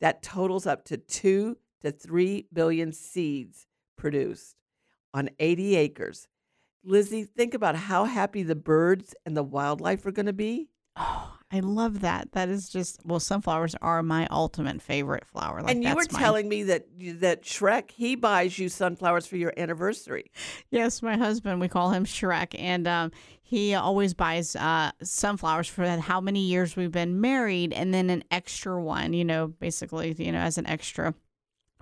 That 0.00 0.22
totals 0.22 0.66
up 0.66 0.84
to 0.86 0.96
2 0.96 1.56
to 1.82 1.90
3 1.90 2.46
billion 2.52 2.92
seeds 2.92 3.66
produced 3.96 4.56
on 5.14 5.30
80 5.38 5.76
acres. 5.76 6.28
Lizzie, 6.84 7.24
think 7.24 7.54
about 7.54 7.76
how 7.76 8.04
happy 8.04 8.42
the 8.42 8.56
birds 8.56 9.14
and 9.24 9.36
the 9.36 9.42
wildlife 9.42 10.04
are 10.06 10.12
going 10.12 10.26
to 10.26 10.32
be. 10.32 10.68
Oh, 10.96 11.31
I 11.54 11.60
love 11.60 12.00
that. 12.00 12.32
That 12.32 12.48
is 12.48 12.70
just 12.70 13.04
well, 13.04 13.20
sunflowers 13.20 13.74
are 13.82 14.02
my 14.02 14.26
ultimate 14.30 14.80
favorite 14.80 15.26
flower. 15.26 15.60
Like, 15.62 15.74
and 15.74 15.84
you 15.84 15.94
were 15.94 16.02
that's 16.02 16.14
my- 16.14 16.20
telling 16.20 16.48
me 16.48 16.62
that 16.64 16.86
that 17.20 17.42
Shrek 17.42 17.90
he 17.90 18.14
buys 18.14 18.58
you 18.58 18.68
sunflowers 18.70 19.26
for 19.26 19.36
your 19.36 19.52
anniversary. 19.56 20.30
Yes, 20.70 21.02
my 21.02 21.16
husband, 21.16 21.60
we 21.60 21.68
call 21.68 21.90
him 21.90 22.06
Shrek, 22.06 22.58
and 22.58 22.88
um, 22.88 23.12
he 23.42 23.74
always 23.74 24.14
buys 24.14 24.56
uh, 24.56 24.92
sunflowers 25.02 25.68
for 25.68 25.84
that 25.84 26.00
how 26.00 26.22
many 26.22 26.40
years 26.40 26.74
we've 26.74 26.90
been 26.90 27.20
married, 27.20 27.74
and 27.74 27.92
then 27.92 28.08
an 28.08 28.24
extra 28.30 28.80
one, 28.82 29.12
you 29.12 29.24
know, 29.24 29.48
basically, 29.48 30.14
you 30.18 30.32
know, 30.32 30.38
as 30.38 30.56
an 30.56 30.66
extra 30.66 31.12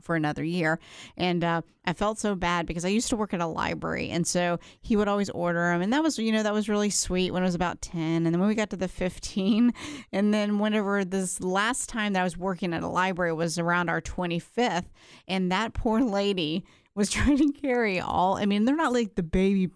for 0.00 0.16
another 0.16 0.44
year. 0.44 0.78
And 1.16 1.44
uh, 1.44 1.62
I 1.84 1.92
felt 1.92 2.18
so 2.18 2.34
bad 2.34 2.66
because 2.66 2.84
I 2.84 2.88
used 2.88 3.08
to 3.10 3.16
work 3.16 3.34
at 3.34 3.40
a 3.40 3.46
library. 3.46 4.10
And 4.10 4.26
so 4.26 4.58
he 4.80 4.96
would 4.96 5.08
always 5.08 5.30
order 5.30 5.60
them. 5.72 5.82
And 5.82 5.92
that 5.92 6.02
was, 6.02 6.18
you 6.18 6.32
know, 6.32 6.42
that 6.42 6.52
was 6.52 6.68
really 6.68 6.90
sweet 6.90 7.32
when 7.32 7.42
it 7.42 7.46
was 7.46 7.54
about 7.54 7.80
10. 7.80 8.00
And 8.00 8.26
then 8.26 8.38
when 8.38 8.48
we 8.48 8.54
got 8.54 8.70
to 8.70 8.76
the 8.76 8.88
15, 8.88 9.72
and 10.12 10.34
then 10.34 10.58
whenever 10.58 11.04
this 11.04 11.40
last 11.40 11.88
time 11.88 12.12
that 12.12 12.20
I 12.20 12.24
was 12.24 12.36
working 12.36 12.74
at 12.74 12.82
a 12.82 12.88
library 12.88 13.32
was 13.32 13.58
around 13.58 13.88
our 13.88 14.00
25th, 14.00 14.86
and 15.28 15.50
that 15.52 15.74
poor 15.74 16.00
lady 16.00 16.64
was 16.94 17.10
trying 17.10 17.38
to 17.38 17.60
carry 17.60 18.00
all, 18.00 18.36
I 18.36 18.46
mean, 18.46 18.64
they're 18.64 18.76
not 18.76 18.92
like 18.92 19.14
the 19.14 19.22
baby 19.22 19.70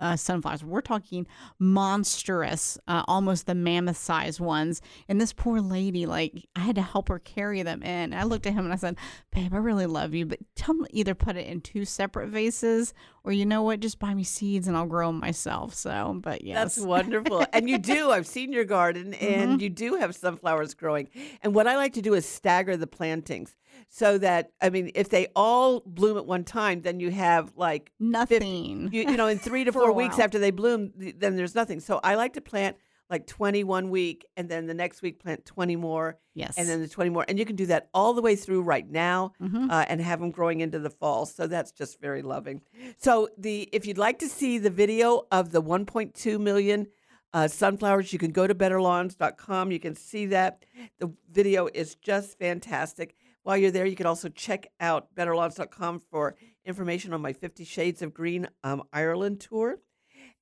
uh, 0.00 0.16
sunflowers. 0.16 0.64
We're 0.64 0.80
talking 0.80 1.26
monstrous, 1.58 2.78
uh, 2.86 3.02
almost 3.08 3.46
the 3.46 3.54
mammoth 3.54 3.96
size 3.96 4.40
ones. 4.40 4.80
And 5.08 5.20
this 5.20 5.32
poor 5.32 5.60
lady, 5.60 6.06
like, 6.06 6.48
I 6.56 6.60
had 6.60 6.76
to 6.76 6.82
help 6.82 7.08
her 7.08 7.18
carry 7.18 7.62
them 7.62 7.82
in. 7.82 8.12
I 8.14 8.24
looked 8.24 8.46
at 8.46 8.52
him 8.52 8.64
and 8.64 8.72
I 8.72 8.76
said, 8.76 8.96
Babe, 9.32 9.54
I 9.54 9.58
really 9.58 9.86
love 9.86 10.14
you, 10.14 10.26
but 10.26 10.40
tell 10.54 10.74
me 10.74 10.86
either 10.90 11.14
put 11.14 11.36
it 11.36 11.46
in 11.46 11.60
two 11.60 11.84
separate 11.84 12.28
vases 12.28 12.94
or 13.28 13.32
you 13.32 13.44
know 13.44 13.62
what, 13.62 13.78
just 13.80 13.98
buy 13.98 14.14
me 14.14 14.24
seeds 14.24 14.66
and 14.68 14.74
I'll 14.74 14.86
grow 14.86 15.08
them 15.08 15.20
myself. 15.20 15.74
So, 15.74 16.18
but 16.22 16.42
yes. 16.44 16.56
That's 16.76 16.86
wonderful. 16.86 17.44
and 17.52 17.68
you 17.68 17.76
do. 17.76 18.10
I've 18.10 18.26
seen 18.26 18.54
your 18.54 18.64
garden 18.64 19.12
and 19.12 19.58
Mhm. 19.58 19.62
you 19.62 19.68
do 19.68 19.96
have 19.96 20.14
sunflowers 20.16 20.72
growing. 20.72 21.10
And 21.42 21.54
what 21.54 21.66
I 21.66 21.76
like 21.76 21.92
to 21.92 22.00
do 22.02 22.14
is 22.14 22.24
stagger 22.26 22.74
the 22.78 22.86
plantings 22.86 23.54
so 23.90 24.16
that, 24.16 24.52
I 24.62 24.70
mean, 24.70 24.90
if 24.94 25.10
they 25.10 25.26
all 25.36 25.80
bloom 25.84 26.16
at 26.16 26.24
one 26.24 26.42
time, 26.44 26.80
then 26.80 27.00
you 27.00 27.10
have 27.10 27.52
like 27.54 27.92
nothing. 28.00 28.88
you, 28.92 29.02
you 29.02 29.16
know, 29.18 29.26
in 29.26 29.38
three 29.48 29.64
to 29.64 29.72
four 29.72 29.92
weeks 29.92 30.18
after 30.18 30.38
they 30.38 30.50
bloom, 30.50 30.92
then 30.96 31.36
there's 31.36 31.54
nothing. 31.54 31.80
So 31.80 32.00
I 32.02 32.14
like 32.14 32.32
to 32.32 32.40
plant 32.40 32.78
like 33.10 33.26
20 33.26 33.64
one 33.64 33.90
week 33.90 34.26
and 34.36 34.48
then 34.48 34.66
the 34.66 34.74
next 34.74 35.00
week 35.02 35.18
plant 35.18 35.44
20 35.46 35.76
more. 35.76 36.18
Yes. 36.34 36.56
And 36.58 36.68
then 36.68 36.80
the 36.80 36.88
20 36.88 37.10
more. 37.10 37.24
And 37.28 37.38
you 37.38 37.44
can 37.44 37.56
do 37.56 37.66
that 37.66 37.88
all 37.94 38.12
the 38.14 38.22
way 38.22 38.36
through 38.36 38.62
right 38.62 38.88
now 38.88 39.32
Mhm. 39.40 39.70
uh, 39.70 39.86
and 39.88 40.00
have 40.00 40.20
them 40.20 40.30
growing 40.30 40.60
into 40.60 40.78
the 40.78 40.90
fall. 40.90 41.24
So 41.26 41.46
that's 41.46 41.72
just 41.72 42.00
very 42.00 42.22
loving. 42.22 42.60
So 42.98 43.28
the 43.38 43.68
if 43.72 43.86
you'd 43.86 43.98
like 43.98 44.18
to 44.18 44.28
see 44.28 44.58
the 44.58 44.70
video 44.70 45.26
of 45.32 45.52
the 45.52 45.62
1.2 45.62 46.38
million 46.38 46.88
uh, 47.34 47.46
sunflowers, 47.46 48.10
you 48.12 48.18
can 48.18 48.30
go 48.30 48.46
to 48.46 48.54
betterlawns.com. 48.54 49.70
You 49.72 49.80
can 49.80 49.94
see 49.94 50.26
that. 50.26 50.64
The 50.98 51.12
video 51.30 51.68
is 51.74 51.94
just 51.94 52.38
fantastic. 52.38 53.14
While 53.42 53.56
you're 53.56 53.70
there, 53.70 53.86
you 53.86 53.96
can 53.96 54.06
also 54.06 54.28
check 54.28 54.66
out 54.80 55.14
betterlawns.com 55.14 56.00
for 56.10 56.36
information 56.64 57.12
on 57.12 57.20
my 57.22 57.32
50 57.32 57.64
Shades 57.64 58.02
of 58.02 58.12
Green 58.12 58.48
um, 58.64 58.82
Ireland 58.92 59.40
tour. 59.40 59.78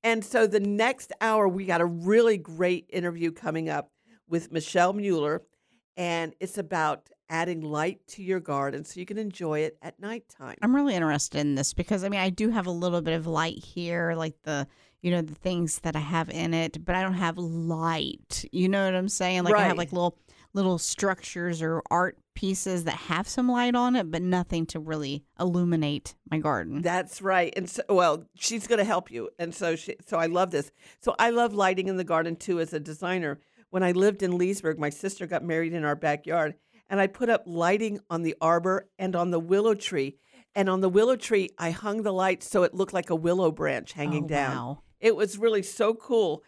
And 0.07 0.25
so 0.25 0.47
the 0.47 0.61
next 0.61 1.13
hour, 1.21 1.49
we 1.49 1.65
got 1.65 1.81
a 1.81 1.85
really 1.85 2.39
great 2.39 2.89
interview 2.91 3.33
coming 3.33 3.69
up 3.69 3.91
with 4.29 4.53
Michelle 4.53 4.93
Mueller, 4.93 5.43
and 5.97 6.33
it's 6.39 6.59
about 6.59 7.11
adding 7.29 7.61
light 7.61 8.07
to 8.07 8.23
your 8.23 8.39
garden 8.39 8.85
so 8.85 9.01
you 9.01 9.05
can 9.05 9.19
enjoy 9.19 9.59
it 9.63 9.77
at 9.83 9.99
nighttime. 9.99 10.55
I'm 10.63 10.77
really 10.77 10.95
interested 10.95 11.41
in 11.41 11.57
this 11.57 11.75
because 11.75 12.05
I 12.05 12.09
mean 12.09 12.21
I 12.21 12.31
do 12.31 12.51
have 12.51 12.69
a 12.69 12.71
little 12.71 13.03
bit 13.03 13.15
of 13.15 13.27
light 13.27 13.59
here, 13.65 14.15
like 14.15 14.37
the 14.45 14.69
you 15.03 15.11
know 15.11 15.23
the 15.23 15.35
things 15.35 15.81
that 15.81 15.97
I 15.97 16.01
have 16.01 16.31
in 16.31 16.55
it, 16.55 16.85
but 16.85 16.95
I 16.95 17.03
don't 17.03 17.15
have 17.15 17.37
light. 17.37 18.45
You 18.53 18.69
know 18.69 18.85
what 18.85 18.95
I'm 18.95 19.09
saying? 19.09 19.43
Like 19.43 19.57
I 19.57 19.65
have 19.65 19.77
like 19.77 19.91
little 19.91 20.17
little 20.55 20.79
structures 20.79 21.61
or 21.61 21.83
art 21.91 22.17
pieces 22.37 22.85
that 22.85 22.95
have 22.95 23.27
some 23.27 23.49
light 23.49 23.75
on 23.75 23.97
it, 23.97 24.09
but 24.13 24.23
nothing 24.23 24.67
to 24.67 24.79
really 24.79 25.25
illuminate 25.41 26.15
my 26.31 26.39
garden. 26.39 26.83
That's 26.83 27.21
right. 27.21 27.53
And 27.57 27.69
so, 27.69 27.83
well, 27.89 28.25
she's 28.37 28.69
going 28.69 28.79
to 28.79 28.85
help 28.85 29.11
you. 29.11 29.31
And 29.41 29.53
so, 29.53 29.75
she, 29.75 29.97
so 30.07 30.19
I 30.19 30.27
love 30.27 30.53
this. 30.53 30.71
So 31.01 31.17
I 31.19 31.31
love 31.31 31.53
lighting 31.55 31.89
in 31.89 31.97
the 31.97 32.05
garden 32.05 32.37
too 32.37 32.61
as 32.61 32.73
a 32.73 32.79
designer. 32.79 33.41
When 33.71 33.83
I 33.83 33.91
lived 33.91 34.23
in 34.23 34.39
Leesburg, 34.39 34.79
my 34.79 34.91
sister 34.91 35.27
got 35.27 35.43
married 35.43 35.73
in 35.73 35.85
our 35.85 35.97
backyard, 35.97 36.55
and 36.89 37.01
I 37.01 37.09
put 37.09 37.29
up 37.29 37.43
lighting 37.47 37.99
on 38.09 38.23
the 38.23 38.37
arbor 38.41 38.89
and 38.99 39.17
on 39.17 39.31
the 39.33 39.41
willow 39.41 39.75
tree. 39.75 40.17
And 40.55 40.69
on 40.71 40.81
the 40.81 40.89
willow 40.89 41.17
tree, 41.17 41.51
I 41.59 41.71
hung 41.71 42.03
the 42.03 42.13
lights 42.13 42.49
so 42.49 42.63
it 42.63 42.73
looked 42.75 42.93
like 42.95 43.11
a 43.11 43.17
willow 43.17 43.51
branch 43.51 43.93
hanging 43.93 44.25
Oh, 44.25 44.29
down. 44.29 44.57
wow. 44.57 44.83
It 45.01 45.17
was 45.17 45.37
really 45.37 45.63
so 45.63 45.93
cool. 45.95 46.43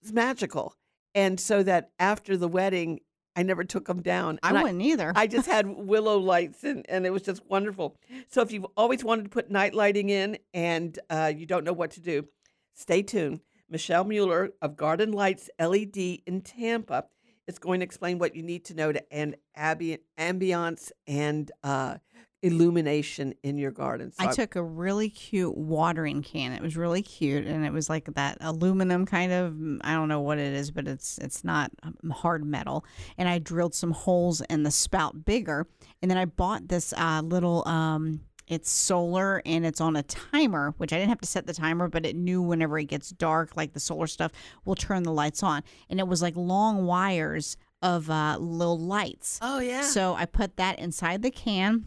It's 0.00 0.12
magical. 0.12 0.76
And 1.14 1.38
so 1.38 1.62
that 1.62 1.90
after 1.98 2.36
the 2.36 2.48
wedding, 2.48 3.00
I 3.36 3.42
never 3.42 3.64
took 3.64 3.86
them 3.86 4.02
down. 4.02 4.38
I 4.42 4.50
And 4.50 4.62
wouldn't 4.62 4.82
either. 4.82 5.12
I 5.14 5.26
just 5.26 5.48
had 5.48 5.66
willow 5.66 6.18
lights, 6.18 6.62
and, 6.64 6.84
and 6.88 7.04
it 7.04 7.10
was 7.10 7.22
just 7.22 7.44
wonderful. 7.46 7.96
So 8.28 8.42
if 8.42 8.52
you've 8.52 8.66
always 8.76 9.02
wanted 9.02 9.24
to 9.24 9.28
put 9.30 9.50
night 9.50 9.74
lighting 9.74 10.08
in 10.10 10.38
and 10.52 10.98
uh, 11.10 11.32
you 11.34 11.46
don't 11.46 11.64
know 11.64 11.72
what 11.72 11.90
to 11.92 12.00
do, 12.00 12.26
stay 12.74 13.02
tuned. 13.02 13.40
Michelle 13.68 14.04
Mueller 14.04 14.50
of 14.62 14.76
Garden 14.76 15.12
Lights 15.12 15.50
LED 15.58 15.96
in 15.96 16.42
Tampa 16.42 17.06
is 17.46 17.58
going 17.58 17.80
to 17.80 17.84
explain 17.84 18.18
what 18.18 18.36
you 18.36 18.42
need 18.42 18.64
to 18.66 18.74
know 18.74 18.92
to 18.92 19.12
end 19.12 19.36
ambi- 19.58 19.98
ambiance 20.18 20.92
and 21.06 21.50
uh, 21.62 21.96
illumination 22.44 23.34
in 23.42 23.56
your 23.56 23.70
garden. 23.70 24.12
So 24.12 24.22
I 24.22 24.26
I'm- 24.26 24.34
took 24.34 24.56
a 24.56 24.62
really 24.62 25.08
cute 25.08 25.56
watering 25.56 26.22
can. 26.22 26.52
It 26.52 26.62
was 26.62 26.76
really 26.76 27.02
cute, 27.02 27.46
and 27.46 27.64
it 27.64 27.72
was 27.72 27.88
like 27.88 28.06
that 28.14 28.38
aluminum 28.40 29.06
kind 29.06 29.32
of. 29.32 29.56
I 29.82 29.94
don't 29.94 30.08
know 30.08 30.20
what 30.20 30.38
it 30.38 30.52
is, 30.52 30.70
but 30.70 30.86
it's 30.86 31.18
it's 31.18 31.42
not 31.42 31.70
um, 31.82 32.10
hard 32.10 32.44
metal. 32.44 32.84
And 33.18 33.28
I 33.28 33.38
drilled 33.38 33.74
some 33.74 33.92
holes 33.92 34.40
in 34.42 34.62
the 34.62 34.70
spout 34.70 35.24
bigger, 35.24 35.66
and 36.02 36.10
then 36.10 36.18
I 36.18 36.26
bought 36.26 36.68
this 36.68 36.92
uh, 36.92 37.22
little. 37.24 37.66
Um, 37.66 38.20
it's 38.46 38.70
solar 38.70 39.40
and 39.46 39.64
it's 39.64 39.80
on 39.80 39.96
a 39.96 40.02
timer, 40.02 40.74
which 40.76 40.92
I 40.92 40.96
didn't 40.96 41.08
have 41.08 41.20
to 41.22 41.26
set 41.26 41.46
the 41.46 41.54
timer, 41.54 41.88
but 41.88 42.04
it 42.04 42.14
knew 42.14 42.42
whenever 42.42 42.78
it 42.78 42.84
gets 42.84 43.08
dark, 43.08 43.56
like 43.56 43.72
the 43.72 43.80
solar 43.80 44.06
stuff, 44.06 44.32
will 44.66 44.74
turn 44.74 45.02
the 45.02 45.12
lights 45.12 45.42
on. 45.42 45.62
And 45.88 45.98
it 45.98 46.06
was 46.06 46.20
like 46.20 46.36
long 46.36 46.84
wires 46.84 47.56
of 47.80 48.10
uh, 48.10 48.36
little 48.38 48.78
lights. 48.78 49.38
Oh 49.40 49.60
yeah. 49.60 49.80
So 49.80 50.14
I 50.14 50.26
put 50.26 50.58
that 50.58 50.78
inside 50.78 51.22
the 51.22 51.30
can 51.30 51.86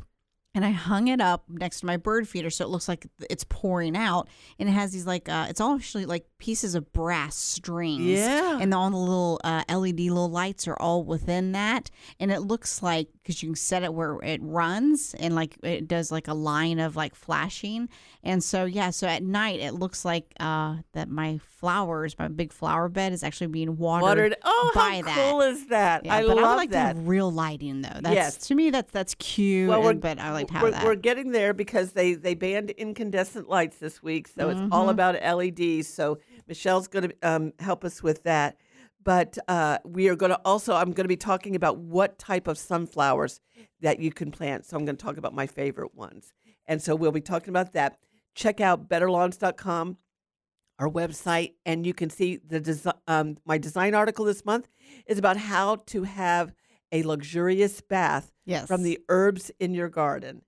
and 0.57 0.65
I 0.65 0.71
hung 0.71 1.07
it 1.07 1.21
up 1.21 1.43
next 1.47 1.81
to 1.81 1.85
my 1.85 1.97
bird 1.97 2.27
feeder 2.27 2.49
so 2.49 2.65
it 2.65 2.69
looks 2.69 2.87
like 2.87 3.05
it's 3.29 3.43
pouring 3.47 3.95
out. 3.95 4.27
And 4.57 4.67
it 4.67 4.71
has 4.71 4.91
these 4.91 5.05
like, 5.05 5.29
uh, 5.29 5.45
it's 5.47 5.61
all 5.61 5.75
actually 5.75 6.07
like 6.07 6.25
pieces 6.39 6.73
of 6.73 6.91
brass 6.93 7.35
strings. 7.35 8.01
Yeah. 8.01 8.57
And 8.59 8.73
all 8.73 8.89
the 8.89 8.97
little 8.97 9.39
uh, 9.43 9.63
LED 9.69 9.99
little 9.99 10.31
lights 10.31 10.67
are 10.67 10.75
all 10.75 11.03
within 11.03 11.51
that. 11.51 11.91
And 12.19 12.31
it 12.31 12.39
looks 12.39 12.81
like, 12.81 13.09
because 13.27 13.43
you 13.43 13.49
can 13.49 13.55
set 13.57 13.83
it 13.83 13.93
where 13.93 14.17
it 14.23 14.39
runs 14.41 15.13
and 15.19 15.35
like 15.35 15.57
it 15.61 15.85
does 15.85 16.13
like 16.13 16.29
a 16.29 16.33
line 16.33 16.79
of 16.79 16.95
like 16.95 17.13
flashing. 17.13 17.89
And 18.23 18.41
so, 18.41 18.63
yeah, 18.63 18.89
so 18.89 19.05
at 19.05 19.21
night 19.21 19.59
it 19.59 19.73
looks 19.73 20.05
like 20.05 20.33
uh, 20.39 20.77
that 20.93 21.09
my 21.09 21.39
flowers, 21.45 22.15
my 22.17 22.29
big 22.29 22.53
flower 22.53 22.87
bed 22.87 23.11
is 23.11 23.23
actually 23.23 23.47
being 23.47 23.75
watered, 23.77 24.03
Watered. 24.03 24.35
Oh, 24.45 24.71
by 24.73 24.95
how 24.95 25.01
that. 25.01 25.29
cool 25.31 25.41
is 25.41 25.67
that? 25.67 26.05
Yeah, 26.05 26.15
I 26.15 26.21
but 26.25 26.37
love 26.37 26.45
I 26.45 26.49
would 26.51 26.55
like 26.55 26.69
that. 26.71 26.95
real 26.99 27.29
lighting 27.29 27.81
though. 27.81 27.99
That's 28.01 28.15
Yes. 28.15 28.37
to 28.47 28.55
me 28.55 28.69
that's 28.69 28.91
that's 28.93 29.13
cute. 29.15 29.67
Well, 29.67 29.79
we're- 29.81 29.91
and- 29.91 30.01
but 30.01 30.19
I 30.19 30.31
like 30.31 30.47
to 30.47 30.53
have 30.53 30.63
we're, 30.63 30.71
that. 30.71 30.85
we're 30.85 30.95
getting 30.95 31.31
there 31.31 31.53
because 31.53 31.91
they 31.91 32.13
they 32.13 32.33
banned 32.33 32.69
incandescent 32.71 33.49
lights 33.49 33.77
this 33.77 34.01
week, 34.01 34.29
so 34.29 34.49
it's 34.49 34.61
all 34.71 34.87
Mhm. 34.87 34.91
about 34.91 35.15
LEDs. 35.21 35.87
So 35.87 36.19
Michelle's 36.47 36.87
going 36.87 37.09
to 37.09 37.15
um, 37.23 37.51
help 37.59 37.83
us 37.83 38.01
with 38.01 38.23
that. 38.23 38.55
But 39.03 39.37
uh, 39.47 39.77
we 39.85 40.09
are 40.09 40.15
going 40.15 40.31
to 40.31 40.39
also 40.43 40.73
I'm 40.75 40.91
going 40.91 41.05
to 41.05 41.07
be 41.07 41.15
talking 41.15 41.55
about 41.55 41.77
what 41.77 42.17
type 42.19 42.47
of 42.47 42.57
sunflowers 42.57 43.39
that 43.81 43.99
you 43.99 44.11
can 44.11 44.31
plant. 44.31 44.65
So 44.65 44.75
I'm 44.75 44.85
going 44.85 44.97
to 44.97 45.03
talk 45.05 45.17
about 45.17 45.33
my 45.33 45.47
favorite 45.47 45.95
ones, 45.95 46.33
and 46.65 46.81
so 46.81 46.95
we'll 46.95 47.11
be 47.11 47.21
talking 47.21 47.49
about 47.49 47.73
that. 47.73 47.97
Check 48.35 48.59
out 48.61 48.87
betterlawns.com 48.89 49.97
our 50.79 50.89
website, 50.89 51.53
and 51.65 51.87
you 51.87 51.93
can 51.93 52.09
see 52.09 52.37
the 52.37 52.59
design. 52.59 52.93
Um, 53.07 53.37
my 53.45 53.57
design 53.57 53.95
article 53.95 54.25
this 54.25 54.45
month 54.45 54.67
is 55.07 55.17
about 55.17 55.37
how 55.37 55.77
to 55.87 56.03
have 56.03 56.53
a 56.91 57.01
luxurious 57.03 57.81
bath 57.81 58.31
Yes. 58.45 58.67
from 58.67 58.83
the 58.83 58.99
herbs 59.09 59.51
in 59.59 59.73
your 59.73 59.89
garden, 59.89 60.43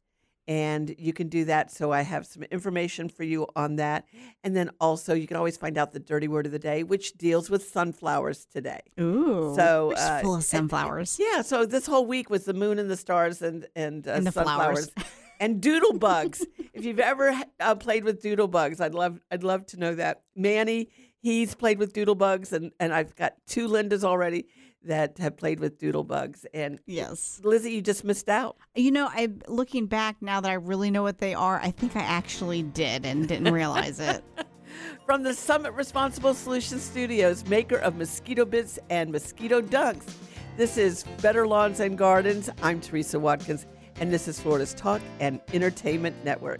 and 0.50 0.94
you 0.98 1.14
can 1.14 1.30
do 1.30 1.46
that. 1.46 1.72
So 1.72 1.94
I 1.94 2.02
have 2.02 2.26
some 2.26 2.44
information 2.44 3.08
for 3.08 3.24
you 3.24 3.48
on 3.56 3.76
that, 3.78 4.06
and 4.44 4.56
then 4.56 4.72
also 4.82 5.14
you 5.14 5.28
can 5.28 5.38
always 5.38 5.56
find 5.56 5.78
out 5.78 5.94
the 5.94 6.00
dirty 6.00 6.28
word 6.28 6.46
of 6.48 6.52
the 6.52 6.60
day, 6.60 6.84
which 6.84 7.14
deals 7.14 7.50
with 7.50 7.64
sunflowers 7.70 8.46
today. 8.46 8.82
Ooh, 9.00 9.54
so 9.56 9.94
uh, 9.96 10.20
full 10.22 10.34
of 10.34 10.40
and- 10.40 10.44
sunflowers. 10.44 11.18
yeah. 11.20 11.44
So 11.44 11.66
this 11.66 11.86
whole 11.86 12.06
week 12.06 12.30
was 12.30 12.44
the 12.46 12.54
moon 12.56 12.80
and 12.80 12.90
the 12.90 12.98
stars 12.98 13.42
and 13.42 13.68
and, 13.76 14.06
uh, 14.08 14.12
And 14.14 14.26
the 14.28 14.32
flowers. 14.32 14.86
sunflowers 14.86 14.92
and 15.40 15.62
doodle 15.62 15.94
bugs. 15.94 16.46
if 16.74 16.84
you've 16.84 17.00
ever 17.00 17.34
uh, 17.60 17.76
played 17.76 18.04
with 18.04 18.22
doodle 18.22 18.48
bugs, 18.48 18.82
I'd 18.82 18.96
love 18.96 19.20
I'd 19.32 19.44
love 19.44 19.66
to 19.68 19.78
know 19.78 19.94
that. 19.96 20.24
Manny, 20.36 20.90
he's 21.22 21.54
played 21.54 21.78
with 21.78 21.94
doodle 21.94 22.16
bugs, 22.16 22.52
and 22.54 22.72
and 22.80 22.92
I've 22.92 23.16
got 23.16 23.36
two 23.46 23.68
Lindas 23.70 24.04
already 24.04 24.48
that 24.86 25.18
have 25.18 25.38
played 25.38 25.60
with 25.60 25.78
doodle 25.78 26.04
bugs. 26.04 26.46
And 26.54 26.80
yes, 26.86 27.42
Lizzie, 27.44 27.72
you 27.72 27.82
just 27.82 28.04
missed 28.04 28.30
out. 28.30 28.58
You 28.76 28.92
know, 28.92 29.08
I 29.12 29.30
looking 29.48 29.88
back 29.88 30.18
now 30.22 30.42
that 30.42 30.50
I 30.50 30.56
really 30.56 30.92
know 30.92 31.04
what 31.04 31.20
they 31.20 31.34
are, 31.34 31.60
I 31.60 31.72
think 31.72 31.96
I 31.96 32.02
actually 32.02 32.64
did 32.64 33.06
and 33.06 33.28
didn't 33.28 33.54
realize 33.54 34.00
it. 34.00 34.24
From 35.06 35.24
the 35.24 35.34
Summit 35.34 35.74
Responsible 35.74 36.34
Solutions 36.34 36.84
Studios, 36.84 37.46
maker 37.48 37.78
of 37.78 37.96
mosquito 37.96 38.46
bits 38.46 38.80
and 38.90 39.12
mosquito 39.12 39.62
dunks. 39.62 40.14
This 40.58 40.78
is 40.78 41.04
Better 41.22 41.48
Lawns 41.48 41.80
and 41.80 41.98
Gardens. 41.98 42.50
I'm 42.62 42.80
Teresa 42.80 43.20
Watkins, 43.20 43.66
and 44.00 44.12
this 44.12 44.28
is 44.28 44.40
Florida's 44.40 44.74
Talk 44.74 45.02
and 45.20 45.42
Entertainment 45.54 46.24
Network. 46.24 46.60